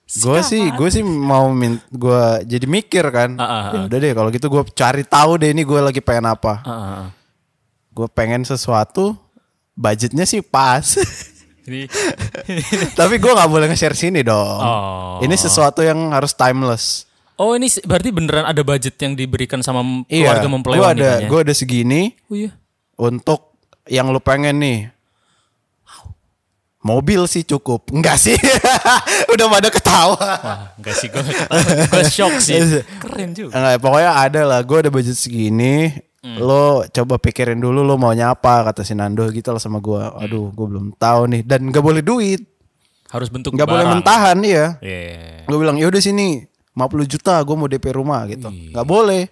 Gue 0.08 0.40
sih 0.40 0.72
gue 0.72 0.88
sih 0.88 1.04
mau 1.04 1.52
min 1.52 1.76
gue 1.92 2.22
jadi 2.48 2.64
mikir 2.64 3.04
kan. 3.12 3.36
Ah, 3.36 3.44
ah, 3.44 3.62
Ya 3.74 3.80
udah 3.90 3.98
deh 3.98 4.12
kalau 4.16 4.28
gitu 4.32 4.46
gue 4.48 4.62
cari 4.72 5.04
tahu 5.04 5.36
deh 5.36 5.50
ini 5.52 5.66
gue 5.66 5.80
lagi 5.82 6.00
pengen 6.00 6.32
apa. 6.32 6.64
Heeh. 6.64 7.04
Gue 7.92 8.08
pengen 8.08 8.46
sesuatu 8.46 9.18
budgetnya 9.74 10.24
sih 10.24 10.40
pas. 10.40 10.96
Ini 11.66 11.90
Tapi 12.98 13.14
gue 13.18 13.32
nggak 13.34 13.50
boleh 13.50 13.66
nge-share 13.68 13.98
sini 13.98 14.22
dong. 14.22 14.62
Oh. 14.62 15.18
Ini 15.20 15.34
sesuatu 15.34 15.82
yang 15.82 16.14
harus 16.14 16.32
timeless. 16.32 17.07
Oh 17.38 17.54
ini 17.54 17.70
berarti 17.80 18.10
beneran 18.10 18.44
ada 18.44 18.60
budget 18.60 18.98
yang 18.98 19.14
diberikan 19.14 19.62
sama 19.62 19.80
Iya. 20.04 20.34
keluarga 20.34 20.48
mempelai 20.50 20.76
Gue 20.76 20.88
ada 20.92 21.10
gue 21.22 21.38
ada 21.38 21.54
segini 21.54 22.18
Oh 22.26 22.34
iya. 22.34 22.50
untuk 22.96 23.54
yang 23.86 24.10
lu 24.10 24.18
pengen 24.18 24.58
nih. 24.58 24.78
Mobil 26.78 27.26
sih 27.26 27.42
cukup. 27.42 27.90
Enggak 27.90 28.16
sih. 28.16 28.38
Udah 29.34 29.46
pada 29.48 29.68
ketawa. 29.68 30.14
Wah 30.16 30.58
enggak 30.74 30.94
sih 30.94 31.06
gue 31.06 31.22
Gue 31.90 32.04
shock 32.06 32.38
sih 32.38 32.54
Keren 33.02 33.34
juga 33.34 33.50
Enggak, 33.52 33.82
pokoknya 33.82 34.10
ada 34.14 34.40
lah. 34.46 34.60
Gue 34.62 34.78
ada 34.82 34.90
budget 34.90 35.14
segini. 35.14 35.90
Hmm. 36.18 36.38
Lo 36.38 36.82
coba 36.84 37.18
pikirin 37.18 37.58
dulu 37.58 37.82
lo 37.82 37.94
maunya 37.94 38.30
apa 38.30 38.62
kata 38.64 38.82
si 38.82 38.94
Nando 38.94 39.26
gitu 39.28 39.50
lah 39.50 39.58
sama 39.58 39.78
gue. 39.78 39.98
Hmm. 40.00 40.22
Aduh, 40.22 40.50
gue 40.50 40.66
belum 40.68 40.86
tahu 40.94 41.20
nih. 41.28 41.42
Dan 41.42 41.66
gak 41.68 41.82
boleh 41.82 42.00
duit. 42.00 42.46
Harus 43.10 43.26
bentuk 43.26 43.54
Gak 43.54 43.64
boleh 43.64 43.82
barang. 43.82 43.94
mentahan 43.98 44.38
ya. 44.40 44.66
Iya 44.78 45.44
Gue 45.44 45.58
bilang 45.58 45.78
yaudah 45.78 45.98
sini 45.98 46.46
50 46.78 47.10
juta 47.10 47.34
gue 47.42 47.56
mau 47.58 47.66
DP 47.66 47.90
rumah 47.90 48.22
gitu. 48.30 48.46
Gak 48.70 48.86
boleh. 48.86 49.26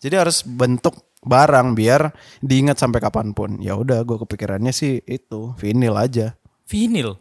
Jadi 0.00 0.14
harus 0.16 0.40
bentuk 0.40 0.96
barang 1.20 1.76
biar 1.76 2.08
diingat 2.40 2.80
sampai 2.80 3.04
kapan 3.04 3.36
pun. 3.36 3.60
Ya 3.60 3.76
udah 3.76 4.00
gue 4.00 4.16
kepikirannya 4.24 4.72
sih 4.72 5.04
itu 5.04 5.52
vinyl 5.60 6.00
aja. 6.00 6.32
Vinyl 6.64 7.20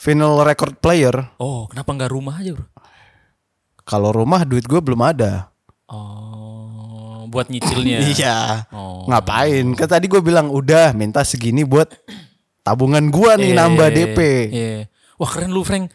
Vinyl 0.00 0.46
record 0.46 0.78
player. 0.78 1.12
Oh 1.42 1.66
kenapa 1.68 1.92
nggak 1.92 2.12
rumah 2.14 2.40
aja 2.40 2.56
bro 2.56 2.64
Kalau 3.84 4.14
rumah 4.14 4.46
duit 4.46 4.64
gue 4.64 4.78
belum 4.80 5.02
ada. 5.02 5.50
Oh 5.90 7.26
Buat 7.28 7.50
nyicilnya 7.50 8.06
Iya. 8.14 8.70
Oh. 8.70 9.04
Ngapain? 9.10 9.66
Kan 9.74 9.88
tadi 9.90 10.06
gue 10.06 10.22
bilang 10.22 10.48
udah 10.48 10.94
minta 10.94 11.26
segini 11.26 11.66
buat 11.66 11.90
tabungan 12.62 13.08
gua 13.10 13.34
nih 13.40 13.52
nambah 13.56 13.88
DP. 13.90 14.18
Iya 14.52 14.72
Wah 15.20 15.28
keren 15.28 15.52
lu 15.52 15.60
Frank 15.60 15.92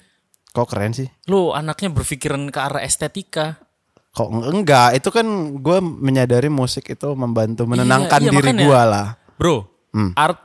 Kok 0.55 0.65
keren 0.65 0.91
sih? 0.91 1.11
Lu 1.27 1.51
anaknya 1.51 1.91
berpikiran 1.91 2.47
ke 2.47 2.57
arah 2.57 2.81
estetika 2.81 3.59
Kok 4.09 4.31
eng- 4.31 4.47
enggak? 4.55 4.95
Itu 4.95 5.11
kan 5.11 5.27
gue 5.53 5.77
menyadari 5.83 6.47
musik 6.47 6.87
itu 6.87 7.11
membantu 7.13 7.67
menenangkan 7.67 8.19
iya, 8.21 8.31
diri 8.31 8.47
makanya. 8.49 8.63
gua 8.63 8.81
lah. 8.85 9.07
Bro 9.35 9.67
Hmm. 9.91 10.11
Art 10.13 10.39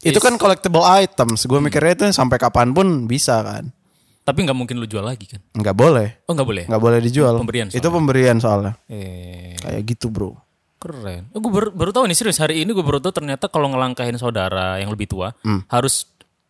Itu 0.00 0.20
kan 0.20 0.36
collectible 0.36 0.84
items. 0.84 1.44
Gue 1.44 1.56
mikirnya 1.58 1.92
itu 1.94 2.04
sampai 2.10 2.36
kapan 2.36 2.70
pun 2.70 3.04
bisa 3.04 3.40
kan. 3.40 3.72
Tapi 4.20 4.40
nggak 4.40 4.52
mungkin 4.54 4.76
lu 4.76 4.84
jual 4.84 5.00
lagi 5.00 5.24
kan? 5.26 5.40
Nggak 5.50 5.72
boleh. 5.74 6.08
Oh 6.24 6.32
nggak 6.32 6.44
boleh. 6.44 6.64
Nggak 6.64 6.82
boleh 6.82 6.98
dijual. 6.98 7.36
Pemberian 7.36 7.68
Itu 7.68 7.88
pemberian 7.88 8.36
soalnya. 8.36 8.76
Eh, 8.86 9.56
Kayak 9.58 9.82
gitu 9.86 10.08
bro. 10.08 10.32
keren. 10.76 11.32
Oh, 11.32 11.40
gue 11.40 11.48
baru, 11.50 11.68
baru 11.72 11.90
tahu 11.90 12.04
nih 12.04 12.12
serius 12.14 12.36
hari 12.36 12.60
ini 12.60 12.68
gue 12.70 12.80
baru 12.80 13.00
tahu 13.00 13.12
ternyata 13.14 13.48
kalau 13.48 13.68
ngelangkahin 13.68 14.16
saudara 14.16 14.76
yang 14.76 14.88
lebih 14.88 15.04
tua 15.06 15.32
harus 15.66 16.04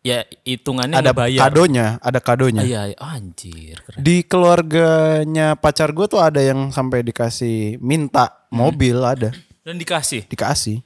ya 0.05 0.21
hitungannya 0.45 1.01
Hmm. 1.01 1.03
Ada 1.03 1.11
ngebayar. 1.17 1.41
kadonya, 1.49 1.87
ada 1.97 2.19
kadonya. 2.21 2.61
Iya, 2.61 2.81
iya. 2.93 2.97
anjir. 3.01 3.81
Keren. 3.81 3.97
Di 3.97 4.21
keluarganya 4.21 5.57
pacar 5.57 5.89
gue 5.91 6.05
tuh 6.05 6.21
ada 6.21 6.37
yang 6.39 6.69
sampai 6.69 7.01
dikasih 7.01 7.81
minta 7.81 8.45
mobil 8.53 9.01
ada, 9.01 9.33
Dan 9.65 9.81
dikasih. 9.81 10.29
dikasih. 10.29 10.85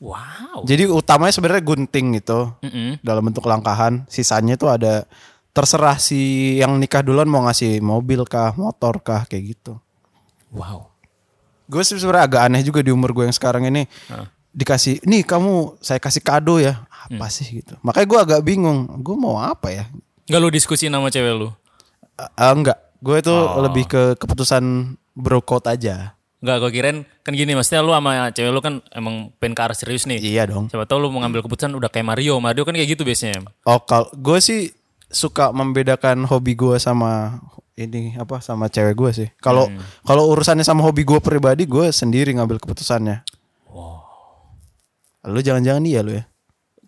Wow. 0.00 0.64
Jadi 0.64 0.86
utamanya 0.88 1.34
sebenarnya 1.34 1.60
gunting 1.60 2.16
itu 2.16 2.40
Mm-mm. 2.64 3.02
dalam 3.04 3.20
bentuk 3.20 3.44
langkahan. 3.44 4.06
Sisanya 4.08 4.56
tuh 4.56 4.72
ada 4.72 5.04
terserah 5.52 5.98
si 6.00 6.56
yang 6.56 6.78
nikah 6.78 7.02
duluan 7.04 7.28
mau 7.28 7.44
ngasih 7.44 7.82
mobil 7.84 8.24
kah, 8.24 8.54
motor 8.56 9.02
kah, 9.02 9.26
kayak 9.28 9.58
gitu. 9.58 9.76
Wow. 10.54 10.88
Gue 11.68 11.84
sebenarnya 11.84 12.22
agak 12.24 12.42
aneh 12.48 12.62
juga 12.64 12.80
di 12.80 12.88
umur 12.94 13.12
gue 13.12 13.28
yang 13.28 13.36
sekarang 13.36 13.68
ini 13.68 13.84
dikasih, 14.50 15.04
nih 15.04 15.22
kamu 15.22 15.78
saya 15.78 16.02
kasih 16.02 16.22
kado 16.24 16.58
ya, 16.58 16.82
apa 17.10 17.26
sih 17.26 17.46
gitu. 17.58 17.74
Makanya 17.82 18.06
gue 18.06 18.20
agak 18.22 18.40
bingung, 18.46 18.86
gue 19.02 19.16
mau 19.18 19.42
apa 19.42 19.74
ya? 19.74 19.84
Nggak 20.30 20.40
lu 20.40 20.48
diskusi 20.54 20.86
sama 20.86 21.10
cewek 21.10 21.34
lu? 21.34 21.48
Eh, 22.14 22.28
enggak, 22.38 22.78
gue 23.02 23.16
itu 23.18 23.34
lebih 23.58 23.84
ke 23.90 24.02
keputusan 24.14 24.94
bro 25.18 25.42
code 25.42 25.66
aja. 25.66 26.14
Nggak, 26.40 26.56
gue 26.56 26.70
kirain 26.72 26.98
kan 27.20 27.32
gini 27.36 27.52
maksudnya 27.52 27.82
lu 27.82 27.92
sama 27.92 28.32
cewek 28.32 28.52
lu 28.54 28.60
kan 28.62 28.74
emang 28.94 29.34
pengen 29.42 29.54
ke 29.58 29.62
arah 29.66 29.76
serius 29.76 30.06
nih. 30.06 30.22
Iya 30.22 30.48
dong. 30.48 30.70
Siapa 30.70 30.86
tahu 30.86 31.04
lu 31.04 31.08
mau 31.12 31.20
ngambil 31.26 31.44
keputusan 31.44 31.74
udah 31.74 31.90
kayak 31.90 32.06
Mario. 32.06 32.38
Mario 32.38 32.62
kan 32.62 32.72
kayak 32.72 32.96
gitu 32.96 33.02
biasanya. 33.04 33.44
Oh, 33.66 33.82
kalau 33.82 34.08
gue 34.14 34.38
sih 34.40 34.72
suka 35.10 35.50
membedakan 35.50 36.22
hobi 36.30 36.54
gue 36.54 36.78
sama 36.78 37.42
ini 37.74 38.14
apa 38.14 38.38
sama 38.40 38.70
cewek 38.70 38.94
gue 38.94 39.10
sih. 39.10 39.28
Kalau 39.42 39.66
kalau 40.06 40.30
urusannya 40.30 40.62
sama 40.62 40.86
hobi 40.86 41.02
gue 41.04 41.18
pribadi, 41.18 41.66
gue 41.66 41.90
sendiri 41.90 42.30
ngambil 42.36 42.62
keputusannya. 42.62 43.26
Lu 45.28 45.40
jangan-jangan 45.44 45.84
iya 45.84 46.00
lu 46.00 46.16
ya? 46.16 46.24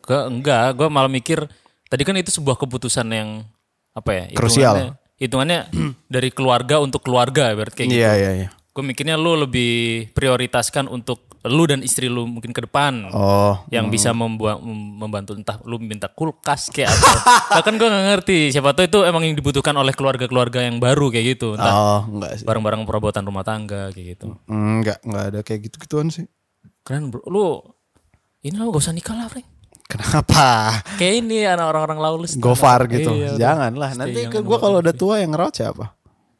Gue 0.03 0.20
enggak, 0.20 0.74
gue 0.74 0.88
malah 0.88 1.07
mikir 1.07 1.46
tadi 1.86 2.03
kan 2.03 2.14
itu 2.14 2.30
sebuah 2.30 2.57
keputusan 2.57 3.07
yang 3.07 3.46
apa 3.92 4.11
ya? 4.12 4.24
Krusial. 4.32 4.98
Hitungannya 5.14 5.70
dari 6.14 6.28
keluarga 6.28 6.78
untuk 6.78 7.00
keluarga 7.00 7.50
berarti 7.53 7.74
kayak 7.78 7.88
gitu. 7.88 7.98
Iya 7.98 8.12
iya 8.14 8.30
iya. 8.36 8.48
Gue 8.68 8.82
mikirnya 8.82 9.14
lu 9.14 9.36
lebih 9.36 9.72
prioritaskan 10.11 10.86
untuk 10.86 11.28
lu 11.42 11.66
dan 11.66 11.82
istri 11.82 12.07
lu 12.07 12.22
mungkin 12.24 12.50
ke 12.50 12.62
depan. 12.62 13.11
Oh, 13.11 13.59
yang 13.68 13.90
bisa 13.90 14.11
membuat 14.11 14.62
mem- 14.62 14.94
membantu 14.96 15.34
entah 15.34 15.59
lu 15.62 15.76
minta 15.76 16.07
kulkas 16.07 16.70
kayak 16.70 16.88
atau 16.88 17.11
bahkan 17.59 17.74
gue 17.74 17.82
nggak 17.84 18.07
ngerti 18.09 18.38
siapa 18.48 18.70
tahu 18.72 18.86
itu 18.86 18.98
emang 19.03 19.22
yang 19.22 19.34
dibutuhkan 19.34 19.74
oleh 19.74 19.90
keluarga-keluarga 19.90 20.62
yang 20.62 20.78
baru 20.78 21.11
kayak 21.11 21.36
gitu 21.36 21.55
entah 21.55 21.74
oh 21.74 22.00
enggak 22.09 22.38
sih. 22.38 22.46
barang-barang 22.46 22.82
perabotan 22.82 23.22
rumah 23.22 23.42
tangga 23.42 23.90
kayak 23.90 24.07
gitu 24.16 24.38
Enggak, 24.46 25.03
enggak 25.03 25.24
ada 25.28 25.40
kayak 25.42 25.61
gitu-gituan 25.66 26.09
sih. 26.09 26.30
keren 26.80 27.11
bro 27.11 27.26
lu 27.26 27.59
ini 28.40 28.55
lo 28.55 28.70
gak 28.70 28.78
usah 28.80 28.94
nikah 28.94 29.14
lah 29.14 29.26
Frank 29.26 29.46
Kenapa? 29.93 30.47
kayak 30.97 31.14
ini 31.18 31.45
anak 31.45 31.66
orang-orang 31.68 31.99
lawless 31.99 32.34
Gofar 32.34 32.84
gitu. 32.86 33.12
Iya. 33.12 33.36
Janganlah. 33.36 33.93
Nanti 33.95 34.26
ke 34.26 34.38
gue 34.38 34.59
kalau 34.59 34.78
udah 34.78 34.93
tua 34.93 35.18
yang 35.18 35.30
ngerawat 35.30 35.55
siapa? 35.55 35.86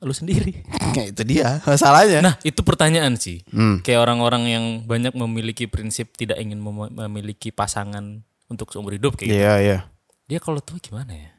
lu 0.03 0.11
sendiri 0.11 0.66
Ya 0.98 1.07
itu 1.07 1.22
dia 1.22 1.62
masalahnya. 1.62 2.18
nah 2.20 2.34
itu 2.42 2.59
pertanyaan 2.61 3.14
sih 3.14 3.46
Hmm. 3.48 3.78
kayak 3.80 4.03
orang-orang 4.03 4.42
yang 4.44 4.64
banyak 4.82 5.14
memiliki 5.14 5.64
prinsip 5.64 6.11
tidak 6.12 6.36
ingin 6.36 6.59
mem- 6.59 6.90
memiliki 6.90 7.48
pasangan 7.48 8.18
untuk 8.44 8.66
seumur 8.68 8.90
hidup 8.90 9.14
kayak 9.14 9.30
gitu. 9.30 9.38
Iya 9.38 9.55
iya. 9.57 9.78
dia 10.24 10.38
kalau 10.38 10.59
tua 10.59 10.76
gimana 10.76 11.14
ya 11.14 11.30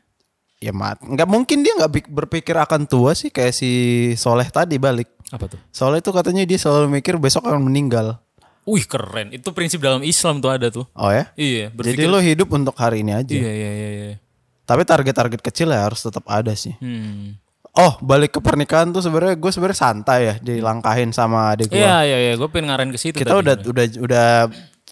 Ya 0.59 0.71
mat, 0.71 0.95
nggak 0.97 1.27
mungkin 1.27 1.59
dia 1.59 1.75
nggak 1.75 2.07
berpikir 2.07 2.55
akan 2.55 2.87
tua 2.87 3.11
sih 3.11 3.27
kayak 3.27 3.51
si 3.51 3.67
Soleh 4.15 4.47
tadi 4.47 4.79
balik. 4.79 5.11
apa 5.27 5.43
tuh 5.45 5.59
Soleh 5.67 5.99
itu 5.99 6.07
katanya 6.09 6.47
dia 6.47 6.55
selalu 6.55 6.87
mikir 6.93 7.19
besok 7.19 7.43
akan 7.43 7.59
meninggal. 7.61 8.15
Wih 8.63 8.83
keren 8.83 9.29
itu 9.29 9.51
prinsip 9.51 9.77
dalam 9.77 9.99
Islam 10.01 10.39
tuh 10.39 10.49
ada 10.49 10.67
tuh 10.67 10.87
Oh 10.93 11.09
ya? 11.09 11.27
iya 11.35 11.67
Jadi 11.69 12.03
lo 12.03 12.17
hidup 12.17 12.47
untuk 12.49 12.73
hari 12.73 13.01
ini 13.01 13.11
aja. 13.11 13.27
Iya 13.29 13.51
iya 13.51 13.71
iya. 13.71 13.89
iya. 13.91 14.15
Tapi 14.63 14.81
target-target 14.81 15.39
kecil 15.39 15.67
ya 15.67 15.83
harus 15.83 15.99
tetap 15.99 16.23
ada 16.25 16.51
sih. 16.53 16.71
Hmm. 16.77 17.35
Oh 17.73 17.97
balik 17.99 18.31
ke 18.31 18.39
pernikahan 18.39 18.89
tuh 18.89 19.01
sebenarnya 19.01 19.35
gue 19.35 19.49
sebenarnya 19.49 19.79
santai 19.81 20.19
ya 20.23 20.33
dilangkahin 20.37 21.09
sama 21.09 21.51
adik 21.51 21.67
gue. 21.67 21.77
Iya 21.77 22.05
iya 22.05 22.17
iya. 22.21 22.33
Gue 22.33 22.47
pengen 22.47 22.69
ngarahin 22.69 22.89
ke 22.89 22.97
situ. 22.97 23.17
Kita 23.17 23.33
tadi. 23.33 23.41
udah 23.43 23.55
udah 23.59 23.85
udah 23.99 24.27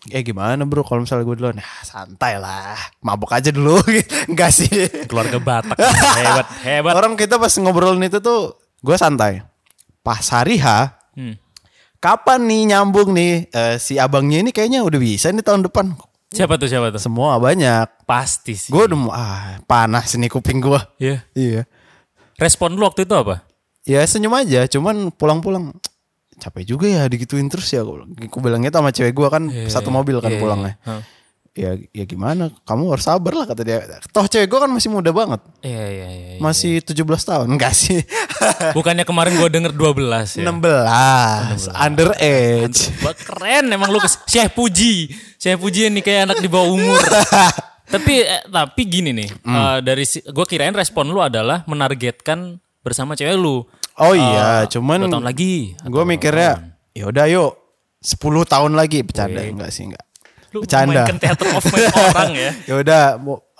eh 0.09 0.19
gimana 0.19 0.65
bro 0.65 0.81
kalau 0.81 1.05
misalnya 1.05 1.23
gue 1.23 1.37
duluan 1.37 1.53
nah 1.53 1.77
santai 1.85 2.33
lah 2.35 2.73
mabok 2.99 3.37
aja 3.37 3.53
dulu 3.53 3.77
enggak 4.33 4.49
sih 4.49 4.65
keluarga 5.05 5.37
Batak 5.37 5.77
hebat 5.77 6.47
hebat. 6.65 6.93
orang 6.97 7.13
kita 7.13 7.37
pas 7.37 7.53
ngobrolin 7.53 8.01
itu 8.01 8.17
tuh 8.17 8.57
gue 8.81 8.97
santai 8.97 9.45
pas 10.01 10.25
hari 10.25 10.57
H 10.57 10.97
Hmm. 11.11 11.35
Kapan 12.01 12.41
nih 12.43 12.61
nyambung 12.67 13.13
nih 13.13 13.33
Eh, 13.47 13.75
si 13.77 13.95
abangnya 13.95 14.41
ini 14.41 14.49
kayaknya 14.49 14.81
udah 14.81 14.97
bisa 14.97 15.29
nih 15.29 15.39
tahun 15.39 15.63
depan 15.63 15.93
Siapa 16.27 16.55
tuh 16.55 16.65
siapa 16.65 16.89
tuh? 16.89 16.97
semua 16.97 17.35
banyak 17.37 17.87
Pasti 18.03 18.55
sih. 18.55 18.69
gue 18.69 18.83
udah 18.83 18.99
ah 19.07 19.39
panas 19.61 20.11
nih 20.11 20.27
kuping 20.27 20.59
gue 20.59 20.79
Iya. 20.97 21.17
iya 21.33 21.61
Respon 22.35 22.73
lu 22.73 22.83
waktu 22.83 23.03
itu 23.03 23.13
apa? 23.13 23.45
ya 23.81 24.01
senyum 24.01 24.31
aja 24.31 24.65
cuman 24.65 25.09
pulang-pulang 25.09 25.73
capek 26.37 26.63
juga 26.67 26.85
ya 26.85 27.05
digituin 27.05 27.45
terus 27.45 27.65
ya 27.67 27.81
gue 27.81 27.93
bilang. 27.95 28.09
Gua 28.27 28.41
bilang 28.41 28.61
gitu 28.61 28.75
sama 28.75 28.89
cewek 28.89 29.11
gue 29.11 29.27
kan 29.27 29.43
satu 29.67 29.89
mobil 29.89 30.17
kan 30.17 30.29
Iya, 30.29 30.37
pulangnya 30.37 30.73
iya. 30.79 31.01
Ya 31.51 31.75
ya 31.91 32.07
gimana 32.07 32.47
kamu 32.63 32.95
harus 32.95 33.03
sabar 33.03 33.35
lah 33.35 33.43
kata 33.43 33.61
dia 33.61 33.83
toh 34.07 34.23
cewek 34.23 34.47
gue 34.47 34.55
kan 34.55 34.71
masih 34.71 34.87
muda 34.87 35.11
banget 35.11 35.43
Iya 35.59 35.83
iya 35.83 36.07
iya. 36.07 36.29
iya. 36.31 36.39
masih 36.39 36.79
17 36.79 36.95
tahun 37.03 37.47
enggak 37.49 37.75
sih 37.75 37.99
Bukannya 38.77 39.03
kemarin 39.03 39.35
gue 39.35 39.49
denger 39.51 39.75
12 39.75 40.39
ya. 40.39 40.47
16 40.47 41.75
underage 41.75 42.79
Wah, 43.03 43.11
keren 43.13 43.67
emang 43.67 43.91
lu 43.91 43.99
Syekh 44.23 44.55
Puji. 44.55 45.11
Syekh 45.35 45.59
Puji 45.59 45.87
ini 45.87 45.99
kayak 45.99 46.31
anak 46.31 46.39
di 46.39 46.47
bawah 46.47 46.71
umur. 46.71 47.03
tapi 47.93 48.23
eh, 48.23 48.47
tapi 48.47 48.81
gini 48.87 49.11
nih, 49.11 49.27
eh, 49.27 49.77
dari 49.83 50.07
si, 50.07 50.23
gue 50.23 50.45
kirain 50.45 50.71
respon 50.71 51.11
lu 51.11 51.19
adalah 51.19 51.67
menargetkan 51.67 52.55
bersama 52.79 53.11
cewek 53.11 53.35
lu. 53.35 53.67
oh 53.97 54.13
iya 54.15 54.63
Eh, 54.63 54.71
cuman 54.71 55.03
tahun 55.03 55.27
lagi. 55.27 55.75
gue 55.75 56.03
mikirnya 56.07 56.79
ya 56.91 57.11
udah 57.11 57.27
yuk 57.27 57.51
10 57.99 58.17
tahun 58.47 58.71
lagi 58.71 59.03
bercanda 59.03 59.43
enggak 59.43 59.69
sih 59.69 59.85
enggak 59.85 60.01
Lu 60.51 60.61
bercanda 60.61 60.91
memainkan 61.01 61.17
theater 61.17 61.47
of 61.51 61.63
mind 61.63 61.87
orang 62.05 62.31
ya. 62.33 62.51
ya 62.65 62.73
udah 62.77 63.03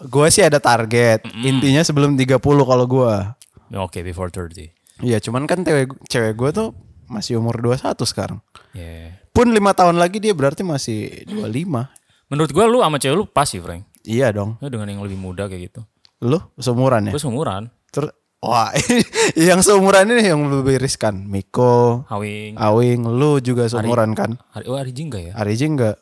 gue 0.01 0.27
sih 0.27 0.41
ada 0.41 0.57
target 0.57 1.23
intinya 1.37 1.79
sebelum 1.81 2.13
30 2.13 2.37
kalau 2.41 2.85
gue 2.85 3.13
Oke, 3.73 3.99
before 4.01 4.27
30. 4.27 4.67
Iya 4.99 5.17
cuman 5.17 5.45
kan 5.45 5.61
cewek 5.61 5.87
cewek 6.05 6.35
gue 6.35 6.49
tuh 6.51 6.67
masih 7.07 7.35
umur 7.35 7.55
21 7.57 7.95
sekarang 8.03 8.39
Yeah. 8.71 9.19
pun 9.29 9.47
lima 9.47 9.71
tahun 9.71 9.95
lagi 9.95 10.17
dia 10.17 10.31
berarti 10.31 10.61
masih 10.61 11.27
25 11.27 11.91
Menurut 12.27 12.49
gue 12.49 12.63
lu 12.65 12.79
sama 12.79 12.95
cewek 12.95 13.15
lu 13.17 13.25
pas 13.25 13.43
sih, 13.43 13.59
Frank. 13.59 13.83
iya 14.01 14.31
dong 14.31 14.55
Lu 14.57 14.67
dengan 14.67 14.87
yang 14.87 14.99
lebih 14.99 15.15
muda 15.15 15.43
kayak 15.45 15.67
gitu. 15.67 15.81
lu 16.21 16.39
seumuran 16.55 17.07
ya 17.07 17.11
Gue 17.11 17.19
seumuran. 17.19 17.67
terus 17.89 18.11
wah 18.37 18.71
yang 19.37 19.59
seumuran 19.59 20.07
ini 20.09 20.23
yang 20.25 20.39
lebih 20.45 20.75
riskan 20.77 21.19
Miko 21.21 22.07
Hawing. 22.07 22.55
Awing 22.55 23.01
lu 23.05 23.39
juga 23.39 23.67
seumuran 23.67 24.11
kan 24.11 24.39
Hari, 24.51 24.65
oh, 24.65 24.75
hari 24.75 24.91
Jingga 24.91 25.19
ya? 25.21 25.33
Ariji 25.33 25.67
enggak 25.67 25.99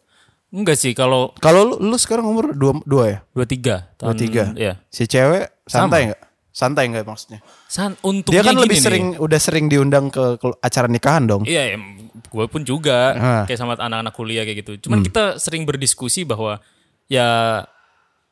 Enggak 0.50 0.76
sih, 0.76 0.92
kalau 0.92 1.30
kalau 1.38 1.62
lu, 1.70 1.76
lu 1.84 1.96
sekarang 1.96 2.26
umur 2.26 2.52
dua, 2.52 2.74
dua 2.84 3.04
ya 3.06 3.18
23. 3.32 3.96
Tahun, 3.96 4.08
dua 4.08 4.14
tiga 4.16 4.44
Iya. 4.54 4.74
si 4.88 5.06
cewek 5.06 5.46
santai 5.64 6.10
enggak 6.10 6.22
santai 6.50 6.84
enggak 6.86 7.06
maksudnya 7.06 7.40
San, 7.66 7.94
untungnya 8.02 8.42
dia 8.42 8.50
kan 8.50 8.58
lebih 8.58 8.76
nih. 8.76 8.84
sering 8.84 9.06
udah 9.16 9.40
sering 9.40 9.66
diundang 9.66 10.10
ke, 10.10 10.36
ke 10.36 10.48
acara 10.60 10.86
nikahan 10.86 11.24
dong 11.24 11.46
Iya, 11.46 11.78
gue 12.26 12.46
pun 12.46 12.62
juga 12.64 12.98
Ah. 13.12 13.44
kayak 13.46 13.58
sama 13.58 13.74
anak-anak 13.76 14.12
kuliah 14.12 14.42
kayak 14.42 14.58
gitu. 14.60 14.74
Cuman 14.84 15.02
kita 15.02 15.38
sering 15.38 15.64
berdiskusi 15.64 16.26
bahwa 16.26 16.58
ya 17.06 17.62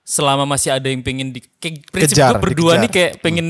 selama 0.01 0.45
masih 0.45 0.71
ada 0.71 0.87
yang 0.87 1.01
pengen 1.01 1.29
di 1.29 1.41
kayak 1.53 1.85
prinsip 1.87 2.15
Kejar, 2.15 2.33
gue 2.33 2.41
berdua 2.41 2.73
dikejar. 2.73 2.81
nih 2.81 2.89
kayak 2.89 3.11
pengen 3.19 3.47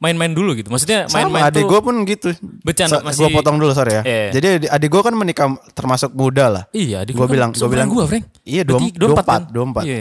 main-main 0.00 0.32
dulu 0.32 0.56
gitu. 0.56 0.68
Maksudnya 0.68 1.04
main-main 1.08 1.44
adik 1.46 1.62
gue 1.62 1.80
pun 1.80 1.92
gitu 2.02 2.32
Bercanda, 2.64 2.98
Sa- 2.98 3.04
masih- 3.04 3.20
gua 3.20 3.28
potong 3.36 3.56
dulu 3.56 3.70
sorry 3.70 4.00
ya 4.00 4.02
Iya. 4.02 4.28
jadi 4.32 4.48
adik- 4.66 4.88
gue 4.88 5.02
kan 5.02 5.12
menikah 5.12 5.46
termasuk 5.70 6.10
muda 6.10 6.48
lah 6.48 6.64
Iya, 6.72 7.04
adik 7.04 7.14
lu 7.14 7.22
kan 7.22 7.28
bilang- 7.28 7.52
seumuran 7.52 7.84
bilang- 7.84 7.90
gua, 7.90 8.04
Frank. 8.08 8.24
Iya, 8.42 8.62
dua- 8.64 8.80
24, 8.80 8.96
24, 8.96 9.24
kan? 9.28 9.42
24. 9.52 9.84
Iya. 9.84 10.00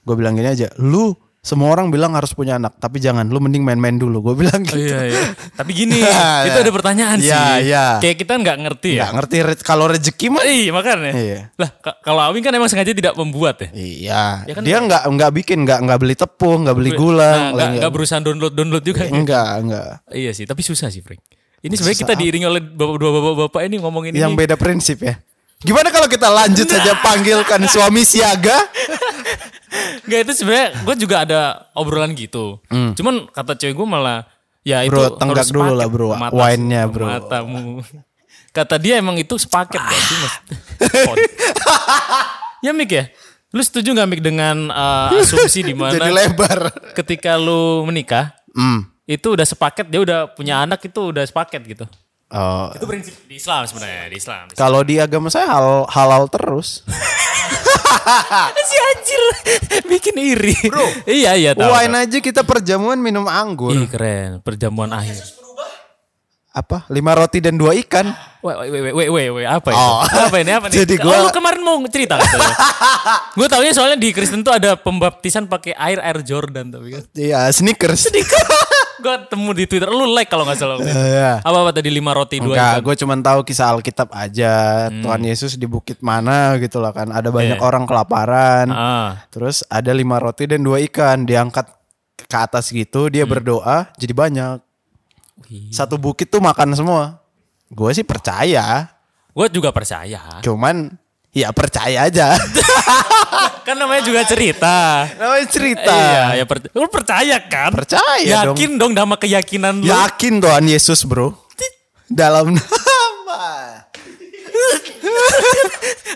gue 0.00 0.14
bilang 0.14 0.32
gini 0.34 0.48
aja 0.50 0.68
lu 0.76 1.12
semua 1.40 1.68
orang 1.70 1.88
bilang 1.88 2.12
harus 2.12 2.30
punya 2.30 2.54
anak 2.54 2.76
tapi 2.76 2.96
jangan 2.96 3.24
lu 3.24 3.40
mending 3.40 3.60
main-main 3.60 3.96
dulu 3.96 4.20
gue 4.22 4.34
bilang 4.38 4.60
Oh, 4.60 4.68
gitu 4.70 4.86
iya, 4.86 5.08
iya. 5.08 5.22
Tapi 5.58 5.70
gini, 5.72 5.96
Iya, 5.98 6.24
itu 6.44 6.52
iya. 6.54 6.62
ada 6.62 6.70
pertanyaan 6.70 7.16
Iya, 7.16 7.40
sih. 7.56 7.64
iya. 7.66 7.84
Kayak 7.96 8.16
kita 8.18 8.32
nggak 8.34 8.56
ngerti 8.60 8.90
ya. 8.90 9.00
nggak 9.00 9.12
ngerti 9.16 9.36
re- 9.42 9.62
kalau 9.62 9.84
rezeki 9.86 10.26
mah 10.28 10.44
Iya, 10.44 10.70
makanya. 10.70 11.12
Iya. 11.12 11.40
Lah, 11.54 11.70
ka- 11.74 11.96
kalau 11.98 12.20
Awing 12.22 12.40
kan 12.40 12.52
emang 12.52 12.68
sengaja 12.68 12.92
tidak 12.92 13.12
membuat 13.14 13.56
ya. 13.58 13.68
iya 13.72 14.24
Ya 14.44 14.52
kan 14.52 14.62
dia 14.62 14.76
nggak 14.78 15.02
nggak 15.06 15.30
bikin 15.34 15.58
nggak 15.64 15.80
nggak 15.80 15.98
beli 15.98 16.14
tepung 16.14 16.58
nggak 16.62 16.76
beli 16.76 16.90
gula 16.92 17.16
Nah, 17.16 17.32
nggak- 17.32 17.52
nggak 17.54 17.68
nggak 17.78 17.90
berusaha 17.90 18.18
download 18.18 18.52
download 18.52 18.84
juga. 18.84 19.02
ya? 19.02 19.10
enggak 19.10 19.50
enggak 19.58 19.90
Iya 20.10 20.30
sih, 20.30 20.44
tapi 20.44 20.60
susah 20.60 20.88
sih, 20.88 21.00
Frank. 21.00 21.24
Ini 21.58 21.72
sebenarnya 21.72 22.00
kita 22.02 22.14
diiringi 22.16 22.46
oleh 22.46 22.60
bapak, 22.62 22.96
dua 22.96 23.10
bapak-bapak 23.10 23.60
ini 23.62 23.76
ngomongin 23.78 24.12
yang 24.12 24.32
ini. 24.32 24.38
beda 24.38 24.56
prinsip 24.56 25.00
ya 25.00 25.16
gimana 25.60 25.88
kalau 25.88 26.06
kita 26.06 26.26
lanjut 26.26 26.64
Nah. 26.64 26.74
saja 26.74 26.92
panggilkan 26.98 27.60
suami 27.66 28.02
siaga 28.02 28.56
Enggak 30.02 30.20
itu 30.24 30.32
sebenarnya 30.34 30.68
gue 30.80 30.94
juga 30.98 31.16
ada 31.20 31.40
obrolan 31.72 32.10
gitu. 32.12 32.58
Cuman 32.66 33.28
kata 33.28 33.54
cewek 33.54 33.72
gue 33.72 33.86
malah 33.86 34.26
ya 34.60 34.82
itu 34.82 34.90
Hmm. 34.90 35.06
Bro, 35.06 35.16
tenggak 35.16 35.36
harus 35.40 35.52
dulu 35.52 35.72
lah, 35.72 35.86
bro. 35.86 36.08
Mata- 36.12 36.34
Wine-nya, 36.34 36.82
bro. 36.84 37.06
Matamu. 37.06 37.86
Kata 38.50 38.74
dia 38.76 38.98
emang 38.98 39.14
itu 39.14 39.30
sepaket 39.36 39.78
berarti 39.78 40.14
mas. 40.18 40.34
ya 42.64 42.72
Mik 42.72 42.90
ya. 42.90 43.04
Lu 43.50 43.60
setuju 43.60 43.92
gak 43.92 44.08
Mik 44.08 44.22
dengan 44.22 44.66
uh, 44.68 45.14
asumsi 45.20 45.62
di 45.62 45.74
mana 45.74 45.94
Jadi 45.94 46.10
lebar. 46.10 46.70
ketika 46.94 47.34
lu 47.34 47.84
menikah 47.84 48.34
Hmm. 48.50 48.82
itu 49.04 49.30
udah 49.30 49.46
sepaket 49.46 49.86
dia 49.86 50.02
udah 50.02 50.26
punya 50.28 50.58
anak 50.60 50.82
itu 50.82 50.98
udah 51.04 51.22
sepaket 51.22 51.62
gitu. 51.68 51.86
Oh, 52.30 52.70
Itu 52.70 52.86
prinsip 52.86 53.26
di 53.26 53.36
Islam 53.36 53.66
sebenarnya 53.66 54.06
di 54.06 54.16
Islam. 54.16 54.46
Di 54.46 54.54
kalau 54.54 54.80
di 54.80 54.96
agama 54.96 55.26
saya 55.26 55.50
hal 55.50 55.82
halal 55.86 56.26
terus. 56.26 56.86
si 58.62 58.76
anjir 58.78 59.22
bikin 59.84 60.14
iri. 60.14 60.54
Bro. 60.64 60.86
iya 61.04 61.34
iya 61.34 61.50
tahu. 61.52 61.66
Wine 61.66 61.94
aja 62.00 62.18
kita 62.18 62.42
perjamuan 62.42 62.96
minum 62.96 63.26
anggur. 63.26 63.74
Ih 63.74 63.84
keren, 63.84 64.38
perjamuan 64.40 64.90
akhir. 64.90 65.18
Apa? 66.50 66.86
Lima 66.86 67.14
roti 67.14 67.38
dan 67.38 67.54
dua 67.54 67.74
ikan. 67.78 68.10
Wait, 68.42 68.56
wait, 68.60 68.70
wait, 68.72 68.82
wait, 68.90 69.10
wait, 69.10 69.28
wait, 69.32 69.46
apa 69.46 69.68
itu? 69.68 69.78
Oh. 69.80 70.02
Apa 70.02 70.36
ini? 70.38 70.50
Apa 70.50 70.66
nih? 70.70 70.82
Jadi 70.82 70.94
Oh, 70.98 71.06
gua- 71.06 71.22
lu 71.22 71.30
kemarin 71.30 71.62
mau 71.62 71.78
cerita 71.86 72.14
katanya. 72.18 72.54
gue 73.32 73.46
taunya 73.46 73.70
soalnya 73.70 73.94
di 73.96 74.10
Kristen 74.10 74.40
tuh 74.40 74.50
ada 74.50 74.74
pembaptisan 74.74 75.46
pakai 75.46 75.74
air 75.74 75.98
air 75.98 76.18
Jordan 76.22 76.70
tapi 76.70 76.90
kan. 76.90 77.02
Iya, 77.12 77.50
sneakers. 77.50 78.10
Gue 79.00 79.14
temu 79.26 79.50
di 79.50 79.64
Twitter, 79.64 79.88
lu 79.88 80.06
like 80.06 80.26
kalau 80.26 80.44
nggak 80.44 80.54
salah. 80.54 80.76
itu. 80.76 80.86
Iya. 80.86 81.40
Apa 81.40 81.56
apa 81.58 81.70
tadi 81.72 81.88
lima 81.88 82.12
roti 82.12 82.36
dua 82.36 82.52
Enggak, 82.52 82.76
gue 82.80 82.94
cuma 82.96 83.14
tahu 83.16 83.40
kisah 83.42 83.72
Alkitab 83.72 84.08
aja. 84.10 84.54
Hmm. 84.86 85.00
Tuhan 85.00 85.22
Yesus 85.22 85.56
di 85.56 85.64
bukit 85.64 85.98
mana 85.98 86.54
gitu 86.56 86.76
lah 86.76 86.92
kan. 86.92 87.08
Ada 87.08 87.28
banyak 87.28 87.56
Iya. 87.56 87.64
orang 87.64 87.84
kelaparan. 87.84 88.68
Ah, 88.68 89.24
Terus 89.28 89.64
ada 89.66 89.90
lima 89.90 90.16
roti 90.16 90.44
dan 90.44 90.60
dua 90.60 90.78
ikan 90.82 91.24
diangkat 91.24 91.64
ke 92.20 92.36
atas 92.36 92.68
gitu. 92.68 93.08
Dia 93.08 93.24
Hmm. 93.24 93.32
berdoa 93.32 93.88
jadi 93.96 94.12
banyak. 94.12 94.56
Satu 95.70 95.96
bukit 95.96 96.28
tuh 96.28 96.38
makan 96.38 96.76
semua. 96.76 97.18
Gue 97.66 97.90
sih 97.90 98.04
percaya. 98.04 98.92
gue 99.30 99.46
juga 99.48 99.70
percaya. 99.70 100.42
Cuman 100.42 100.99
ya 101.30 101.54
percaya 101.54 102.06
aja. 102.10 102.34
kan 103.66 103.76
namanya 103.78 104.02
juga 104.02 104.22
cerita. 104.26 105.06
Namanya 105.14 105.46
cerita. 105.46 105.94
Iya, 105.94 106.42
ya 106.42 106.44
per- 106.46 106.70
lu 106.74 106.86
percaya 106.90 107.36
kan? 107.46 107.70
Percaya 107.70 108.36
dong. 108.50 108.56
Yakin 108.58 108.70
dong 108.76 108.92
sama 108.94 109.16
keyakinan 109.16 109.82
lu. 109.82 109.86
Yakin 109.86 110.42
Tuhan 110.42 110.64
Yesus 110.66 111.06
bro. 111.06 111.34
Dalam 112.10 112.50
nama. 112.58 113.46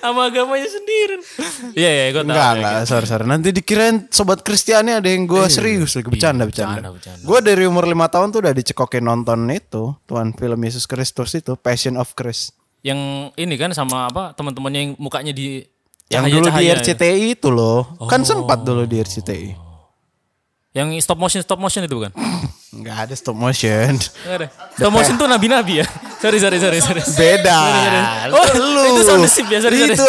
sama 0.04 0.28
agamanya 0.28 0.68
sendiri. 0.68 1.16
Iya, 1.72 1.90
iya, 1.90 2.04
gue 2.12 2.20
tahu. 2.20 2.28
Enggak, 2.28 2.44
ya, 2.44 2.54
enggak, 2.60 2.74
sorry, 2.84 3.06
sorry. 3.08 3.24
Nanti 3.24 3.48
dikirain 3.56 4.04
sobat 4.12 4.44
Kristiani 4.44 4.92
ada 4.92 5.08
yang 5.08 5.24
gue 5.24 5.44
serius 5.48 5.96
lagi 5.96 6.12
bercanda, 6.12 6.44
bercanda. 6.44 6.84
bercanda, 6.84 6.90
bercanda. 6.92 7.24
Gue 7.24 7.38
dari 7.40 7.64
umur 7.64 7.88
lima 7.88 8.12
tahun 8.12 8.28
tuh 8.28 8.44
udah 8.44 8.52
dicekokin 8.52 9.00
nonton 9.00 9.48
itu, 9.48 9.96
Tuhan 10.04 10.36
film 10.36 10.60
Yesus 10.60 10.84
Kristus 10.84 11.32
itu, 11.32 11.56
Passion 11.56 11.96
of 11.96 12.12
Christ. 12.12 12.52
Yang 12.85 13.32
ini 13.41 13.55
kan 13.57 13.72
sama 13.72 14.12
apa 14.12 14.37
teman-temannya 14.37 14.80
yang 14.85 14.93
mukanya 15.01 15.32
di 15.32 15.64
Yang 16.12 16.37
dulu 16.37 16.47
di 16.47 16.51
cahaya-cahaya. 16.53 16.85
RCTI 16.85 17.24
itu 17.32 17.49
loh. 17.49 17.97
Kan 18.12 18.28
sempat 18.28 18.61
dulu 18.61 18.85
di 18.85 19.01
RCTI. 19.01 19.57
Yang 20.76 21.01
stop 21.01 21.16
motion 21.16 21.41
stop 21.41 21.57
motion 21.57 21.89
itu 21.89 21.97
bukan? 21.97 22.12
Enggak 22.74 22.96
ada 23.06 23.14
stop 23.14 23.38
motion. 23.38 23.94
Ada. 24.26 24.50
Stop 24.74 24.90
motion 24.90 25.14
tuh 25.14 25.30
nabi-nabi 25.30 25.80
ya. 25.82 25.86
Sorry 26.18 26.42
sorry 26.42 26.58
sorry 26.58 26.78
sorry. 26.82 27.02
Beda. 27.14 27.58
Oh, 28.34 28.44
Lu. 28.58 28.82
itu 28.98 29.02
sound 29.06 29.22
the 29.22 29.30
ship 29.30 29.46
ya, 29.46 29.58
sorry 29.62 29.76
sorry. 29.78 29.94
Itu. 29.94 30.06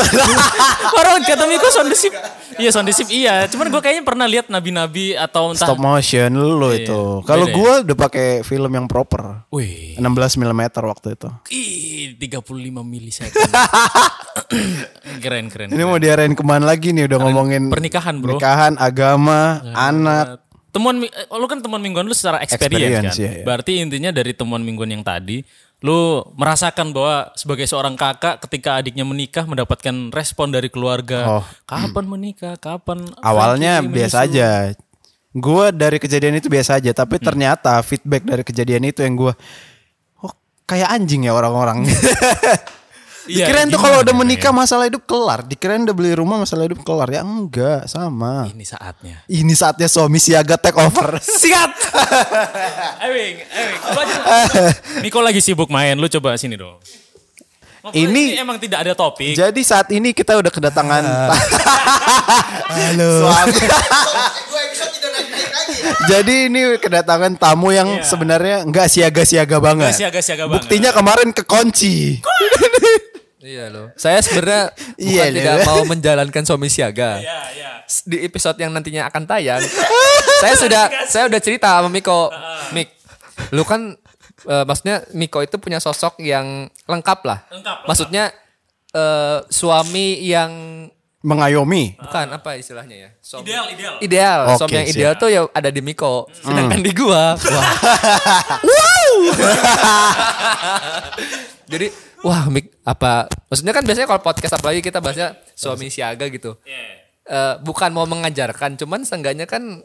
Orang 0.99 1.21
kata 1.21 1.45
Miko 1.45 1.67
sound 1.69 1.93
the 1.93 1.97
ship. 1.97 2.13
Iya 2.57 2.69
sound 2.73 2.89
the 2.89 2.95
ship 2.95 3.09
iya. 3.13 3.45
Cuman 3.45 3.69
gue 3.69 3.81
kayaknya 3.83 4.01
pernah 4.01 4.25
lihat 4.25 4.49
nabi-nabi 4.49 5.13
atau 5.13 5.53
entah. 5.53 5.69
Stop 5.69 5.77
motion 5.77 6.31
lu 6.33 6.69
itu. 6.73 7.21
Kalau 7.27 7.45
ya? 7.45 7.53
gue 7.53 7.73
udah 7.85 7.97
pakai 7.99 8.27
film 8.41 8.71
yang 8.73 8.89
proper. 8.89 9.45
Wih, 9.53 9.99
16 10.01 10.41
mm 10.41 10.61
waktu 10.73 11.07
itu. 11.13 11.29
ih 11.53 12.17
35 12.17 12.81
milisekund. 12.81 13.51
keren 15.23 15.45
keren. 15.53 15.69
Ini 15.69 15.83
mau 15.85 15.99
diarahin 16.01 16.33
ke 16.33 16.41
mana 16.41 16.65
lagi 16.65 16.95
nih 16.95 17.05
udah 17.05 17.17
ngomongin 17.21 17.69
Pernikahan 17.69 18.17
bro. 18.23 18.39
Nikahan, 18.39 18.79
agama, 18.81 19.61
anak. 19.75 20.45
Temuan 20.75 20.99
eh, 20.99 21.09
lu 21.31 21.47
kan 21.47 21.63
temuan 21.63 21.79
mingguan 21.79 22.03
lu 22.03 22.11
secara 22.11 22.43
experience, 22.43 23.15
Experience, 23.15 23.15
kan. 23.15 23.23
iya, 23.23 23.31
iya. 23.39 23.45
Berarti 23.47 23.71
intinya 23.79 24.11
dari 24.11 24.35
temuan 24.35 24.59
mingguan 24.59 24.91
yang 24.91 25.07
tadi 25.07 25.39
lu 25.79 26.19
merasakan 26.35 26.91
bahwa 26.91 27.29
sebagai 27.35 27.63
seorang 27.63 27.93
kakak 27.95 28.43
ketika 28.43 28.79
adiknya 28.81 29.05
menikah 29.07 29.45
mendapatkan 29.45 30.11
respon 30.11 30.51
dari 30.51 30.67
keluarga. 30.67 31.39
Oh. 31.39 31.45
Kapan 31.63 32.05
menikah? 32.09 32.59
Kapan? 32.59 33.05
Awalnya 33.23 33.79
biasa 33.79 34.25
menyusul? 34.25 34.35
aja. 34.35 34.49
Gue 35.35 35.65
dari 35.71 35.99
kejadian 35.99 36.39
itu 36.39 36.47
biasa 36.47 36.79
aja, 36.79 36.91
tapi 36.91 37.19
Hmm. 37.19 37.27
ternyata 37.27 37.75
feedback 37.83 38.23
dari 38.23 38.41
kejadian 38.41 38.87
itu 38.87 39.03
yang 39.03 39.15
gue, 39.15 39.33
oh 40.19 40.31
kayak 40.63 40.89
anjing 40.89 41.27
ya 41.27 41.35
orang-orang. 41.35 41.83
Iya, 43.25 43.49
Dikirain 43.49 43.67
tuh 43.73 43.81
kalau 43.81 44.05
udah 44.05 44.13
ya? 44.13 44.19
menikah 44.21 44.53
masalah 44.53 44.85
hidup 44.85 45.01
kelar. 45.09 45.41
Dikirain 45.41 45.81
udah 45.81 45.95
beli 45.97 46.13
rumah 46.13 46.37
masalah 46.45 46.69
hidup 46.69 46.85
kelar. 46.85 47.09
Ya 47.09 47.25
enggak, 47.25 47.89
sama. 47.89 48.45
Ini 48.53 48.65
saatnya. 48.65 49.15
Ini 49.25 49.53
saatnya 49.57 49.87
suami 49.89 50.21
siaga 50.21 50.61
take 50.61 50.77
over. 50.77 51.17
Sikat. 51.41 51.73
Ewing, 53.01 53.35
Ewing. 53.41 53.79
Miko 55.01 55.19
lagi 55.25 55.41
sibuk 55.41 55.73
main, 55.73 55.97
lu 55.97 56.05
coba 56.05 56.37
sini 56.37 56.53
dong. 56.53 56.77
Ini- 57.93 58.37
emang 58.41 58.57
tidak 58.57 58.81
ada 58.81 58.93
topik. 58.97 59.37
Jadi 59.37 59.61
saat 59.61 59.89
ini 59.93 60.09
kita 60.09 60.33
udah 60.41 60.49
kedatangan 60.49 61.05
Halo. 62.77 63.29
Jadi 66.09 66.49
ini 66.49 66.81
kedatangan 66.81 67.37
tamu 67.37 67.69
yang 67.73 68.01
sebenarnya 68.01 68.65
enggak 68.65 68.89
siaga-siaga 68.89 69.57
banget. 69.61 69.93
Nggak 69.93 70.01
siaga-siaga 70.01 70.43
banget. 70.49 70.61
Buktinya 70.65 70.89
kemarin 70.93 71.29
kekunci. 71.33 72.21
Iya 73.45 73.69
loh. 73.69 73.93
Saya 73.93 74.25
sebenarnya 74.25 74.73
bukan 74.97 75.05
Iya, 75.05 75.23
tidak 75.29 75.55
iya. 75.61 75.65
mau 75.69 75.81
menjalankan 75.85 76.43
suami 76.43 76.65
siaga. 76.65 77.21
Iya, 77.21 77.39
iya. 77.53 77.71
Di 77.85 78.25
episode 78.25 78.57
yang 78.57 78.73
nantinya 78.73 79.05
akan 79.05 79.29
tayang, 79.29 79.61
saya 80.41 80.57
sudah 80.57 80.83
saya 81.05 81.29
udah 81.29 81.37
cerita 81.37 81.69
sama 81.77 81.93
Miko. 81.93 82.33
Mik, 82.73 82.89
lu 83.53 83.61
kan 83.61 83.93
eh, 84.43 84.63
maksudnya 84.65 85.05
Miko 85.13 85.45
itu 85.45 85.61
punya 85.61 85.77
sosok 85.77 86.17
yang 86.17 86.65
lengkap 86.89 87.19
lah. 87.21 87.45
Lengkap, 87.45 87.53
lengkap. 87.53 87.77
Maksudnya 87.85 88.33
eh, 88.89 89.39
suami 89.45 90.25
yang 90.25 90.51
Mengayomi. 91.21 91.97
bukan 91.97 92.37
apa 92.37 92.53
istilahnya 92.53 92.97
ya? 92.97 93.09
Suami 93.17 93.49
Ideal, 93.49 93.65
ideal. 93.69 93.93
ideal. 93.97 94.39
Oke, 94.45 94.57
suami 94.61 94.75
yang 94.77 94.85
siap. 94.85 94.93
ideal 94.97 95.13
tuh 95.17 95.29
ya 95.29 95.41
ada 95.49 95.69
di 95.69 95.81
Miko. 95.81 96.29
Sedangkan 96.33 96.81
di 96.81 96.93
gua, 96.93 97.33
wah. 97.37 97.65
Jadi 101.65 101.87
wah 102.25 102.49
Mik 102.49 102.81
apa 102.81 103.29
maksudnya 103.45 103.69
kan 103.69 103.85
biasanya 103.85 104.09
kalau 104.09 104.21
podcast 104.25 104.57
apalagi 104.57 104.81
kita 104.81 104.97
bahasnya 104.97 105.37
suami 105.53 105.93
siaga 105.93 106.25
gitu. 106.33 106.57
Eh, 107.25 107.55
bukan 107.65 107.89
mau 107.89 108.05
mengajarkan, 108.05 108.77
cuman 108.77 109.01
seenggaknya 109.01 109.49
kan 109.49 109.81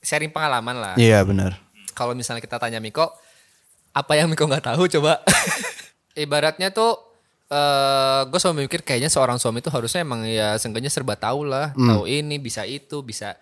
sharing 0.00 0.32
pengalaman 0.32 0.80
lah. 0.80 0.94
Iya 0.96 1.20
benar. 1.20 1.60
Kalau 1.92 2.16
misalnya 2.16 2.40
kita 2.40 2.56
tanya 2.56 2.80
Miko, 2.80 3.12
apa 3.92 4.12
yang 4.16 4.32
Miko 4.32 4.48
nggak 4.48 4.72
tahu 4.72 4.88
coba? 4.88 5.20
Ibaratnya 6.16 6.72
tuh 6.72 6.96
eh 7.52 8.24
gue 8.24 8.38
selalu 8.40 8.64
mikir 8.64 8.80
kayaknya 8.80 9.12
seorang 9.12 9.36
suami 9.36 9.60
itu 9.60 9.68
harusnya 9.68 10.00
emang 10.00 10.24
ya 10.24 10.56
seenggaknya 10.56 10.88
serba 10.88 11.20
tahu 11.20 11.44
lah, 11.44 11.76
tahu 11.76 12.08
ini 12.08 12.40
bisa 12.40 12.64
itu 12.64 13.04
bisa 13.04 13.36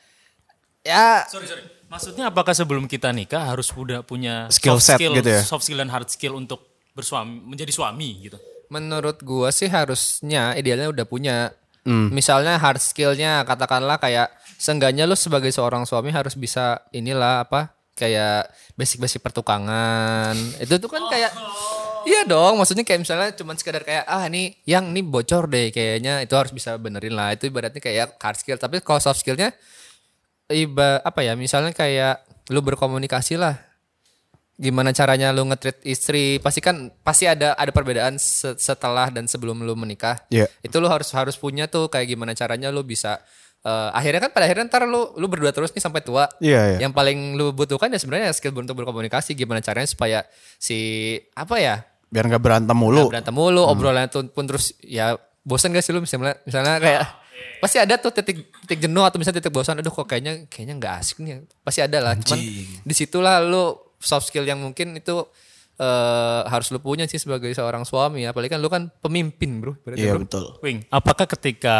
ya 0.83 1.23
Sorry, 1.31 1.47
sorry. 1.47 1.63
Maksudnya 1.87 2.31
apakah 2.31 2.51
sebelum 2.55 2.91
kita 2.91 3.11
nikah 3.15 3.47
harus 3.47 3.71
udah 3.71 4.03
punya 4.03 4.51
Skill 4.51 4.79
soft 4.79 4.87
set 4.87 4.99
skill, 4.99 5.15
gitu 5.19 5.31
ya? 5.31 5.43
soft 5.43 5.63
skill 5.67 5.79
dan 5.79 5.91
hard 5.91 6.11
skill 6.11 6.35
untuk 6.39 6.70
bersuami, 6.95 7.41
menjadi 7.43 7.73
suami 7.73 8.31
gitu? 8.31 8.39
Menurut 8.71 9.19
gua 9.27 9.51
sih 9.51 9.67
harusnya 9.67 10.55
idealnya 10.55 10.91
udah 10.91 11.07
punya. 11.07 11.51
Misalnya 11.91 12.61
hard 12.61 12.79
skillnya 12.79 13.43
katakanlah 13.43 13.99
kayak 13.99 14.31
seenggaknya 14.61 15.11
lu 15.11 15.19
sebagai 15.19 15.51
seorang 15.51 15.89
suami 15.89 16.15
harus 16.15 16.39
bisa 16.39 16.87
inilah 16.95 17.43
apa 17.49 17.75
kayak 17.99 18.53
basic-basic 18.79 19.19
pertukangan. 19.25 20.37
Itu 20.63 20.79
tuh 20.79 20.87
kan 20.93 21.03
kayak 21.11 21.33
Iya 22.01 22.25
dong, 22.25 22.57
maksudnya 22.57 22.81
kayak 22.81 23.01
misalnya 23.05 23.29
cuman 23.37 23.61
sekedar 23.61 23.85
kayak 23.85 24.09
ah 24.09 24.25
ini 24.25 24.57
yang 24.65 24.89
ini 24.89 25.05
bocor 25.05 25.45
deh 25.53 25.69
kayaknya 25.69 26.25
itu 26.25 26.33
harus 26.33 26.49
bisa 26.49 26.81
benerin 26.81 27.13
lah. 27.13 27.37
Itu 27.37 27.53
ibaratnya 27.53 27.77
kayak 27.77 28.17
hard 28.17 28.39
skill. 28.41 28.57
Tapi 28.57 28.81
kalau 28.81 29.05
soft 29.05 29.21
skillnya 29.21 29.53
iba 30.49 31.05
apa 31.05 31.21
ya 31.23 31.37
misalnya 31.37 31.77
kayak 31.77 32.25
lu 32.51 32.65
berkomunikasi 32.65 33.37
lah 33.37 33.70
gimana 34.61 34.93
caranya 34.93 35.33
lu 35.33 35.49
nge-treat 35.49 35.81
istri? 35.89 36.37
Pasti 36.37 36.61
kan 36.61 36.93
pasti 37.01 37.25
ada 37.25 37.57
ada 37.57 37.73
perbedaan 37.73 38.21
se- 38.21 38.61
setelah 38.61 39.09
dan 39.09 39.25
sebelum 39.25 39.65
lu 39.65 39.73
menikah. 39.73 40.21
Iya. 40.29 40.53
itu 40.61 40.77
lu 40.77 40.87
harus 40.87 41.09
harus 41.17 41.41
punya 41.41 41.65
tuh 41.65 41.89
kayak 41.89 42.13
gimana 42.13 42.37
caranya 42.37 42.69
lu 42.69 42.85
bisa 42.85 43.17
eh, 43.65 43.89
akhirnya 43.97 44.29
kan 44.29 44.31
pada 44.37 44.45
akhirnya 44.45 44.69
ntar 44.69 44.85
lu 44.85 45.17
lu 45.17 45.27
berdua 45.33 45.57
terus 45.57 45.73
nih 45.73 45.81
sampai 45.81 46.05
tua. 46.05 46.29
Iya, 46.45 46.77
iya. 46.77 46.79
yang 46.85 46.93
paling 46.93 47.41
lu 47.41 47.57
butuhkan 47.57 47.89
ya 47.89 47.97
sebenarnya 47.97 48.37
skill 48.37 48.53
untuk 48.53 48.77
berkomunikasi 48.77 49.33
gimana 49.33 49.65
caranya 49.65 49.89
supaya 49.89 50.19
si 50.61 50.77
apa 51.33 51.57
ya? 51.57 51.81
Biar 52.13 52.29
nggak 52.29 52.43
berantem 52.45 52.77
mulu. 52.77 53.09
berantem 53.09 53.33
mulu 53.33 53.65
obrolannya 53.65 54.13
tuh 54.13 54.29
pun 54.29 54.45
terus 54.45 54.77
ya 54.85 55.17
bosan 55.41 55.73
gak 55.73 55.81
sih 55.81 55.97
lu 55.97 56.05
misalnya 56.05 56.37
misalnya 56.45 56.77
kayak 56.77 57.03
pasti 57.65 57.77
ada 57.81 57.97
tuh 57.97 58.13
titik 58.13 58.53
titik 58.65 58.85
jenuh 58.85 59.05
atau 59.05 59.17
misalnya 59.17 59.41
titik 59.41 59.53
bosan 59.53 59.81
aduh 59.81 59.89
kok 59.89 60.05
kayaknya 60.05 60.45
kayaknya 60.49 60.75
nggak 60.77 60.95
asik 61.01 61.17
nih 61.25 61.45
pasti 61.65 61.81
ada 61.81 61.99
lah 62.01 62.13
cuman 62.17 62.41
di 62.85 62.95
situlah 62.97 63.41
lu 63.41 63.73
soft 64.01 64.27
skill 64.27 64.43
yang 64.43 64.59
mungkin 64.59 64.95
itu 64.95 65.15
eh, 65.77 66.41
harus 66.45 66.69
lu 66.69 66.79
punya 66.79 67.05
sih 67.05 67.17
sebagai 67.17 67.49
seorang 67.51 67.85
suami 67.85 68.25
apalagi 68.25 68.51
kan 68.51 68.59
lu 68.59 68.67
kan 68.67 68.89
pemimpin 68.99 69.59
bro 69.59 69.73
berarti 69.79 70.01
Iya 70.01 70.13
bro. 70.13 70.21
betul. 70.25 70.45
Wing, 70.61 70.85
apakah 70.89 71.25
ketika 71.29 71.77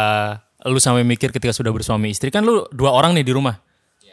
lu 0.61 0.77
sampai 0.77 1.01
mikir 1.01 1.29
ketika 1.29 1.51
sudah 1.51 1.69
bersuami 1.69 2.09
istri 2.09 2.29
kan 2.29 2.41
lu 2.41 2.65
dua 2.69 2.91
orang 2.91 3.11
nih 3.11 3.23
di 3.23 3.31
rumah. 3.31 3.55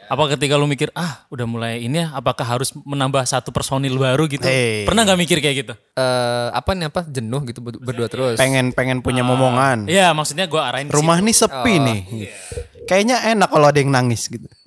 Apa 0.09 0.25
ketika 0.25 0.57
lu 0.57 0.65
mikir 0.65 0.89
ah 0.97 1.21
udah 1.29 1.45
mulai 1.45 1.79
ini 1.79 2.01
ya 2.01 2.09
apakah 2.09 2.41
harus 2.41 2.73
menambah 2.73 3.21
satu 3.23 3.53
personil 3.53 3.93
baru 3.93 4.25
gitu? 4.25 4.41
Hey. 4.41 4.81
Pernah 4.81 5.05
nggak 5.05 5.19
mikir 5.21 5.37
kayak 5.37 5.55
gitu? 5.61 5.73
Eh, 5.93 6.47
apa 6.49 6.73
nih 6.73 6.89
apa 6.89 7.05
jenuh 7.05 7.37
gitu 7.45 7.61
ber- 7.61 7.77
berdua 7.77 8.09
terus 8.09 8.33
Pengen 8.33 8.73
pengen 8.73 8.99
punya 8.99 9.21
momongan. 9.21 9.85
Iya 9.85 10.09
maksudnya 10.11 10.49
gua 10.49 10.73
arahin 10.73 10.89
Rumah 10.89 11.21
nih 11.21 11.31
sepi 11.31 11.73
nih. 11.77 11.99
Kayaknya 12.89 13.21
enak 13.37 13.53
kalau 13.53 13.69
ada 13.69 13.77
yang 13.77 13.93
nangis 13.93 14.25
gitu. 14.25 14.49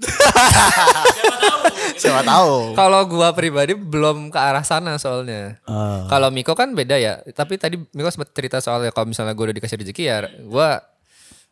Siapa 2.03 2.27
tahu. 2.27 2.55
Kalau 2.81 3.07
gua 3.07 3.31
pribadi 3.31 3.79
belum 3.79 4.35
ke 4.35 4.39
arah 4.39 4.67
sana 4.67 4.99
soalnya. 4.99 5.63
Ah. 5.65 6.11
Kalau 6.11 6.35
Miko 6.35 6.59
kan 6.59 6.75
beda 6.75 6.99
ya. 6.99 7.23
Tapi 7.31 7.57
tadi 7.57 7.79
Miko 7.95 8.11
sempat 8.11 8.35
cerita 8.35 8.59
soalnya 8.59 8.91
kalau 8.91 9.07
misalnya 9.07 9.33
gua 9.39 9.51
udah 9.51 9.57
dikasih 9.57 9.79
rezeki 9.79 10.03
ya 10.03 10.17
gua 10.43 10.83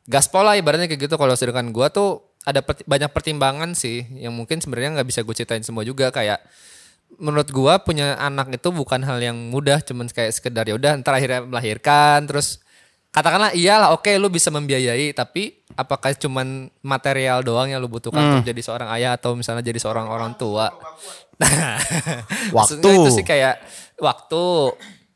gaspol 0.05 0.43
lah 0.43 0.59
ibaratnya 0.59 0.91
kayak 0.91 1.07
gitu. 1.07 1.15
Kalau 1.15 1.35
sedangkan 1.39 1.71
gua 1.71 1.89
tuh 1.89 2.27
ada 2.45 2.65
perti- 2.65 2.89
banyak 2.89 3.11
pertimbangan 3.13 3.77
sih 3.77 4.09
yang 4.17 4.33
mungkin 4.33 4.65
sebenarnya 4.65 4.97
nggak 4.97 5.09
bisa 5.13 5.21
gue 5.21 5.35
ceritain 5.37 5.61
semua 5.61 5.85
juga 5.85 6.09
kayak 6.09 6.41
menurut 7.21 7.53
gua 7.53 7.85
punya 7.85 8.17
anak 8.17 8.49
itu 8.57 8.73
bukan 8.73 9.05
hal 9.05 9.21
yang 9.21 9.37
mudah 9.53 9.85
cuman 9.85 10.09
kayak 10.09 10.33
sekedar 10.33 10.65
ya 10.65 10.73
udah 10.79 10.97
ntar 11.05 11.21
akhirnya 11.21 11.45
melahirkan 11.45 12.25
terus 12.25 12.65
katakanlah 13.11 13.51
iyalah 13.53 13.91
oke 13.91 14.11
lu 14.17 14.27
bisa 14.27 14.49
membiayai 14.49 15.11
tapi 15.11 15.59
apakah 15.75 16.15
cuman 16.15 16.71
material 16.81 17.43
doang 17.43 17.67
yang 17.67 17.79
lu 17.79 17.87
butuhkan 17.87 18.23
untuk 18.39 18.47
jadi 18.47 18.61
seorang 18.61 18.89
ayah 18.95 19.19
atau 19.19 19.35
misalnya 19.35 19.63
jadi 19.63 19.79
seorang 19.79 20.07
orang 20.07 20.35
tua 20.35 20.71
nah 21.41 21.75
Waktu. 22.53 22.79
itu 22.79 23.11
sih 23.13 23.25
kayak 23.25 23.59
waktu 23.97 24.43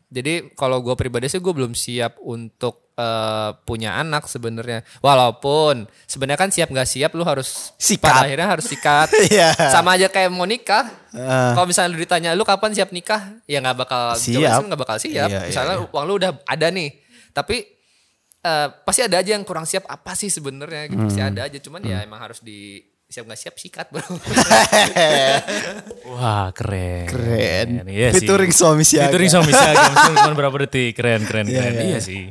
jadi 0.08 0.54
kalau 0.54 0.78
gue 0.78 0.94
pribadi 0.94 1.26
sih 1.26 1.38
gue 1.38 1.50
belum 1.50 1.70
siap 1.72 2.18
untuk 2.18 2.94
eh, 2.94 3.50
punya 3.62 3.94
anak 3.96 4.24
sebenarnya 4.24 4.82
walaupun 4.98 5.86
sebenarnya 6.04 6.40
kan 6.40 6.50
siap 6.50 6.70
nggak 6.70 6.86
siap 6.86 7.10
lu 7.12 7.22
harus 7.22 7.74
Sikat. 7.76 8.02
pada 8.04 8.20
akhirnya 8.24 8.48
harus 8.48 8.66
sikat 8.66 9.08
Iya. 9.30 9.54
sama 9.70 9.94
aja 9.94 10.06
kayak 10.08 10.30
mau 10.30 10.46
nikah 10.46 10.86
Eh. 11.10 11.50
kalau 11.54 11.66
misalnya 11.66 11.90
lu 11.90 11.98
ditanya 12.00 12.30
lu 12.32 12.42
kapan 12.42 12.74
siap 12.74 12.90
nikah 12.90 13.38
ya 13.44 13.58
nggak 13.58 13.76
bakal 13.76 14.14
Siap. 14.14 14.66
nggak 14.66 14.80
bakal 14.80 14.96
siap 14.98 15.26
Iya, 15.26 15.46
iya, 15.46 15.46
misalnya 15.46 15.74
uang 15.86 16.04
lu 16.04 16.14
udah 16.16 16.30
ada 16.42 16.66
nih 16.70 16.90
tapi 17.30 17.73
eh, 18.44 18.68
pasti 18.78 19.00
ada 19.00 19.16
aja 19.16 19.32
yang 19.32 19.42
kurang 19.42 19.64
siap 19.64 19.84
apa 19.86 20.12
sih 20.12 20.28
sebenarnya 20.28 20.86
gitu 20.86 21.00
pasti 21.02 21.18
Hmm. 21.18 21.30
ada 21.30 21.40
aja 21.44 21.58
cuman 21.58 21.80
ya 21.82 21.98
emang 22.00 22.20
harus 22.20 22.38
di 22.38 22.78
siap 23.06 23.24
nggak 23.24 23.40
siap 23.40 23.54
sikat 23.54 23.86
bro 23.88 24.04
Wah 26.06 26.50
keren. 26.50 27.06
Keren. 27.06 27.68
Iya 27.86 28.08
sih. 28.10 28.20
Featuring 28.20 28.50
suami 28.50 28.82
siaga. 28.82 29.08
Featuring 29.08 29.30
suami 29.30 29.50
siaga. 29.50 29.82
Maksudnya 29.90 30.18
cuma 30.22 30.36
berapa 30.36 30.56
detik. 30.60 30.92
Keren 30.94 31.22
keren 31.22 31.46
keren. 31.46 31.74
Iya, 31.74 31.98
sih. 32.00 32.30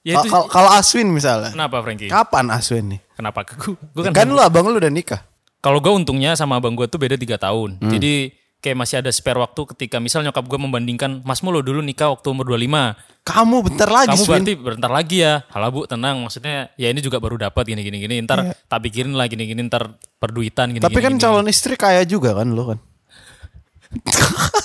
Ya 0.00 0.16
itu 0.18 0.28
Kalau 0.30 0.70
Aswin 0.72 1.08
misalnya. 1.08 1.52
kenapa 1.52 1.76
Frankie? 1.80 2.08
Kapan 2.08 2.48
Aswin 2.48 2.84
nih? 2.88 3.00
Kenapa 3.12 3.44
ke 3.44 3.52
gue? 3.54 3.76
Gue 3.92 4.02
kan, 4.02 4.12
Kan 4.14 4.26
lu 4.28 4.40
abang 4.40 4.64
lu 4.64 4.76
udah 4.76 4.88
nikah. 4.88 5.20
kalau 5.60 5.76
gue 5.76 5.92
untungnya 5.92 6.32
sama 6.34 6.56
abang 6.56 6.72
gue 6.72 6.88
tuh 6.88 6.96
beda 6.96 7.14
tiga 7.14 7.36
tahun. 7.36 7.76
Hmm. 7.76 7.92
Jadi 7.92 8.32
kayak 8.60 8.76
masih 8.76 9.00
ada 9.00 9.08
spare 9.08 9.36
waktu 9.36 9.64
ketika 9.72 9.96
misal 9.96 10.20
nyokap 10.20 10.44
gue 10.44 10.56
membandingkan 10.56 11.24
Mas 11.24 11.40
lo 11.40 11.60
dulu 11.60 11.80
nikah 11.80 12.12
waktu 12.12 12.28
umur 12.28 12.44
25. 12.46 12.96
Kamu 13.20 13.56
bentar 13.64 13.88
lagi 13.88 14.12
Kamu 14.12 14.22
Swin. 14.22 14.40
berarti 14.40 14.52
bentar 14.56 14.90
lagi 14.90 15.16
ya. 15.20 15.44
Halah 15.48 15.68
bu 15.68 15.84
tenang 15.84 16.20
maksudnya 16.20 16.68
ya 16.74 16.88
ini 16.88 17.00
juga 17.00 17.20
baru 17.20 17.36
dapat 17.36 17.64
gini 17.64 17.80
gini 17.80 17.98
gini. 17.98 18.20
Ntar 18.20 18.56
tak 18.64 18.80
pikirin 18.80 19.12
lah 19.12 19.26
gini 19.26 19.44
gini 19.44 19.60
ntar 19.64 19.92
perduitan 20.16 20.70
gini 20.70 20.80
Iya. 20.80 20.88
Tapi 20.88 20.94
gini, 20.94 21.04
kan 21.04 21.12
gini. 21.14 21.22
calon 21.22 21.46
istri 21.48 21.74
kaya 21.76 22.04
juga 22.04 22.32
kan 22.32 22.48
lu 22.48 22.64
kan. 22.68 22.78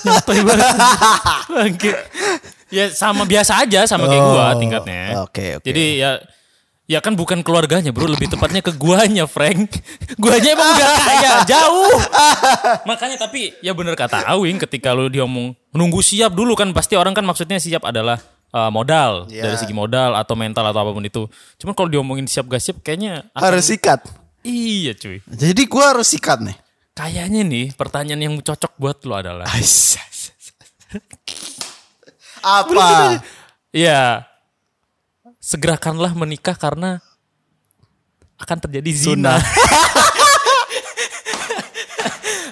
Nyantai 0.04 0.38
banget. 0.44 0.68
Bangke. 1.50 1.90
ya 2.66 2.90
sama 2.90 3.22
biasa 3.24 3.62
aja 3.62 3.86
sama 3.86 4.06
kayak 4.06 4.22
gua 4.24 4.44
Oh, 4.46 4.52
tingkatnya. 4.58 5.02
oke, 5.22 5.46
oke. 5.58 5.64
Jadi 5.64 5.84
ya 5.98 6.18
ya 6.86 6.98
kan 6.98 7.12
bukan 7.12 7.42
keluarganya 7.42 7.90
bro, 7.90 8.06
lebih 8.06 8.26
tepatnya 8.26 8.58
ke 8.60 8.70
guanya 8.72 9.26
Frank. 9.26 9.74
guanya 10.22 10.54
emang 10.54 10.70
udah 10.72 10.88
kaya 10.96 11.30
jauh. 11.44 11.98
Makanya 12.84 13.16
tapi 13.18 13.54
ya 13.58 13.70
bener 13.70 13.94
kata 13.94 14.22
Awing 14.24 14.62
ketika 14.62 14.90
lu 14.90 15.06
diomong 15.06 15.52
nunggu 15.70 16.00
siap 16.00 16.30
dulu 16.30 16.54
kan 16.54 16.70
pasti 16.70 16.94
orang 16.94 17.12
kan 17.12 17.22
maksudnya 17.22 17.58
siap 17.58 17.82
adalah 17.82 18.16
uh, 18.50 18.70
modal 18.70 19.26
Iya. 19.26 19.44
dari 19.44 19.56
segi 19.56 19.74
modal 19.74 20.14
atau 20.14 20.34
mental 20.34 20.62
atau 20.64 20.80
apa 20.80 20.90
pun 20.90 21.02
itu. 21.02 21.26
Cuman 21.56 21.72
kalau 21.72 21.88
diomongin 21.88 22.24
siap 22.24 22.46
gak 22.46 22.62
siap 22.62 22.78
kayaknya 22.80 23.26
akan- 23.30 23.44
Harus 23.44 23.66
sikat. 23.66 24.00
iya 24.40 24.94
cuy. 24.94 25.18
Jadi 25.26 25.62
gua 25.66 25.92
harus 25.92 26.06
sikat 26.08 26.38
nih. 26.40 26.56
Kayaknya 26.94 27.42
nih 27.42 27.66
pertanyaan 27.74 28.22
yang 28.22 28.34
cocok 28.40 28.72
buat 28.78 28.96
lu 29.02 29.12
adalah 29.12 29.44
Apa? 32.40 33.20
Ya, 33.74 34.24
segerakanlah 35.46 36.10
menikah 36.10 36.58
karena 36.58 36.98
akan 38.36 38.58
terjadi 38.66 38.90
zina. 38.90 39.38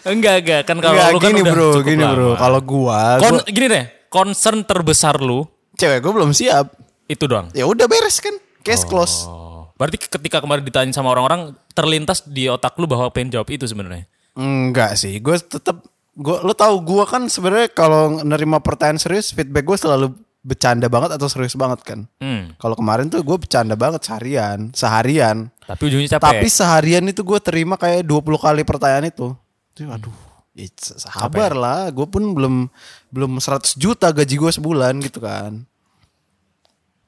Enggak, 0.04 0.44
enggak. 0.44 0.62
Kan 0.68 0.76
kalau 0.78 0.94
Enggak 0.94 1.10
lu 1.10 1.18
kan 1.18 1.30
gini 1.32 1.40
udah 1.40 1.54
bro, 1.56 1.68
cukup 1.72 1.88
gini 1.88 2.02
lama. 2.04 2.12
bro. 2.12 2.30
Kalau 2.36 2.60
gua, 2.60 3.00
Kon- 3.16 3.40
gua 3.40 3.48
gini 3.48 3.66
deh, 3.66 3.84
concern 4.12 4.60
terbesar 4.60 5.16
lu 5.16 5.48
cewek 5.74 6.04
gua 6.04 6.12
belum 6.14 6.30
siap. 6.30 6.76
itu 7.04 7.24
doang. 7.24 7.52
Ya 7.52 7.64
udah 7.64 7.84
beres 7.84 8.16
kan. 8.16 8.32
Case 8.60 8.84
close. 8.84 9.24
Oh. 9.24 9.68
Berarti 9.76 10.00
ketika 10.00 10.40
kemarin 10.40 10.64
ditanya 10.64 10.88
sama 10.88 11.08
orang-orang 11.08 11.52
terlintas 11.72 12.24
di 12.24 12.48
otak 12.48 12.76
lu 12.76 12.84
bahwa 12.84 13.12
pengen 13.12 13.32
jawab 13.32 13.48
itu 13.48 13.64
sebenarnya. 13.64 14.08
Enggak 14.32 14.96
sih, 14.96 15.20
gue 15.20 15.36
tetap 15.36 15.84
gue 16.12 16.36
lo 16.40 16.52
tahu 16.52 16.80
gue 16.80 17.04
kan 17.04 17.28
sebenarnya 17.28 17.68
kalau 17.68 18.24
nerima 18.24 18.56
pertanyaan 18.56 18.96
serius 18.96 19.32
feedback 19.32 19.66
gue 19.66 19.76
selalu 19.76 20.06
bercanda 20.44 20.92
banget 20.92 21.16
atau 21.16 21.24
serius 21.24 21.56
banget 21.56 21.80
kan. 21.80 22.04
Hmm. 22.20 22.52
Kalau 22.60 22.76
kemarin 22.76 23.08
tuh 23.08 23.24
gue 23.24 23.36
bercanda 23.40 23.72
banget 23.74 24.04
seharian, 24.04 24.68
seharian. 24.76 25.48
Tapi 25.64 25.82
ujungnya 25.88 26.20
capek. 26.20 26.20
Tapi 26.20 26.46
seharian 26.52 27.04
itu 27.08 27.24
gue 27.24 27.40
terima 27.40 27.80
kayak 27.80 28.04
20 28.04 28.44
kali 28.44 28.60
pertanyaan 28.62 29.08
itu. 29.08 29.32
Tuh, 29.72 29.88
aduh, 29.88 30.12
ya, 30.52 30.68
sabar 31.00 31.56
lah. 31.56 31.88
Gue 31.88 32.04
pun 32.04 32.36
belum 32.36 32.68
belum 33.08 33.40
100 33.40 33.80
juta 33.80 34.12
gaji 34.12 34.36
gue 34.36 34.50
sebulan 34.52 35.00
gitu 35.00 35.24
kan. 35.24 35.64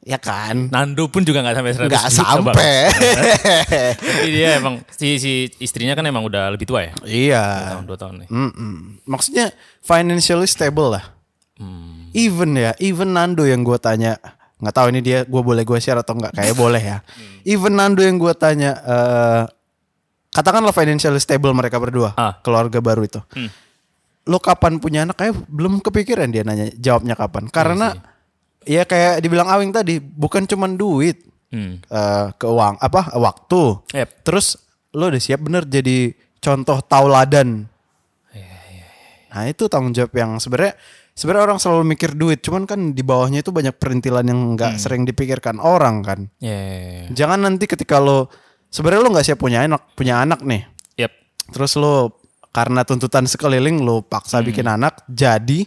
Ya 0.06 0.22
kan? 0.22 0.70
Nando 0.70 1.10
pun 1.10 1.26
juga 1.26 1.42
nggak 1.42 1.56
sampai 1.58 1.72
100 1.74 1.90
Nggak 1.90 2.06
juta, 2.06 2.22
sampai. 2.22 2.78
Tapi 4.06 4.28
dia 4.30 4.48
emang 4.62 4.78
si 4.94 5.18
si 5.18 5.50
istrinya 5.58 5.98
kan 5.98 6.06
emang 6.06 6.22
udah 6.22 6.46
lebih 6.54 6.62
tua 6.64 6.86
ya. 6.86 6.94
iya. 7.04 7.44
Tahun 7.74 7.84
dua 7.90 7.98
tahun 7.98 8.14
nih. 8.22 8.28
Mm-mm. 8.30 9.02
Maksudnya 9.02 9.50
financially 9.82 10.46
stable 10.46 10.94
lah. 10.94 11.15
Hmm. 11.56 12.12
Even 12.12 12.52
ya, 12.52 12.72
even 12.76 13.16
Nando 13.16 13.44
yang 13.44 13.64
gue 13.64 13.76
tanya, 13.76 14.16
nggak 14.56 14.74
tahu 14.74 14.86
ini 14.92 15.00
dia 15.00 15.24
gue 15.24 15.42
boleh 15.42 15.64
gue 15.64 15.78
share 15.80 16.00
atau 16.00 16.12
nggak? 16.12 16.36
Kayak 16.36 16.54
boleh 16.62 16.82
ya. 16.82 16.98
Hmm. 17.00 17.40
Even 17.44 17.74
Nando 17.74 18.04
yang 18.04 18.16
gue 18.16 18.32
tanya, 18.36 18.76
eh 18.84 19.42
katakanlah 20.32 20.72
financially 20.72 21.16
stable 21.16 21.56
mereka 21.56 21.80
berdua, 21.80 22.12
Ah. 22.14 22.36
keluarga 22.44 22.80
baru 22.80 23.04
itu. 23.04 23.20
Hmm. 23.32 23.48
Lo 24.26 24.36
kapan 24.36 24.76
punya 24.76 25.08
anak? 25.08 25.16
Kayak 25.16 25.34
belum 25.48 25.80
kepikiran 25.80 26.28
dia 26.28 26.42
nanya 26.42 26.68
jawabnya 26.76 27.14
kapan. 27.14 27.48
Iya 27.48 27.54
Karena 27.54 27.86
ya 28.66 28.82
kayak 28.84 29.22
dibilang 29.22 29.48
Awing 29.48 29.72
tadi, 29.72 29.96
bukan 30.02 30.44
cuman 30.44 30.76
duit, 30.76 31.24
Hmm. 31.48 31.78
eh 31.80 32.26
keuang 32.36 32.76
apa 32.76 33.16
waktu. 33.16 33.80
Yep. 33.94 34.08
Terus 34.26 34.58
lo 34.92 35.08
udah 35.08 35.22
siap 35.22 35.40
bener 35.40 35.64
jadi 35.64 36.10
contoh 36.36 36.82
tauladan. 36.82 37.64
Nah 39.26 39.44
itu 39.44 39.68
tanggung 39.68 39.92
jawab 39.92 40.16
yang 40.16 40.40
sebenarnya 40.40 40.72
sebenarnya 41.16 41.44
orang 41.48 41.58
selalu 41.58 41.82
mikir 41.88 42.12
duit, 42.12 42.44
cuman 42.44 42.68
kan 42.68 42.92
di 42.92 43.00
bawahnya 43.00 43.40
itu 43.40 43.48
banyak 43.48 43.72
perintilan 43.80 44.22
yang 44.22 44.54
nggak 44.54 44.76
sering 44.76 45.02
dipikirkan 45.02 45.56
orang 45.56 46.04
kan. 46.04 46.20
Ya, 46.38 46.52
ya, 46.52 46.76
ya. 46.76 47.04
Jangan 47.24 47.40
nanti 47.40 47.64
ketika 47.64 47.96
lo 47.96 48.28
sebenarnya 48.68 49.02
lo 49.02 49.10
nggak 49.16 49.26
siap 49.26 49.40
punya 49.40 49.64
anak, 49.64 49.96
punya 49.96 50.20
anak 50.20 50.44
nih, 50.44 50.68
Yep. 51.00 51.12
terus 51.56 51.72
lo 51.74 52.20
karena 52.52 52.84
tuntutan 52.84 53.24
sekeliling 53.24 53.80
lo 53.80 54.04
paksa 54.04 54.44
bikin 54.44 54.68
anak, 54.68 55.00
jadi 55.08 55.64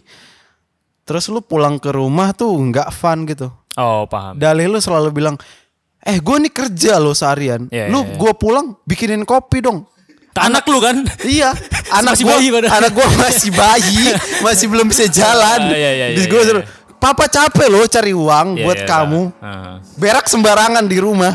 terus 1.02 1.26
lo 1.26 1.42
pulang 1.42 1.82
ke 1.82 1.90
rumah 1.90 2.30
tuh 2.30 2.54
nggak 2.54 2.88
fun 2.94 3.26
gitu. 3.26 3.50
Oh 3.74 4.06
paham. 4.06 4.38
Dalih 4.38 4.66
lu 4.66 4.78
selalu 4.78 5.10
bilang, 5.10 5.34
eh 6.02 6.18
gue 6.18 6.36
nih 6.38 6.50
kerja 6.50 6.98
lo 6.98 7.10
seharian, 7.10 7.66
Iya, 7.70 7.90
lu 7.90 8.02
iya, 8.02 8.14
iya. 8.14 8.18
gue 8.18 8.32
pulang 8.34 8.78
bikinin 8.86 9.26
kopi 9.26 9.62
dong. 9.62 9.86
Ke 10.30 10.40
anak 10.40 10.64
lu 10.64 10.78
kan? 10.78 10.96
Iya, 11.22 11.50
anak 11.98 12.14
Masih 12.14 12.24
gua, 12.24 12.32
bayi 12.38 12.48
padahal. 12.48 12.74
anak 12.78 12.90
gua 12.92 13.06
masih 13.18 13.50
bayi, 13.50 14.04
masih 14.46 14.66
belum 14.66 14.86
bisa 14.86 15.04
jalan. 15.06 15.60
Ah, 15.66 15.74
iya, 15.74 15.90
iya, 15.92 16.06
Di 16.14 16.22
iya, 16.22 16.30
gua 16.30 16.40
iya. 16.40 16.48
suruh, 16.48 16.64
Papa 16.96 17.26
capek 17.26 17.66
loh 17.66 17.88
cari 17.88 18.12
uang 18.12 18.48
Iya, 18.54 18.62
buat 18.62 18.78
iya, 18.78 18.86
kamu. 18.86 19.22
ah. 19.40 19.80
Berak 19.96 20.28
sembarangan 20.28 20.84
di 20.84 20.98
rumah. 20.98 21.32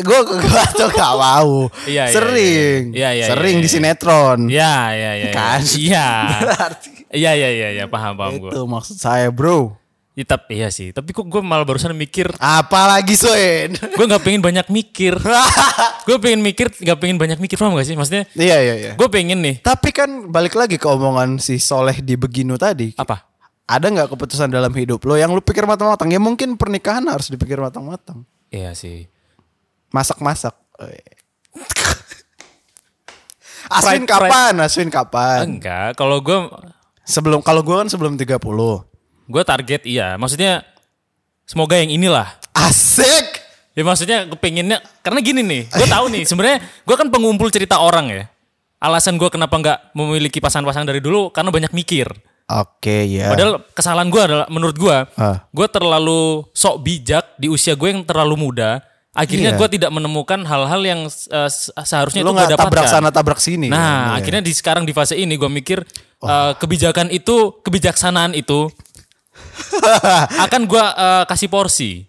Gue 0.00 0.16
gua 0.40 0.62
tuh 0.72 0.88
gak 0.88 1.14
mau. 1.14 1.68
Iya, 1.84 2.08
iya, 2.08 2.14
sering, 2.16 2.82
iya, 2.90 2.96
iya. 2.96 2.96
Iya, 2.96 3.10
iya, 3.12 3.26
sering 3.28 3.54
iya, 3.54 3.62
di 3.62 3.68
iya. 3.68 3.74
sinetron. 3.76 4.40
Ya, 4.48 4.74
ya, 4.90 5.12
ya. 5.12 5.28
ya. 5.28 5.30
Kan? 5.30 5.60
Iya. 5.76 6.08
Berarti 6.40 6.90
Iya, 7.10 7.30
iya, 7.34 7.48
iya, 7.50 7.68
iya, 7.74 7.84
paham, 7.84 8.14
paham 8.14 8.38
gue. 8.38 8.50
itu 8.50 8.60
maksud 8.64 8.96
saya 8.96 9.28
bro. 9.28 9.74
Ya, 10.18 10.26
tapi 10.26 10.58
iya 10.58 10.74
sih. 10.74 10.90
Tapi 10.90 11.14
kok 11.14 11.30
gue 11.30 11.38
malah 11.38 11.62
barusan 11.62 11.94
mikir, 11.94 12.34
Apalagi 12.42 13.14
Soen? 13.14 13.78
gue 13.98 14.06
nggak 14.10 14.26
pengen 14.26 14.42
banyak 14.42 14.66
mikir. 14.66 15.14
gue 16.06 16.16
pengen 16.18 16.42
mikir, 16.42 16.66
nggak 16.66 16.98
pengen 16.98 17.14
banyak 17.14 17.38
mikir, 17.38 17.54
paham 17.54 17.78
gak 17.78 17.86
sih? 17.86 17.94
Maksudnya, 17.94 18.26
iya 18.34 18.58
iya 18.58 18.74
iya. 18.74 18.92
gue 18.98 19.06
pengen 19.06 19.38
nih 19.38 19.62
Tapi 19.62 19.94
kan 19.94 20.26
balik 20.26 20.58
lagi 20.58 20.82
ke 20.82 20.86
omongan 20.90 21.38
si 21.38 21.62
Soleh 21.62 22.02
di 22.02 22.18
Beginu 22.18 22.58
tadi. 22.58 22.90
apa? 22.98 23.22
Ada 23.70 23.86
nggak 23.86 24.10
keputusan 24.10 24.50
dalam 24.50 24.74
hidup 24.74 24.98
lo 25.06 25.14
yang 25.14 25.30
lu 25.30 25.38
pikir 25.38 25.62
matang-matang? 25.62 26.10
Ya 26.10 26.18
mungkin 26.18 26.58
pernikahan 26.58 27.06
harus 27.06 27.30
dipikir 27.30 27.62
matang-matang. 27.62 28.26
Iya 28.50 28.74
sih. 28.74 29.06
Masak-masak. 29.94 30.58
Eh. 30.82 31.06
Aswin 33.78 34.10
kapan? 34.10 34.58
Aswin 34.58 34.90
kapan? 34.90 35.46
Enggak, 35.46 35.94
kalau 35.94 36.18
gue 36.18 36.50
Sebelum 37.06 37.42
kalau 37.42 37.66
gue 37.66 37.74
kan 37.74 37.90
sebelum 37.90 38.14
30. 38.14 38.38
Gue 39.30 39.42
target 39.42 39.86
iya. 39.86 40.18
Maksudnya 40.18 40.66
semoga 41.44 41.78
yang 41.78 41.90
inilah. 41.90 42.26
Asik. 42.50 43.38
Ya 43.70 43.86
maksudnya 43.86 44.26
gue 44.26 44.34
pengennya 44.34 44.82
karena 45.00 45.22
gini 45.22 45.40
nih, 45.40 45.62
gue 45.64 45.86
tahu 45.86 46.10
nih 46.10 46.26
sebenarnya 46.26 46.58
gue 46.60 46.96
kan 46.98 47.06
pengumpul 47.06 47.48
cerita 47.48 47.78
orang 47.78 48.10
ya. 48.10 48.24
Alasan 48.76 49.14
gue 49.14 49.30
kenapa 49.30 49.54
nggak 49.54 49.78
memiliki 49.94 50.42
pasangan-pasangan 50.42 50.88
dari 50.88 50.98
dulu 50.98 51.30
karena 51.30 51.48
banyak 51.48 51.70
mikir. 51.70 52.10
Oke 52.50 53.06
ya. 53.06 53.30
Padahal 53.30 53.62
kesalahan 53.70 54.10
gue 54.10 54.18
adalah 54.18 54.46
menurut 54.50 54.74
gue, 54.74 54.96
Ah. 55.14 55.46
gue 55.46 55.66
terlalu 55.70 56.42
sok 56.50 56.82
bijak 56.82 57.24
di 57.38 57.46
usia 57.46 57.78
gue 57.78 57.88
yang 57.88 58.02
terlalu 58.02 58.34
muda. 58.36 58.82
Akhirnya 59.10 59.54
Iya. 59.54 59.58
gue 59.58 59.68
tidak 59.70 59.90
menemukan 59.90 60.38
hal-hal 60.42 60.82
yang 60.82 61.00
se- 61.06 61.30
seharusnya 61.76 62.22
lu 62.22 62.30
itu 62.30 62.42
gue 62.42 62.46
dapatkan. 62.54 62.66
tabrak 62.70 62.86
sana 62.86 63.10
tabrak 63.10 63.38
sini. 63.38 63.66
Nah, 63.66 63.78
kan? 63.78 63.86
Iya. 63.86 64.10
akhirnya 64.18 64.42
di 64.42 64.52
sekarang 64.54 64.82
di 64.82 64.90
fase 64.90 65.14
ini 65.14 65.34
gue 65.34 65.46
mikir 65.46 65.78
eh, 66.20 66.52
kebijakan 66.58 67.08
itu, 67.08 67.58
kebijaksanaan 67.64 68.34
itu 68.34 68.68
akan 70.46 70.60
gue 70.64 70.84
eh, 70.84 71.24
kasih 71.24 71.48
porsi. 71.48 72.04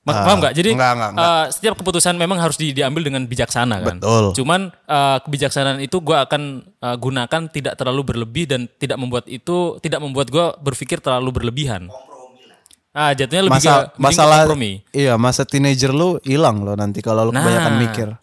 Ma- 0.00 0.14
Ah, 0.14 0.24
paham 0.24 0.40
nggak? 0.40 0.54
Jadi 0.54 0.70
enggak, 0.72 0.92
enggak, 0.94 1.10
enggak. 1.12 1.28
eh, 1.28 1.44
setiap 1.50 1.74
keputusan 1.76 2.14
memang 2.14 2.38
harus 2.38 2.56
di- 2.56 2.72
diambil 2.72 3.04
dengan 3.04 3.22
bijaksana 3.22 3.76
kan. 3.78 3.96
Betul. 3.98 4.24
Cuman 4.34 4.60
eh, 4.70 5.18
kebijaksanaan 5.20 5.78
itu 5.78 5.96
gue 5.98 6.16
akan 6.16 6.42
eh, 6.64 6.96
gunakan 6.96 7.42
tidak 7.46 7.74
terlalu 7.74 8.02
berlebih 8.06 8.44
dan 8.46 8.60
tidak 8.72 8.96
membuat 8.96 9.24
itu 9.26 9.76
tidak 9.78 10.00
membuat 10.00 10.28
gue 10.28 10.46
berpikir 10.58 10.98
terlalu 10.98 11.28
berlebihan. 11.34 11.92
Ah, 12.90 13.12
jatuhnya 13.12 13.46
lebih 13.46 13.60
Masa, 13.60 13.72
ke 13.86 14.00
masalah 14.00 14.38
kompromi. 14.42 14.80
iya 14.90 15.14
masa 15.14 15.44
teenager 15.44 15.92
lu 15.92 16.16
hilang 16.24 16.62
loh 16.62 16.74
nanti 16.74 16.98
kalau 16.98 17.28
lu 17.28 17.30
Nah. 17.30 17.38
kebanyakan 17.38 17.74
mikir. 17.78 18.08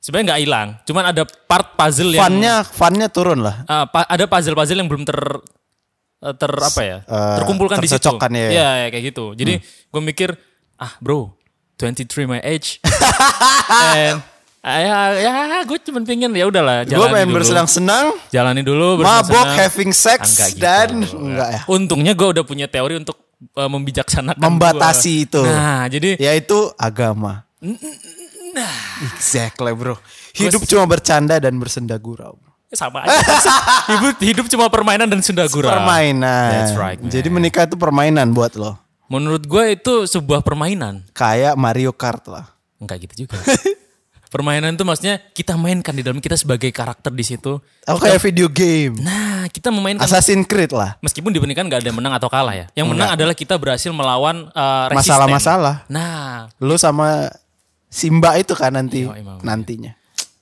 Sebenarnya 0.00 0.26
nggak 0.30 0.42
hilang, 0.42 0.68
cuman 0.82 1.04
ada 1.06 1.22
part 1.24 1.76
puzzle 1.76 2.08
yang 2.10 2.20
Funnya 2.20 2.54
funnya 2.60 3.08
turun 3.08 3.40
lah. 3.40 3.64
Ah, 3.64 3.84
pa- 3.84 4.04
ada 4.04 4.24
puzzle-puzzle 4.24 4.76
yang 4.76 4.84
belum 4.84 5.00
ter 5.02 5.16
ter 6.32 6.48
apa 6.48 6.80
ya 6.80 6.98
eh, 7.04 7.36
terkumpulkan 7.36 7.76
di 7.76 7.88
situ. 7.90 8.16
ya, 8.16 8.30
ya. 8.32 8.48
Iya, 8.48 8.68
ya, 8.80 8.86
kayak 8.88 9.04
gitu. 9.12 9.24
Jadi 9.36 9.60
gue 9.60 10.00
mikir 10.00 10.32
ah 10.74 10.96
bro 10.96 11.36
23 11.76 12.24
my 12.24 12.40
age. 12.40 12.80
And 13.84 14.22
ah, 14.64 14.80
ya 14.80 14.96
ya 15.20 15.34
gue 15.66 15.76
cuma 15.84 16.00
pengen 16.00 16.32
ya 16.32 16.48
udahlah 16.48 16.88
Gue 16.88 16.96
dulu. 16.96 17.36
bersenang-senang, 17.36 18.16
Jalani 18.32 18.64
dulu 18.64 19.04
mabok, 19.04 19.44
having 19.60 19.92
sex 19.92 20.32
Enggak 20.32 20.48
gitu. 20.56 20.62
dan 20.64 20.88
enggak 21.04 21.48
ya. 21.52 21.60
Untungnya 21.68 22.12
gue 22.16 22.28
udah 22.32 22.44
punya 22.46 22.64
teori 22.64 22.96
untuk 22.96 23.20
eh, 23.52 23.68
membijaksanakan 23.68 24.40
Membatasi 24.40 25.12
gua. 25.12 25.24
itu. 25.28 25.42
Nah, 25.44 25.84
jadi 25.92 26.10
Yaitu 26.16 26.72
agama. 26.80 27.44
Nah. 28.54 28.72
Exactly 29.18 29.74
bro. 29.74 29.98
Hidup 30.32 30.62
cuma 30.64 30.86
bercanda 30.86 31.36
dan 31.36 31.58
bersenda 31.58 31.98
gurau. 31.98 32.38
Sama 32.76 33.06
aja. 33.06 33.14
hidup 33.94 34.16
hidup 34.20 34.46
cuma 34.50 34.66
permainan 34.68 35.06
dan 35.08 35.20
senda 35.24 35.46
gurau. 35.50 35.70
Permainan. 35.70 36.50
That's 36.52 36.74
right, 36.76 36.98
man. 37.00 37.10
Jadi 37.10 37.28
menikah 37.32 37.64
itu 37.66 37.74
permainan 37.78 38.30
buat 38.34 38.54
lo. 38.54 38.76
Menurut 39.08 39.44
gue 39.44 39.64
itu 39.76 39.94
sebuah 40.08 40.40
permainan. 40.40 41.04
Kayak 41.12 41.54
Mario 41.54 41.92
Kart 41.92 42.24
lah. 42.28 42.50
Enggak 42.80 43.04
gitu 43.08 43.26
juga. 43.26 43.38
Permainan 44.34 44.74
itu 44.74 44.82
maksudnya 44.82 45.22
kita 45.30 45.54
mainkan 45.54 45.94
di 45.94 46.02
dalam 46.02 46.18
kita 46.18 46.34
sebagai 46.34 46.66
karakter 46.74 47.14
di 47.14 47.22
situ. 47.22 47.62
Oh 47.86 47.98
kayak 48.02 48.18
video 48.18 48.50
game. 48.50 48.98
Nah, 48.98 49.46
kita 49.46 49.70
memainkan 49.70 50.02
Assassin's 50.02 50.50
Creed 50.50 50.74
lah. 50.74 50.98
meskipun 50.98 51.30
di 51.30 51.38
pernikahan 51.38 51.70
nggak 51.70 51.78
ada 51.78 51.88
yang 51.94 51.98
menang 52.02 52.18
atau 52.18 52.26
kalah 52.26 52.50
ya. 52.50 52.66
Yang 52.74 52.98
menang 52.98 53.14
adalah 53.14 53.30
kita 53.30 53.54
berhasil 53.54 53.94
melawan 53.94 54.50
uh, 54.50 54.90
resisten. 54.90 55.14
Masalah-masalah. 55.14 55.86
Nah, 55.86 56.50
Lu 56.58 56.74
sama 56.74 57.30
Simba 57.86 58.34
itu 58.34 58.58
kan 58.58 58.74
nanti 58.74 59.06
Iya, 59.06 59.14
iya, 59.14 59.22
iya. 59.22 59.38
nantinya. 59.46 59.92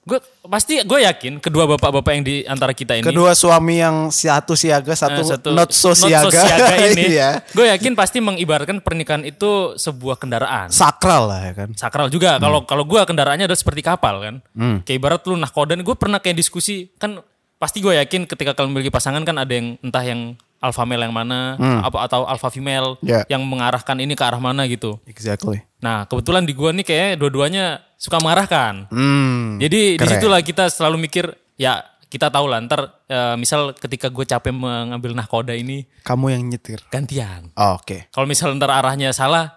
Gue 0.02 0.18
pasti 0.44 0.82
gue 0.82 0.98
yakin 1.00 1.38
kedua 1.38 1.62
bapak-bapak 1.68 2.10
yang 2.10 2.24
di 2.24 2.36
antara 2.42 2.74
kita 2.74 2.98
ini 2.98 3.06
Kedua 3.06 3.32
suami 3.32 3.78
yang 3.78 4.10
satu 4.10 4.58
siaga, 4.58 4.98
satu, 4.98 5.22
eh, 5.22 5.54
not 5.54 5.70
so 5.70 5.94
siaga. 5.94 6.42
ini, 6.90 7.14
Iya. 7.14 7.38
gue 7.48 7.70
yakin 7.70 7.94
pasti 7.94 8.18
mengibaratkan 8.18 8.82
pernikahan 8.82 9.22
itu 9.22 9.78
sebuah 9.78 10.18
kendaraan. 10.18 10.68
Sakral 10.68 11.30
lah 11.30 11.40
ya 11.46 11.52
kan. 11.54 11.68
sakral 11.74 12.10
juga. 12.10 12.34
Hmm. 12.34 12.42
Kalau 12.42 12.58
kalau 12.66 12.82
gue 12.82 12.98
kendaraannya 12.98 13.46
adalah 13.46 13.54
seperti 13.56 13.78
kapal 13.80 14.18
kan. 14.18 14.34
Kayak 14.82 14.98
ibarat 14.98 15.22
lu 15.22 15.38
nahkoda. 15.38 15.78
Gue 15.78 15.94
pernah 15.94 16.18
kayak 16.18 16.34
diskusi 16.34 16.90
kan 16.98 17.22
pasti 17.56 17.78
gue 17.78 17.94
yakin 17.94 18.26
ketika 18.26 18.58
kalian 18.58 18.74
memiliki 18.74 18.90
pasangan 18.90 19.22
kan 19.22 19.38
ada 19.38 19.54
yang 19.54 19.78
entah 19.78 20.02
yang 20.02 20.34
alpha 20.58 20.82
male 20.82 21.02
yang 21.02 21.14
mana 21.14 21.54
apa 21.78 22.02
atau 22.02 22.26
alpha 22.26 22.50
female 22.50 22.98
Hmm. 22.98 23.06
Ya. 23.06 23.22
yang 23.28 23.42
mengarahkan 23.42 23.94
ini 23.96 24.14
ke 24.14 24.22
arah 24.22 24.38
mana 24.38 24.66
gitu. 24.66 24.98
Exactly. 25.06 25.62
Nah 25.82 26.06
kebetulan 26.06 26.46
di 26.46 26.54
gue 26.54 26.70
nih 26.70 26.86
kayak 26.86 27.18
dua-duanya 27.18 27.82
suka 27.98 28.22
mengarahkan. 28.22 28.86
Hmm. 28.88 29.58
Jadi 29.58 29.98
keren. 29.98 30.02
di 30.02 30.06
situlah 30.14 30.40
kita 30.40 30.70
selalu 30.70 30.96
mikir 31.10 31.26
ya 31.58 31.82
kita 32.06 32.28
tahu 32.28 32.44
lah 32.44 32.60
ntar 32.62 33.02
eh, 33.08 33.34
misal 33.40 33.72
ketika 33.72 34.12
gue 34.12 34.22
capek 34.22 34.52
mengambil 34.52 35.16
nahkoda 35.16 35.56
ini 35.56 35.88
Kamu 36.04 36.28
yang 36.30 36.44
nyetir. 36.44 36.84
gantian. 36.92 37.50
Oh, 37.56 37.80
Oke. 37.80 38.06
Kalau 38.12 38.28
misal 38.28 38.52
ntar 38.52 38.68
arahnya 38.68 39.16
salah, 39.16 39.48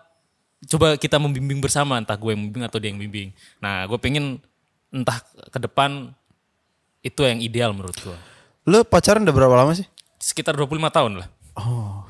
coba 0.63 0.95
kita 0.95 1.19
membimbing 1.19 1.59
bersama, 1.59 1.99
entah 1.99 2.15
gue 2.15 2.31
yang 2.31 2.41
membimbing 2.47 2.63
atau 2.63 2.79
dia 2.79 2.89
yang 2.95 2.99
bimbing. 2.99 3.35
Nah, 3.59 3.83
gue 3.91 3.99
pengen 3.99 4.39
entah 4.87 5.19
ke 5.51 5.59
depan 5.59 6.15
itu 7.03 7.21
yang 7.27 7.43
ideal 7.43 7.75
menurut 7.75 7.99
gue. 7.99 8.17
Lu 8.71 8.81
pacaran 8.87 9.27
udah 9.27 9.35
berapa 9.35 9.51
lama 9.51 9.75
sih? 9.75 9.85
Sekitar 10.17 10.55
25 10.55 10.79
tahun 10.89 11.11
lah. 11.21 11.27
Oh. 11.59 12.07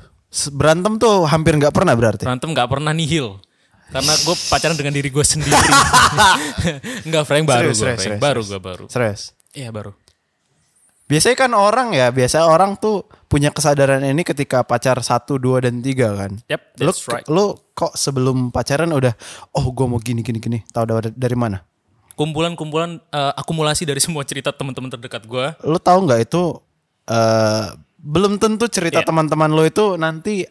Berantem 0.54 0.94
tuh 0.96 1.26
hampir 1.26 1.58
nggak 1.58 1.74
pernah 1.74 1.92
berarti. 1.98 2.22
Berantem 2.22 2.54
nggak 2.54 2.70
pernah 2.70 2.94
nihil. 2.94 3.42
Karena 3.86 4.12
gue 4.12 4.34
pacaran 4.50 4.74
dengan 4.74 4.92
diri 4.92 5.08
gue 5.08 5.22
sendiri. 5.22 5.54
Enggak, 7.06 7.24
Frank 7.24 7.44
baru 7.44 7.70
gue, 7.70 7.78
Frank. 7.78 7.98
serius, 7.98 8.20
baru 8.20 8.40
gue 8.42 8.60
baru. 8.60 8.84
Serius. 8.86 9.32
Iya 9.52 9.70
baru. 9.70 9.94
Biasanya 11.06 11.36
kan 11.38 11.52
orang 11.54 11.94
ya, 11.94 12.10
biasa 12.10 12.42
orang 12.44 12.74
tuh 12.74 13.06
punya 13.24 13.54
kesadaran 13.54 14.02
ini 14.02 14.26
ketika 14.26 14.66
pacar 14.66 14.98
satu, 14.98 15.38
dua 15.38 15.62
dan 15.62 15.78
tiga 15.78 16.10
kan. 16.12 16.34
Yep, 16.50 16.62
Lu, 16.82 16.90
that's 16.90 17.06
right. 17.06 17.22
lu 17.30 17.54
kok 17.72 17.94
sebelum 17.94 18.50
pacaran 18.50 18.90
udah, 18.90 19.14
oh 19.54 19.70
gue 19.70 19.86
mau 19.86 20.02
gini 20.02 20.26
gini 20.26 20.42
gini, 20.42 20.58
tahu 20.66 20.82
dari, 21.14 21.36
mana? 21.38 21.62
Kumpulan-kumpulan 22.18 22.98
eh, 22.98 23.32
akumulasi 23.34 23.86
dari 23.86 24.02
semua 24.02 24.26
cerita 24.26 24.50
teman-teman 24.50 24.90
terdekat 24.90 25.22
gue. 25.24 25.46
Lu 25.62 25.78
tahu 25.78 26.04
nggak 26.04 26.20
itu 26.22 26.58
eh 27.06 27.66
belum 27.96 28.38
tentu 28.38 28.66
cerita 28.66 28.98
Iya. 28.98 29.06
teman-teman 29.06 29.46
lu 29.48 29.62
itu 29.62 29.94
nanti 29.94 30.42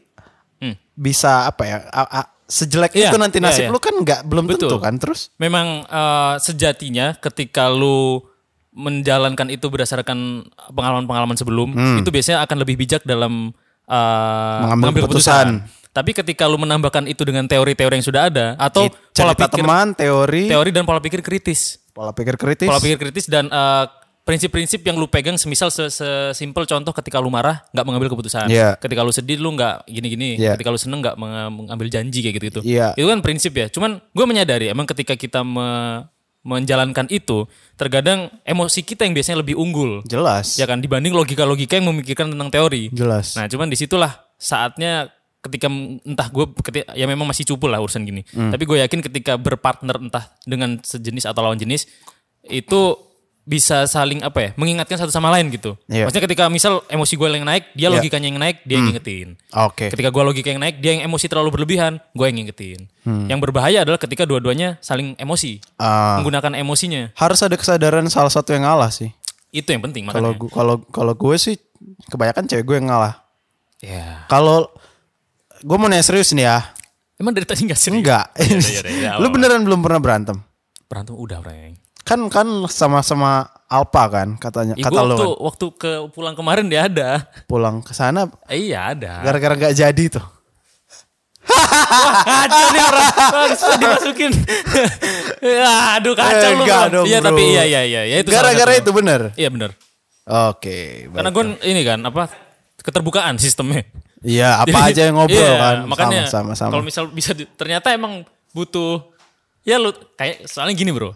Hmm. 0.55 0.79
bisa 0.95 1.43
apa 1.45 1.63
ya? 1.67 1.77
a- 1.85 2.11
a- 2.15 2.31
sejelek 2.45 2.93
Iya, 2.93 3.09
itu 3.09 3.17
nanti 3.17 3.37
iya, 3.41 3.45
nasib 3.49 3.63
iya. 3.65 3.69
lu 3.73 3.79
kan 3.81 3.95
nggak 3.97 4.19
belum 4.25 4.45
Betul. 4.45 4.69
tentu 4.69 4.77
kan 4.77 4.93
terus. 5.01 5.33
Memang 5.37 5.81
eh, 5.83 6.35
sejatinya 6.39 7.17
ketika 7.17 7.67
lu 7.67 8.21
menjalankan 8.75 9.47
itu 9.49 9.65
berdasarkan 9.71 10.43
pengalaman-pengalaman 10.69 11.39
sebelum, 11.39 11.71
itu 11.95 12.09
biasanya 12.11 12.43
akan 12.43 12.57
lebih 12.61 12.75
bijak 12.75 13.07
dalam 13.07 13.55
eh, 13.87 14.59
Mengambil 14.61 14.77
mengambil 14.91 15.01
keputusan. 15.07 15.47
keputusan. 15.63 15.93
Tapi 15.95 16.11
ketika 16.11 16.43
lu 16.43 16.59
menambahkan 16.59 17.07
itu 17.07 17.23
dengan 17.23 17.47
teori-teori 17.47 17.95
yang 17.95 18.03
sudah 18.03 18.27
ada 18.27 18.59
atau 18.59 18.91
pola 18.91 19.31
Cerita 19.31 19.47
pikir 19.47 19.63
teman, 19.63 19.87
teori, 19.95 20.43
teori 20.51 20.69
dan 20.75 20.83
pola 20.83 20.99
pikir 20.99 21.23
kritis. 21.23 21.79
pola 21.95 22.11
pikir 22.11 22.35
kritis. 22.35 22.67
Pola 22.67 22.83
pikir 22.83 22.99
kritis 22.99 23.25
dan 23.31 23.47
eh, 23.47 23.85
prinsip-prinsip 24.25 24.81
yang 24.81 24.97
lu 24.97 25.05
pegang 25.05 25.37
semisal 25.37 25.69
se- 25.69 25.93
sesimpel 25.93 26.65
contoh 26.65 26.89
ketika 26.97 27.21
lu 27.21 27.29
marah 27.29 27.61
nggak 27.69 27.85
mengambil 27.85 28.09
keputusan. 28.09 28.49
Iya. 28.49 28.73
Ketika 28.81 29.05
lu 29.05 29.13
sedih 29.13 29.37
lu 29.37 29.53
nggak 29.53 29.85
gini-gini. 29.85 30.41
Iya. 30.41 30.57
Ketika 30.57 30.73
lu 30.73 30.81
seneng 30.81 31.05
nggak 31.05 31.15
menga- 31.15 31.53
mengambil 31.53 31.87
janji 31.93 32.25
kayak 32.25 32.41
gitu-gitu. 32.41 32.61
Iya. 32.65 32.97
Itu 32.97 33.05
kan 33.05 33.21
prinsip 33.21 33.53
ya. 33.53 33.69
Cuman 33.69 34.01
gue 34.01 34.25
menyadari 34.25 34.73
emang 34.73 34.89
ketika 34.89 35.13
kita 35.13 35.45
me- 35.45 36.09
menjalankan 36.45 37.09
itu 37.09 37.49
terkadang 37.73 38.29
emosi 38.45 38.85
kita 38.85 39.05
yang 39.05 39.13
biasanya 39.17 39.41
lebih 39.41 39.57
unggul. 39.57 40.01
Jelas. 40.05 40.57
Ya 40.57 40.65
kan 40.69 40.77
dibanding 40.81 41.13
logika-logika 41.13 41.77
yang 41.77 41.89
memikirkan 41.89 42.33
tentang 42.33 42.49
teori. 42.53 42.93
Jelas. 42.93 43.33
Nah, 43.33 43.49
cuman 43.49 43.65
di 43.65 43.77
situlah 43.77 44.13
saatnya 44.37 45.09
ketika 45.41 45.69
entah 46.05 46.29
gue 46.29 46.45
ketika, 46.61 46.93
ya 46.93 47.05
memang 47.05 47.25
masih 47.29 47.45
cupu 47.49 47.65
lah 47.65 47.81
urusan 47.81 48.05
gini. 48.05 48.21
Hmm. 48.29 48.49
Tapi 48.53 48.61
gue 48.61 48.77
yakin 48.77 49.01
ketika 49.05 49.37
berpartner 49.37 49.97
entah 49.97 50.33
dengan 50.45 50.81
sejenis 50.81 51.25
atau 51.29 51.41
lawan 51.45 51.57
jenis 51.57 51.85
itu 52.45 52.93
bisa 53.45 53.85
saling 53.85 54.25
apa 54.25 54.39
ya 54.41 54.49
mengingatkan 54.57 54.97
satu 54.97 55.13
sama 55.13 55.29
lain 55.29 55.53
gitu. 55.53 55.77
Iya. 55.85 56.09
Maksudnya 56.09 56.25
ketika 56.25 56.49
misal 56.49 56.81
emosi 56.89 57.13
gue 57.13 57.27
yang 57.29 57.45
naik, 57.45 57.69
dia 57.71 57.87
Iya. 57.87 57.95
logikanya 57.95 58.27
yang 58.27 58.39
naik, 58.41 58.57
dia 58.65 58.75
yang 58.75 58.89
ngingetin. 58.89 59.27
Oke. 59.53 59.93
Ketika 59.93 60.09
gue 60.09 60.23
logika 60.25 60.49
yang 60.49 60.57
naik, 60.57 60.81
dia 60.81 60.97
yang 60.97 61.05
emosi 61.05 61.29
terlalu 61.29 61.53
berlebihan, 61.53 62.01
gue 62.11 62.25
yang 62.25 62.37
ngingetin. 62.41 62.89
Yang 63.05 63.39
berbahaya 63.39 63.85
adalah 63.85 64.01
ketika 64.01 64.25
dua-duanya 64.25 64.81
saling 64.81 65.13
emosi, 65.15 65.61
Hmm. 65.77 65.85
Ah, 65.85 66.17
menggunakan 66.19 66.57
emosinya. 66.57 67.13
harus 67.13 67.39
ada 67.39 67.53
kesadaran 67.53 68.09
salah 68.09 68.33
satu 68.33 68.49
yang 68.49 68.65
ngalah 68.65 68.89
sih. 68.89 69.13
Itu 69.53 69.71
yang 69.71 69.85
penting 69.85 70.09
Kalau 70.09 70.33
kalau 70.49 70.75
kalau 70.89 71.13
gue 71.13 71.35
sih 71.37 71.55
kebanyakan 72.09 72.43
cewek 72.43 72.65
gue 72.65 72.75
yang 72.81 72.89
ngalah. 72.89 73.21
Ya. 73.79 74.25
Kalau 74.25 74.73
gue 75.61 75.77
mau 75.77 75.85
nanya 75.85 76.01
serius 76.01 76.33
nih 76.33 76.43
ya. 76.43 76.73
Emang 77.15 77.31
dari 77.31 77.45
tadi 77.45 77.63
gak 77.63 77.77
serius? 77.77 78.01
Enggak. 78.01 78.25
Yaudah, 78.35 78.71
yaudah, 78.73 78.91
ya, 78.91 79.11
Lu 79.21 79.29
beneran 79.29 79.61
belum 79.61 79.79
pernah 79.79 80.01
berantem? 80.01 80.37
Berantem 80.89 81.15
udah, 81.15 81.39
Frank. 81.39 81.84
Kan 82.05 82.29
kan 82.29 82.45
sama-sama 82.67 83.49
Alpa 83.65 84.05
kan 84.07 84.37
katanya 84.37 84.77
Ya, 84.77 84.85
kata 84.85 85.01
lu 85.01 85.09
waktu, 85.09 85.25
kan. 85.25 85.37
waktu 85.41 85.65
ke 85.73 85.91
pulang 86.13 86.35
kemarin 86.37 86.69
dia 86.69 86.85
ada. 86.85 87.25
Pulang 87.43 87.81
ke 87.81 87.91
sana 87.91 88.29
Eh, 88.45 88.69
iya 88.69 88.93
ada. 88.93 89.19
gara-gara 89.19 89.57
gak 89.59 89.73
jadi 89.75 90.05
tuh. 90.11 90.25
Kacau 91.45 92.67
nih 92.67 92.81
orang 92.83 93.05
dimasukin. 93.75 94.31
Ya, 95.45 95.97
Aduh 95.97 96.13
kacau 96.13 96.41
Eh, 96.41 96.57
lu. 96.57 96.65
dong, 96.89 97.05
Iya 97.05 97.19
tapi 97.21 97.41
iya 97.47 97.63
iya 97.63 97.81
iya. 97.83 98.01
Ya, 98.07 98.17
itu 98.19 98.29
Gara-gara 98.29 98.73
itu 98.73 98.89
bener. 98.89 99.29
Iya 99.35 99.49
bener. 99.49 99.77
Oke. 100.25 101.05
Karena 101.07 101.29
baik. 101.29 101.37
gue 101.37 101.69
ini 101.69 101.81
kan 101.81 101.99
apa 102.01 102.33
keterbukaan 102.79 103.37
sistemnya. 103.37 103.85
Iya, 104.21 104.57
apa 104.57 104.73
Jadi, 104.89 104.89
aja 104.89 105.01
yang 105.05 105.15
ngobrol 105.15 105.37
iya, 105.37 105.53
kan. 105.55 105.75
Makanya 105.85 106.21
sama 106.25 106.53
sama. 106.53 106.71
kalau 106.71 106.81
misal 106.83 107.05
bisa 107.09 107.33
ternyata 107.53 107.93
emang 107.93 108.25
butuh 108.51 109.05
ya 109.65 109.81
lu 109.81 109.91
kayak 110.15 110.45
soalnya 110.45 110.77
gini 110.77 110.93
bro. 110.93 111.11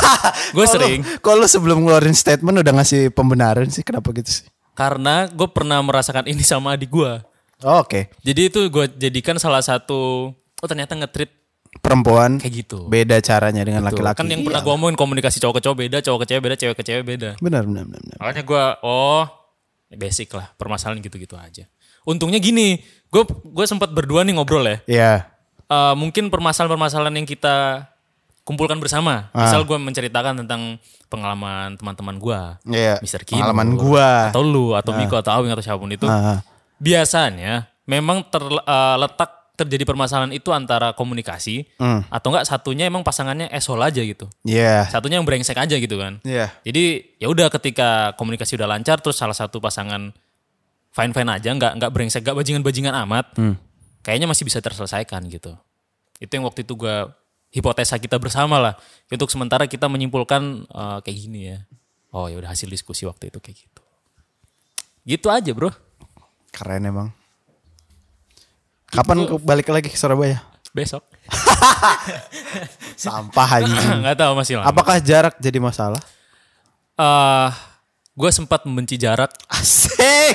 gue 0.56 0.64
sering 0.64 1.04
Kalau 1.20 1.44
sebelum 1.44 1.84
ngeluarin 1.84 2.16
statement 2.16 2.64
udah 2.64 2.72
ngasih 2.80 3.12
pembenaran 3.12 3.68
sih 3.68 3.84
kenapa 3.84 4.14
gitu 4.16 4.30
sih? 4.42 4.48
karena 4.78 5.26
gue 5.26 5.48
pernah 5.50 5.82
merasakan 5.82 6.30
ini 6.30 6.46
sama 6.46 6.78
adik 6.78 6.94
gue. 6.94 7.12
Oh, 7.66 7.82
Oke. 7.82 8.14
Jadi 8.22 8.46
itu 8.46 8.60
gue 8.70 8.86
jadikan 8.94 9.34
salah 9.42 9.58
satu 9.58 10.30
oh 10.30 10.66
ternyata 10.70 10.94
nge-treat 10.94 11.34
Perempuan 11.82 12.38
kayak 12.40 12.54
gitu. 12.64 12.86
beda 12.86 13.18
caranya 13.18 13.66
dengan 13.66 13.82
laki-laki. 13.82 14.22
Kan 14.22 14.30
yang 14.30 14.46
pernah 14.46 14.62
gue 14.62 14.72
omongin 14.72 14.94
komunikasi 14.94 15.42
cowok 15.42 15.58
ke 15.58 15.62
cowok 15.66 15.78
beda, 15.82 15.98
cowok 16.00 16.18
ke 16.22 16.26
cewek 16.30 16.42
beda, 16.46 16.56
cewek 16.56 16.76
ke 16.78 16.84
cewek 16.86 17.04
beda. 17.04 17.30
Benar 17.42 17.66
benar 17.66 17.84
benar. 17.90 18.00
benar. 18.00 18.16
Makanya 18.22 18.42
gue, 18.46 18.64
oh 18.86 19.24
basic 19.98 20.30
lah, 20.32 20.46
permasalahan 20.54 21.02
gitu-gitu 21.02 21.34
aja. 21.34 21.66
Untungnya 22.06 22.38
gini, 22.38 22.78
gue 23.10 23.22
gue 23.26 23.66
sempat 23.66 23.90
berdua 23.90 24.22
nih 24.22 24.38
ngobrol 24.38 24.64
ya. 24.64 24.76
Iya. 24.86 25.12
Eh, 25.68 25.94
mungkin 25.94 26.32
permasalahan-permasalahan 26.32 27.12
yang 27.12 27.28
kita 27.28 27.84
kumpulkan 28.40 28.80
bersama. 28.80 29.28
Ah. 29.36 29.44
Misal 29.44 29.68
gue 29.68 29.76
menceritakan 29.76 30.40
tentang 30.40 30.80
pengalaman 31.12 31.76
teman-teman 31.76 32.16
gue, 32.16 32.40
Iya. 32.72 32.96
Mr. 33.04 33.28
Kimo, 33.28 33.44
Pengalaman 33.44 33.76
gua. 33.76 34.32
atau 34.32 34.40
lu, 34.40 34.72
atau 34.72 34.96
Miko, 34.96 35.20
atau 35.20 35.36
Awing, 35.36 35.52
atau 35.52 35.60
siapa 35.60 35.76
pun 35.76 35.92
itu. 35.92 36.08
Ah. 36.08 36.40
Biasanya 36.80 37.68
memang 37.84 38.24
terletak 38.32 39.52
terjadi 39.58 39.84
permasalahan 39.84 40.30
itu 40.30 40.54
antara 40.54 40.94
komunikasi 40.94 41.66
Hmm. 41.76 42.06
atau 42.08 42.30
enggak 42.30 42.46
satunya 42.46 42.86
emang 42.86 43.02
pasangannya 43.02 43.50
esol 43.50 43.82
aja 43.82 43.98
gitu. 44.00 44.30
Iya. 44.46 44.86
Satunya 44.88 45.18
yang 45.20 45.26
brengsek 45.26 45.58
aja 45.58 45.74
gitu 45.74 45.98
kan. 45.98 46.22
Iya. 46.22 46.48
Jadi 46.62 47.18
ya 47.18 47.26
udah 47.26 47.50
ketika 47.50 48.14
komunikasi 48.14 48.54
udah 48.54 48.70
lancar 48.70 49.02
terus 49.02 49.18
salah 49.18 49.34
satu 49.34 49.58
pasangan 49.58 50.14
fine 50.94 51.12
fine 51.12 51.28
aja 51.28 51.50
nggak 51.50 51.72
nggak 51.74 51.90
brengsek 51.90 52.22
nggak 52.22 52.38
bajingan 52.38 52.62
bajingan 52.62 52.94
amat 53.04 53.34
kayaknya 54.08 54.24
masih 54.24 54.42
bisa 54.42 54.56
terselesaikan 54.58 55.20
gitu 55.28 55.52
itu 56.16 56.32
yang 56.32 56.42
waktu 56.42 56.64
itu 56.64 56.72
gua 56.74 57.12
hipotesa 57.48 57.96
kita 57.96 58.16
bersama 58.16 58.56
lah 58.56 58.74
untuk 59.06 59.28
sementara 59.28 59.64
kita 59.64 59.84
menyimpulkan 59.84 60.64
eh, 60.64 60.98
kayak 61.00 61.18
gini 61.18 61.40
ya 61.46 61.58
oh 62.10 62.24
ya 62.24 62.36
udah 62.36 62.48
hasil 62.48 62.64
diskusi 62.66 63.04
waktu 63.04 63.28
itu 63.28 63.36
kayak 63.38 63.56
gitu 63.58 63.82
gitu 65.04 65.28
aja 65.28 65.52
bro 65.52 65.68
Keren 66.48 66.80
emang. 66.82 67.08
Kapan 68.88 69.28
ke- 69.28 69.36
balik 69.38 69.68
lagi 69.68 69.86
ke 69.86 69.94
Surabaya? 69.94 70.40
besok 70.68 71.04
Sampah 72.96 73.48
anjing. 73.58 73.76
nggak 74.02 74.16
tahu 74.16 74.32
masih 74.32 74.58
lama 74.58 74.68
Apakah 74.68 74.96
jarak 74.98 75.36
jadi 75.36 75.58
masalah? 75.58 76.00
eh 76.94 77.50
gue 78.18 78.30
sempat 78.30 78.66
membenci 78.66 78.98
jarak 78.98 79.30
Asik. 79.46 80.34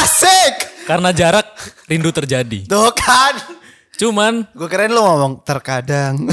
Asik. 0.00 0.54
karena 0.84 1.12
jarak 1.12 1.44
rindu 1.84 2.08
terjadi 2.08 2.64
Tuh 2.64 2.88
kan. 2.90 3.36
cuman 3.94 4.48
Gue 4.50 4.64
keren 4.66 4.90
lu 4.90 5.00
ngomong 5.00 5.42
terkadang. 5.42 6.24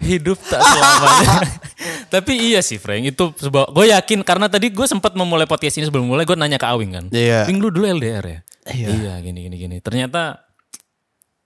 hidup 0.00 0.40
tak 0.40 0.58
selamanya. 0.58 1.44
Tapi 2.12 2.32
iya 2.32 2.60
sih 2.60 2.76
Frank, 2.76 3.04
itu 3.06 3.24
sebuah 3.36 3.68
gue 3.68 3.92
yakin 3.92 4.24
karena 4.24 4.48
tadi 4.48 4.72
gue 4.72 4.82
sempat 4.82 5.12
memulai 5.12 5.44
podcast 5.44 5.76
ini 5.76 5.84
sebelum 5.84 6.08
mulai 6.08 6.24
gue 6.24 6.32
nanya 6.32 6.56
ke 6.56 6.64
Awing 6.64 6.90
kan. 6.90 7.04
Iya. 7.12 7.44
Wing 7.44 7.60
lu 7.60 7.68
dulu 7.68 7.84
LDR 7.84 8.24
ya? 8.24 8.40
Iya. 8.72 9.20
gini 9.20 9.44
gini 9.44 9.56
gini. 9.56 9.76
Ternyata 9.78 10.40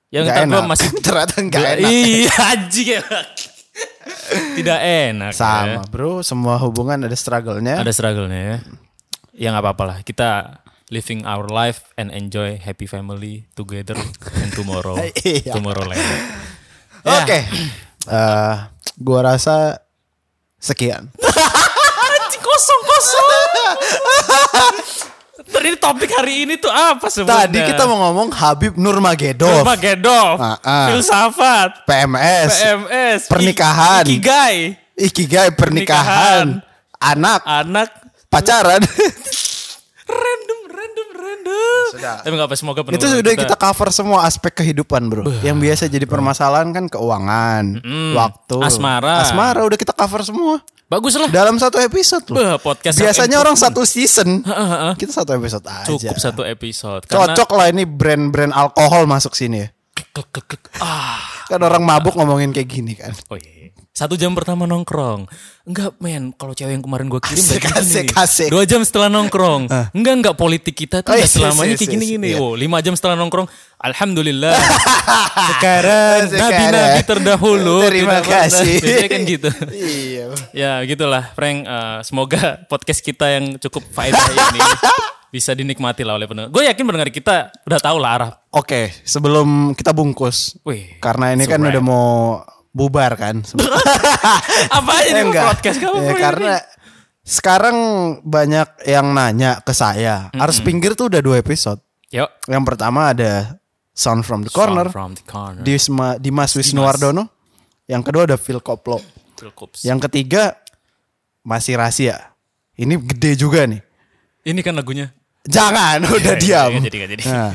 yang 0.08 0.30
ntar 0.30 0.46
gue 0.46 0.62
masih 0.64 0.86
Ternyata 1.02 1.34
Gua- 1.42 1.66
enak. 1.74 1.90
Iya 1.98 2.34
anjing 2.54 2.88
ya. 2.94 3.02
Tidak 4.58 4.80
enak. 4.80 5.32
Sama 5.32 5.66
ya. 5.66 5.78
bro, 5.88 6.20
semua 6.20 6.56
hubungan 6.60 7.04
ada 7.04 7.16
struggle-nya. 7.16 7.80
Ada 7.80 7.92
struggle-nya 7.92 8.40
ya. 8.40 8.58
Ya 9.34 9.48
nggak 9.50 9.64
apa-apa 9.64 9.84
lah. 9.84 9.98
Kita 10.06 10.60
living 10.92 11.24
our 11.26 11.48
life 11.48 11.90
and 11.96 12.12
enjoy 12.12 12.60
happy 12.60 12.86
family 12.86 13.48
together 13.56 13.96
and 14.40 14.50
tomorrow. 14.52 14.94
Iya. 15.24 15.56
tomorrow 15.56 15.84
later. 15.88 16.18
Oke. 17.04 17.38
Eh, 18.04 18.54
gua 19.00 19.20
rasa 19.24 19.80
sekian. 20.60 21.08
Anjing 22.04 22.42
kosong 22.44 22.82
kosong. 22.84 23.28
Tadi 25.54 25.70
topik 25.78 26.10
hari 26.10 26.34
ini 26.42 26.54
tuh 26.58 26.68
apa 26.68 27.06
sebenarnya? 27.06 27.46
Tadi 27.46 27.58
kita 27.62 27.82
mau 27.86 27.98
ngomong 28.02 28.28
Habib 28.28 28.74
Nurmagedov, 28.74 29.62
Magedov, 29.62 30.34
Ah, 30.36 30.58
ah. 30.58 30.86
filsafat, 30.90 31.86
PMS, 31.86 32.50
PMS, 32.52 33.20
Pernikahan. 33.30 34.02
ik- 34.02 34.18
ikigai, 34.18 34.56
ikigai 34.92 35.48
pernikahan, 35.54 36.58
anak, 36.98 37.40
anak, 37.46 37.88
pacaran. 38.26 38.82
random, 40.04 40.43
random. 41.44 41.86
Sudah. 41.92 42.16
Tapi 42.24 42.34
apa 42.40 42.54
semoga 42.56 42.80
Itu 42.80 42.88
pendengar 42.88 43.12
sudah 43.20 43.32
kita 43.36 43.56
cover 43.60 43.88
semua 43.92 44.18
aspek 44.24 44.52
kehidupan, 44.64 45.02
Bro. 45.12 45.22
Yang 45.44 45.56
biasa 45.60 45.82
jadi 45.92 46.06
permasalahan 46.08 46.72
kan 46.72 46.84
keuangan, 46.88 47.64
waktu, 48.16 48.58
Asmara. 48.64 49.22
Asmara 49.22 49.60
udah 49.64 49.78
kita 49.78 49.92
cover 49.92 50.24
semua 50.24 50.64
bagus 50.84 51.16
lah. 51.16 51.28
dalam 51.32 51.56
satu 51.56 51.80
episode 51.80 52.24
loh. 52.30 52.38
Bah, 52.38 52.58
podcast 52.60 52.96
Biasanya 53.00 53.40
orang 53.40 53.56
satu 53.56 53.82
season, 53.88 54.44
kita 55.00 55.12
satu 55.12 55.34
episode 55.34 55.64
aja. 55.66 55.88
Cukup 55.88 56.16
satu 56.20 56.42
episode. 56.44 57.02
Karena, 57.08 57.34
Cocok 57.34 57.50
lah 57.56 57.66
ini 57.72 57.84
brand-brand 57.88 58.52
alkohol 58.52 59.08
masuk 59.08 59.34
sini 59.34 59.64
ya. 59.64 59.68
Ah. 60.78 61.18
Kan 61.50 61.60
orang 61.60 61.82
mabuk 61.82 62.14
ngomongin 62.14 62.54
kayak 62.54 62.68
gini 62.70 62.94
kan. 62.94 63.10
Oh 63.30 63.38
iya. 63.38 63.63
Satu 63.94 64.18
jam 64.18 64.34
pertama 64.34 64.66
nongkrong. 64.66 65.30
Enggak 65.62 65.94
men, 66.02 66.34
kalau 66.34 66.50
cewek 66.50 66.74
yang 66.74 66.82
kemarin 66.82 67.06
gue 67.06 67.22
kirim 67.22 67.38
Asik, 67.38 67.62
asik, 67.70 68.06
nih. 68.10 68.18
asik. 68.18 68.48
Dua 68.50 68.66
jam 68.66 68.82
setelah 68.82 69.06
nongkrong. 69.06 69.70
Enggak, 69.94 70.14
enggak 70.18 70.34
politik 70.34 70.74
kita 70.74 70.98
Oh, 70.98 71.06
tuh 71.06 71.10
enggak 71.14 71.30
yes, 71.30 71.38
selamanya 71.38 71.70
yes, 71.70 71.78
kayak 71.78 71.92
gini-gini. 71.94 72.26
iya. 72.34 72.42
Oh, 72.42 72.58
lima 72.58 72.82
jam 72.82 72.98
setelah 72.98 73.14
nongkrong. 73.14 73.46
Alhamdulillah. 73.78 74.50
Sekarang 75.54 76.26
nabi-nabi 76.26 77.00
terdahulu. 77.06 77.86
Terima 77.86 78.18
pernah. 78.18 78.50
kasih. 78.50 78.82
Biasanya 78.82 79.08
kan 79.08 79.20
gitu. 79.22 79.48
iya. 79.70 80.26
ya 80.50 80.70
gitulah 80.82 81.30
Frank. 81.30 81.58
Eh, 81.62 81.98
semoga 82.02 82.66
podcast 82.66 82.98
kita 82.98 83.30
yang 83.30 83.62
cukup 83.62 83.86
faedah 83.88 84.18
ini 84.26 84.60
bisa 85.30 85.54
dinikmati 85.54 86.02
lah 86.02 86.18
oleh 86.18 86.26
pendengar. 86.26 86.50
Gue 86.50 86.66
yakin 86.66 86.82
pendengar 86.82 87.14
kita 87.14 87.54
udah 87.62 87.78
tahu 87.78 88.02
lah 88.02 88.10
arah. 88.10 88.30
Oke, 88.50 88.90
sebelum 89.06 89.70
kita 89.70 89.94
bungkus. 89.94 90.58
Wih, 90.66 90.98
Karena 90.98 91.30
ini 91.30 91.46
kan 91.46 91.58
so 91.58 91.70
udah 91.70 91.82
mau 91.82 92.42
bubar 92.74 93.14
kan. 93.14 93.40
apa 94.68 94.90
aja 94.98 95.10
nih 95.14 95.22
enggak. 95.30 95.44
podcast 95.54 95.78
kamu? 95.78 95.96
Ya, 96.02 96.14
karena 96.18 96.54
sekarang 97.24 97.76
banyak 98.20 98.68
yang 98.84 99.14
nanya 99.14 99.62
ke 99.62 99.70
saya. 99.72 100.28
Harus 100.34 100.58
pinggir 100.60 100.92
tuh 100.92 101.08
udah 101.08 101.22
dua 101.22 101.38
episode. 101.40 101.78
Yuk. 102.10 102.28
Yang 102.50 102.64
pertama 102.66 103.14
ada 103.14 103.56
Sound 103.94 104.26
from 104.26 104.42
the 104.42 104.50
Corner. 104.52 104.90
From 104.90 105.14
the 105.14 105.24
corner. 105.24 105.62
Disma, 105.62 106.18
Dimas 106.18 106.52
Wisnuwardono. 106.52 107.30
Yang 107.86 108.02
kedua 108.10 108.22
ada 108.26 108.36
Phil 108.36 108.58
Koplo. 108.58 108.98
Cukup. 109.38 109.78
Yang 109.80 110.10
ketiga 110.10 110.58
masih 111.46 111.78
rahasia. 111.78 112.34
Ini 112.74 112.98
gede 112.98 113.38
juga 113.38 113.64
nih. 113.70 113.80
Ini 114.44 114.60
kan 114.60 114.74
lagunya. 114.74 115.14
Jangan, 115.44 116.00
udah 116.08 116.34
Iya, 116.34 116.40
diam. 116.40 116.70
iya, 116.72 116.80
jadi, 116.88 116.96
jadi. 117.04 117.22
Nah, 117.28 117.52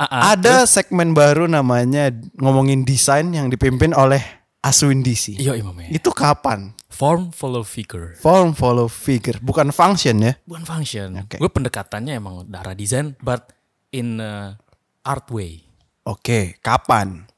Ah. 0.00 0.32
ada 0.32 0.64
segmen 0.64 1.12
baru 1.12 1.44
namanya 1.44 2.08
ngomongin 2.40 2.88
desain 2.88 3.28
yang 3.36 3.52
dipimpin 3.52 3.92
oleh 3.92 4.24
Aswin 4.64 5.04
DC. 5.04 5.36
Iya 5.36 5.60
imamnya. 5.60 5.92
Itu 5.92 6.12
kapan? 6.12 6.72
Form 6.88 7.32
follow 7.36 7.60
figure. 7.64 8.16
Form 8.16 8.56
follow 8.56 8.88
figure, 8.88 9.36
bukan 9.44 9.72
function 9.72 10.20
ya. 10.20 10.32
Bukan 10.48 10.64
function. 10.64 11.20
Oke. 11.20 11.36
Gue 11.36 11.52
pendekatannya 11.52 12.16
emang 12.16 12.48
darah 12.48 12.72
desain, 12.72 13.12
but 13.20 13.52
in 13.92 14.20
a 14.20 14.56
art 15.04 15.28
way. 15.32 15.64
Oke, 16.04 16.56
kapan? 16.64 17.28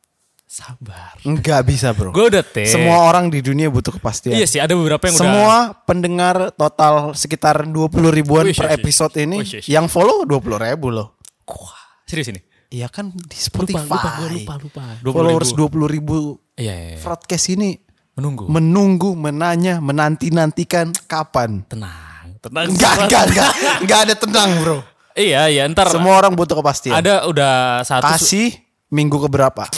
Sabar. 0.47 1.19
Enggak 1.27 1.65
bisa 1.65 1.91
bro. 1.97 2.15
Gue 2.15 2.29
udah 2.29 2.45
teh. 2.45 2.69
Semua 2.69 3.09
orang 3.09 3.33
di 3.33 3.41
dunia 3.41 3.73
butuh 3.73 3.97
kepastian. 3.97 4.37
Iya 4.37 4.47
sih 4.47 4.61
ada 4.61 4.77
beberapa 4.77 5.01
yang 5.09 5.17
udah. 5.17 5.25
Semua 5.25 5.57
pendengar 5.83 6.37
total 6.53 7.17
sekitar 7.17 7.65
20 7.65 7.73
ribuan 8.13 8.45
Wih, 8.47 8.55
per 8.55 8.69
yes. 8.69 8.77
episode 8.77 9.15
ini 9.19 9.41
Wih, 9.41 9.49
yes, 9.49 9.65
yes. 9.65 9.67
yang 9.67 9.89
follow 9.89 10.29
20 10.29 10.61
ribu 10.61 10.93
loh. 10.93 11.17
Wah, 11.49 12.05
serius 12.05 12.29
ini. 12.31 12.52
Iya 12.73 12.89
kan 12.89 13.13
di 13.13 13.37
Lupa, 13.37 13.37
Spotify. 13.37 13.85
lupa, 13.85 14.09
gue 14.17 14.29
lupa, 14.33 14.55
lupa. 14.57 14.83
20 15.05 15.13
Followers 15.13 15.51
ribu. 15.53 15.65
20 15.85 15.95
ribu. 15.95 16.17
Iya, 16.57 16.73
iya, 16.73 16.87
iya. 16.97 16.99
Broadcast 16.99 17.47
ini 17.49 17.77
Menunggu. 18.13 18.45
menunggu, 18.49 19.11
menanya, 19.13 19.77
menanti-nantikan 19.79 20.93
kapan. 21.05 21.65
tenang, 21.69 22.41
tenang. 22.41 22.73
Enggak, 22.73 22.95
enggak, 23.05 23.23
enggak. 23.29 23.51
Enggak 23.79 24.01
ada 24.05 24.15
tenang 24.17 24.51
bro. 24.59 24.79
Iya, 25.13 25.53
iya, 25.53 25.69
ntar 25.69 25.93
Semua 25.93 26.17
orang 26.17 26.33
butuh 26.33 26.57
kepastian. 26.57 26.97
ada 26.97 27.29
udah 27.29 27.85
satu 27.85 28.09
Kasih 28.09 28.57
minggu 28.89 29.21
keberapa? 29.21 29.69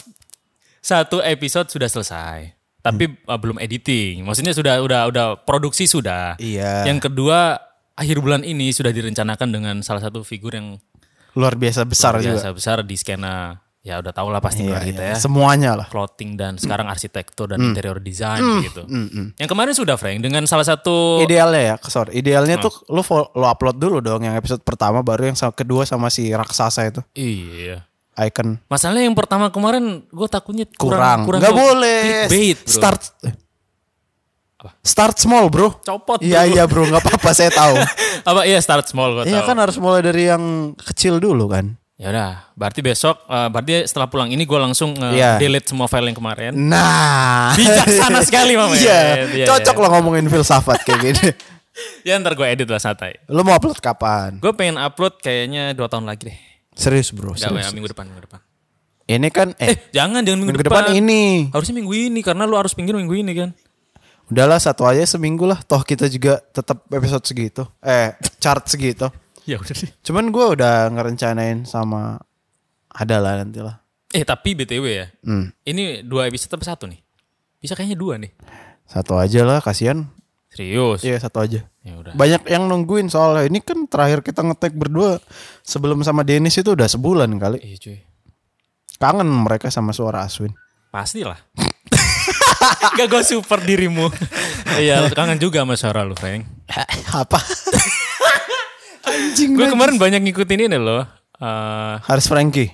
satu 0.79 1.19
episode 1.19 1.67
sudah 1.67 1.89
selesai. 1.89 2.53
Tapi 2.79 3.09
uh, 3.25 3.39
belum 3.41 3.57
editing. 3.57 4.23
Maksudnya 4.23 4.53
sudah 4.53 4.79
udah 4.79 5.09
udah 5.09 5.27
produksi 5.43 5.89
sudah. 5.89 6.37
Iya. 6.37 6.85
Yang 6.85 7.09
kedua, 7.09 7.57
akhir 7.95 8.21
bulan 8.21 8.45
ini 8.45 8.71
sudah 8.71 8.93
direncanakan 8.93 9.49
dengan 9.49 9.77
salah 9.81 10.05
satu 10.05 10.21
figur 10.21 10.53
yang 10.53 10.77
Luar 11.35 11.55
biasa 11.55 11.83
besar 11.83 12.19
juga. 12.19 12.39
biasa 12.39 12.51
besar 12.51 12.77
di 12.81 12.95
skena 12.95 13.59
ya 13.81 14.01
udah 14.01 14.11
tau 14.11 14.33
lah 14.33 14.41
pasti 14.41 14.65
Iya, 14.65 14.81
kita 14.81 15.03
iya. 15.03 15.13
ya. 15.13 15.17
Semuanya 15.19 15.71
lah. 15.77 15.87
Clothing 15.87 16.35
dan 16.35 16.57
sekarang 16.57 16.87
arsitektur 16.87 17.47
dan 17.47 17.59
Hmm. 17.59 17.69
interior 17.71 17.99
design 17.99 18.41
gitu. 18.63 18.89
Yang 19.37 19.49
kemarin 19.51 19.75
sudah 19.75 19.95
Frank 19.95 20.19
dengan 20.19 20.43
salah 20.45 20.65
satu 20.65 21.21
Idealnya 21.21 21.61
ya, 21.61 21.77
sorry. 21.85 22.17
Idealnya 22.17 22.57
tuh 22.59 22.73
lu 22.89 23.05
lu 23.31 23.45
upload 23.45 23.77
dulu 23.77 24.01
dong 24.01 24.23
yang 24.23 24.33
episode 24.35 24.63
pertama 24.63 25.01
baru 25.01 25.29
yang 25.29 25.37
kedua 25.53 25.85
sama 25.85 26.09
si 26.09 26.31
raksasa 26.31 26.89
itu. 26.89 27.05
iya. 27.13 27.85
Icon 28.15 28.63
Masalahnya 28.65 29.05
yang 29.05 29.13
pertama 29.13 29.51
kemarin 29.51 30.07
gue 30.07 30.29
takutnya 30.31 30.71
kurang 30.71 31.27
kurang. 31.27 31.43
Nggak 31.43 31.51
ke- 31.51 31.59
boleh. 31.61 32.01
clickbait, 32.31 32.59
bro. 32.63 32.71
Start 32.71 33.01
Start 34.81 35.17
small, 35.17 35.49
Bro. 35.49 35.81
Copot, 35.81 36.19
Iya, 36.19 36.45
iya, 36.45 36.65
Bro. 36.65 36.87
nggak 36.87 37.01
apa-apa, 37.01 37.31
saya 37.31 37.49
tahu. 37.49 37.75
apa 38.29 38.41
iya 38.45 38.57
start 38.57 38.87
small 38.87 39.13
gue 39.15 39.25
Iya 39.27 39.43
kan 39.43 39.53
harus 39.55 39.77
mulai 39.77 40.01
dari 40.01 40.27
yang 40.27 40.41
kecil 40.75 41.19
dulu 41.19 41.47
kan. 41.47 41.77
Ya 41.95 42.11
udah, 42.11 42.51
berarti 42.53 42.81
besok, 42.81 43.23
eh, 43.23 43.49
berarti 43.49 43.85
setelah 43.85 44.07
pulang 44.07 44.27
ini 44.27 44.43
gue 44.43 44.57
langsung 44.57 44.93
nge- 44.93 45.15
Iya. 45.15 45.31
delete 45.37 45.67
semua 45.67 45.87
file 45.87 46.09
yang 46.09 46.17
kemarin. 46.17 46.53
Nah, 46.53 47.55
Bijaksana 47.55 48.19
sekali, 48.21 48.57
Mama. 48.59 48.75
Iya, 48.75 49.31
Iya, 49.31 49.47
cocok 49.47 49.73
iya. 49.73 49.83
lah 49.83 49.91
ngomongin 49.93 50.27
filsafat 50.27 50.83
kayak 50.83 51.01
gini. 51.03 51.29
Ya 52.07 52.15
ntar 52.17 52.33
gue 52.33 52.47
edit 52.47 52.67
lah 52.67 52.79
santai. 52.79 53.19
Lu 53.27 53.43
mau 53.43 53.51
upload 53.53 53.83
kapan? 53.83 54.39
Gue 54.39 54.55
pengen 54.55 54.79
upload 54.79 55.19
kayaknya 55.19 55.75
dua 55.75 55.91
tahun 55.91 56.07
lagi 56.07 56.31
deh. 56.31 56.39
Serius, 56.71 57.11
Bro. 57.11 57.35
Gak, 57.35 57.51
Serius. 57.51 57.67
ya, 57.67 57.75
minggu 57.75 57.91
depan, 57.91 58.07
minggu 58.07 58.23
depan. 58.23 58.39
Ini 59.05 59.29
kan 59.29 59.59
eh, 59.59 59.69
Eh, 59.69 59.77
jangan, 59.91 60.23
jangan 60.23 60.39
minggu, 60.39 60.55
minggu 60.55 60.65
depan 60.65 60.85
ini. 60.95 61.51
Harusnya 61.51 61.75
minggu 61.75 61.91
ini, 61.93 62.21
karena 62.23 62.47
lu 62.47 62.55
harus 62.55 62.73
pinggir 62.73 62.95
minggu 62.95 63.11
ini 63.13 63.33
kan. 63.35 63.51
Udahlah 64.33 64.57
satu 64.57 64.89
aja 64.89 65.05
seminggu 65.05 65.45
lah. 65.45 65.61
Toh 65.65 65.85
kita 65.85 66.09
juga 66.09 66.41
tetap 66.53 66.85
episode 66.89 67.25
segitu. 67.25 67.63
Eh, 67.85 68.17
chart 68.41 68.65
segitu. 68.69 69.09
Ya 69.45 69.61
udah 69.61 69.77
sih. 69.77 69.93
Cuman 70.01 70.33
gue 70.33 70.57
udah 70.57 70.89
ngerencanain 70.89 71.69
sama 71.69 72.17
ada 72.89 73.17
lah 73.21 73.45
nanti 73.45 73.61
lah. 73.61 73.85
Eh, 74.15 74.25
tapi 74.25 74.57
BTW 74.57 74.85
ya. 74.89 75.07
Hmm. 75.27 75.53
Ini 75.67 76.07
dua 76.07 76.31
episode 76.31 76.57
apa 76.57 76.65
satu 76.65 76.89
nih? 76.89 77.03
Bisa 77.61 77.77
kayaknya 77.77 77.99
dua 77.99 78.15
nih. 78.17 78.33
Satu 78.89 79.19
aja 79.19 79.43
lah, 79.43 79.59
kasihan. 79.61 80.07
Serius? 80.55 81.03
Iya 81.03 81.19
satu 81.19 81.43
aja. 81.43 81.67
Ya 81.83 81.93
udah. 81.99 82.15
Banyak 82.15 82.47
yang 82.47 82.71
nungguin 82.71 83.11
soalnya 83.11 83.51
ini 83.51 83.59
kan 83.59 83.91
terakhir 83.91 84.23
kita 84.23 84.47
ngetek 84.47 84.79
berdua 84.79 85.19
sebelum 85.67 86.07
sama 86.07 86.23
Dennis 86.23 86.55
itu 86.55 86.73
udah 86.73 86.87
sebulan 86.87 87.29
kali. 87.43 87.59
Iya 87.59 87.77
cuy. 87.83 87.99
Kangen 89.03 89.27
mereka 89.27 89.69
sama 89.75 89.91
suara 89.91 90.23
Aswin. 90.23 90.55
Pastilah. 90.95 91.43
Gak 92.99 93.07
gue 93.09 93.23
super 93.23 93.59
dirimu. 93.61 94.09
Iya, 94.79 95.11
kangen 95.13 95.39
juga 95.39 95.63
sama 95.63 95.75
suara 95.77 96.03
lu, 96.03 96.17
Frank. 96.17 96.45
Apa? 97.23 97.39
Anjing 99.09 99.55
Gue 99.55 99.69
kemarin 99.69 100.01
banyak 100.01 100.21
ngikutin 100.25 100.67
ini 100.71 100.79
loh. 100.81 101.05
Eh, 101.39 101.95
Haris 102.09 102.27
Franky. 102.27 102.73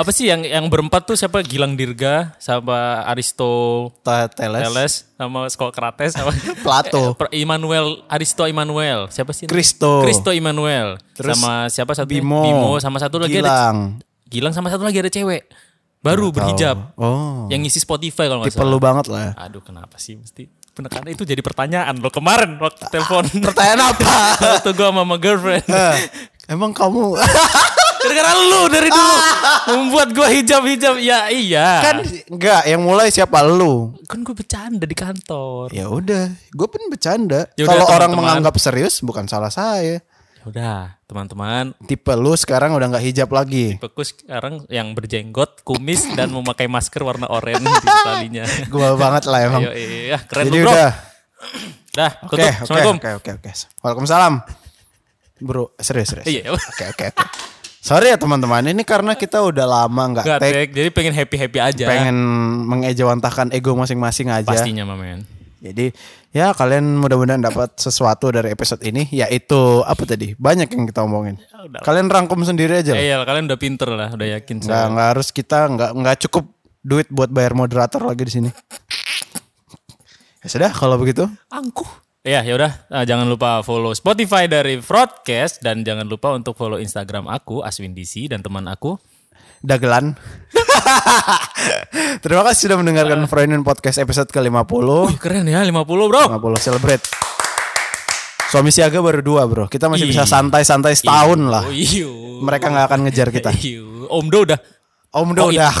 apa 0.00 0.08
sih 0.16 0.24
yang 0.32 0.40
yang 0.48 0.64
berempat 0.72 1.04
tuh 1.04 1.12
siapa? 1.12 1.44
Gilang 1.44 1.76
Dirga, 1.76 2.32
sama 2.40 3.04
Aristo 3.04 3.92
Teles. 4.00 4.64
Teles, 4.64 4.92
sama 5.12 5.44
Skokrates, 5.52 6.16
sama 6.16 6.32
Plato. 6.64 7.12
Eh, 7.12 7.16
Per- 7.20 7.32
Immanuel, 7.36 8.00
Aristo 8.08 8.48
Immanuel. 8.48 9.12
Siapa 9.12 9.36
sih? 9.36 9.44
Kristo. 9.44 10.00
Kristo 10.00 10.32
Immanuel. 10.32 10.96
Terus 11.12 11.36
sama 11.36 11.68
siapa 11.68 11.92
satu? 11.92 12.08
Bimo. 12.08 12.80
sama 12.80 12.96
satu 12.96 13.20
lagi 13.20 13.44
ada 13.44 13.52
Gilang. 13.52 13.78
Gilang 14.24 14.52
sama 14.56 14.72
satu 14.72 14.88
lagi 14.88 15.04
ada 15.04 15.12
cewek. 15.12 15.52
Baru 15.98 16.30
berhijab. 16.30 16.94
Oh. 16.94 17.48
Yang 17.48 17.60
ngisi 17.66 17.80
Spotify 17.82 18.26
kalau 18.26 18.42
nggak 18.42 18.54
salah. 18.54 18.70
lu 18.70 18.78
banget 18.78 19.06
lah 19.10 19.20
ya. 19.20 19.32
Aduh 19.44 19.60
kenapa 19.60 19.98
sih 19.98 20.14
mesti 20.14 20.46
penekanan 20.70 21.10
itu 21.10 21.26
jadi 21.26 21.42
pertanyaan 21.42 21.98
lo 21.98 22.06
kemarin 22.06 22.54
waktu 22.56 22.86
telepon 22.86 23.26
Pertanyaan 23.50 23.82
apa? 23.90 24.14
waktu 24.54 24.70
gue 24.70 24.86
sama, 24.86 25.02
sama 25.02 25.16
girlfriend 25.18 25.66
Eh, 25.66 25.96
Emang 26.48 26.70
kamu 26.70 27.18
gara-gara 27.98 28.30
lu 28.32 28.70
dari 28.70 28.88
dulu 28.88 29.16
membuat 29.68 30.14
gue 30.14 30.28
hijab-hijab 30.32 30.96
ya 30.96 31.26
iya 31.28 31.82
kan 31.82 31.96
enggak 32.30 32.62
yang 32.64 32.80
mulai 32.80 33.10
siapa 33.10 33.42
lu? 33.42 33.90
kan 34.06 34.22
gue 34.22 34.32
bercanda 34.32 34.86
di 34.86 34.94
kantor 34.94 35.74
Ya 35.74 35.90
udah, 35.90 36.30
gue 36.30 36.68
pun 36.70 36.78
bercanda. 36.88 37.50
Ya 37.52 37.66
Kalau 37.66 37.84
orang 37.84 38.14
menganggap 38.14 38.54
serius 38.56 39.02
bukan 39.02 39.26
salah 39.26 39.50
saya. 39.50 39.98
Udah 40.48 40.96
teman-teman 41.04 41.76
Tipe 41.84 42.12
lu 42.16 42.32
sekarang 42.34 42.72
udah 42.72 42.88
nggak 42.88 43.04
hijab 43.04 43.28
lagi. 43.30 43.76
Beku 43.76 44.02
sekarang 44.04 44.64
yang 44.72 44.92
berjenggot 44.92 45.62
kumis 45.62 46.04
dan 46.16 46.32
memakai 46.32 46.66
masker 46.66 47.04
warna 47.04 47.28
oranye 47.28 47.64
di 47.84 47.88
talinya 48.04 48.44
Gue 48.66 48.88
banget 48.96 49.28
lah 49.28 49.40
emang. 49.44 49.62
Ayo, 49.68 49.72
iya 49.76 50.18
keren 50.24 50.48
Jadi 50.48 50.58
lu 50.58 50.64
bro 50.64 50.72
udah. 50.72 50.90
dah 51.94 52.10
Oke, 52.24 52.28
tutup 52.28 52.38
oke, 52.38 52.48
assalamualaikum 52.64 52.96
oke, 52.96 53.10
oke, 53.18 53.30
oke. 53.40 53.50
Waalaikumsalam. 53.84 54.34
Bro, 55.38 55.64
serius, 55.78 56.08
serius. 56.10 56.26
iya 56.26 56.50
Oke, 56.50 56.84
oke, 56.90 57.04
oke. 57.14 57.24
Sorry 57.78 58.10
ya 58.10 58.18
teman-teman, 58.18 58.60
ini 58.68 58.82
karena 58.82 59.14
kita 59.14 59.38
udah 59.40 59.64
lama 59.64 60.02
nggak 60.12 60.24
Gak 60.26 60.40
take, 60.42 60.52
tek 60.52 60.68
jadi 60.74 60.88
pengen 60.90 61.14
happy 61.14 61.36
happy 61.40 61.58
aja 61.62 61.84
pengen 61.86 62.16
mengejawantahkan 62.68 63.54
ego 63.54 63.72
masing-masing 63.78 64.28
aja. 64.28 64.44
pastinya 64.44 64.84
mamen 64.84 65.22
Jadi 65.62 65.94
ya 66.30 66.52
kalian 66.52 67.00
mudah-mudahan 67.00 67.40
dapat 67.40 67.76
sesuatu 67.76 68.28
dari 68.32 68.52
episode 68.52 68.82
ini, 68.84 69.08
yaitu 69.12 69.82
apa 69.84 70.04
tadi? 70.04 70.36
Banyak 70.36 70.68
yang 70.70 70.84
kita 70.88 71.04
omongin. 71.04 71.40
Kalian 71.80 72.08
rangkum 72.08 72.40
sendiri 72.44 72.80
aja. 72.80 72.92
lah. 72.94 73.00
Eh, 73.00 73.10
iya 73.10 73.16
kalian 73.24 73.48
udah 73.48 73.60
pinter 73.60 73.88
lah 73.92 74.08
udah 74.12 74.28
yakin 74.38 74.62
Nggak, 74.62 74.70
saya 74.70 74.92
nggak 74.92 75.08
harus 75.16 75.28
kita 75.32 75.58
nggak 75.68 75.90
nggak 75.96 76.16
cukup 76.28 76.44
duit 76.84 77.08
buat 77.10 77.28
bayar 77.32 77.52
moderator 77.52 78.02
lagi 78.04 78.22
di 78.24 78.32
sini. 78.32 78.50
Ya 80.38 80.48
sudah 80.48 80.70
kalau 80.70 80.96
begitu. 80.96 81.26
angkuh 81.50 82.08
Iya, 82.28 82.44
ya 82.44 82.54
udah. 82.60 82.72
Nah, 82.92 83.04
jangan 83.08 83.24
lupa 83.24 83.64
follow 83.64 83.94
Spotify 83.96 84.44
dari 84.50 84.76
Broadcast 84.82 85.64
dan 85.64 85.80
jangan 85.80 86.04
lupa 86.04 86.34
untuk 86.36 86.58
follow 86.58 86.76
Instagram 86.76 87.24
aku 87.24 87.64
Aswin 87.64 87.96
DC 87.96 88.28
dan 88.28 88.44
teman 88.44 88.68
aku. 88.68 89.00
Dagelan. 89.64 90.12
Terima 92.24 92.42
kasih 92.46 92.60
sudah 92.68 92.76
mendengarkan 92.78 93.24
Freudian 93.26 93.62
Podcast 93.62 93.98
episode 93.98 94.28
ke-50. 94.28 94.86
Wih, 95.08 95.18
keren 95.18 95.46
ya 95.46 95.62
50, 95.62 95.84
Bro. 95.84 96.22
50 96.30 96.58
celebrate. 96.60 97.04
Suami 98.48 98.72
siaga 98.72 99.04
baru 99.04 99.20
dua 99.20 99.44
bro. 99.44 99.68
Kita 99.68 99.92
masih 99.92 100.08
bisa 100.08 100.24
Ih. 100.24 100.30
santai-santai 100.32 100.96
setahun 100.96 101.36
lah. 101.36 101.68
Oh, 101.68 101.72
iyo. 101.72 102.40
Mereka 102.40 102.72
nggak 102.72 102.86
akan 102.88 103.00
ngejar 103.04 103.28
kita. 103.28 103.52
Iyo. 103.60 104.08
Om 104.08 104.32
Do 104.32 104.38
udah. 104.48 104.56
Om 105.12 105.28
Do 105.36 105.42
Oh, 105.44 105.50
iya. 105.52 105.68
udah. 105.68 105.76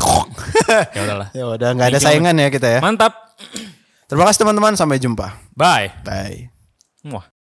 Ya 0.96 1.00
udahlah. 1.08 1.28
ya 1.32 1.44
udah 1.48 1.68
nggak 1.72 1.88
ada 1.96 2.00
saingan 2.00 2.36
ya 2.36 2.52
kita 2.52 2.68
ya. 2.68 2.80
Mantap. 2.84 3.16
Terima 4.04 4.28
kasih 4.28 4.44
teman-teman. 4.44 4.76
Sampai 4.76 5.00
jumpa. 5.00 5.32
Bye. 5.56 5.96
Bye. 6.04 6.52
Muah. 7.08 7.32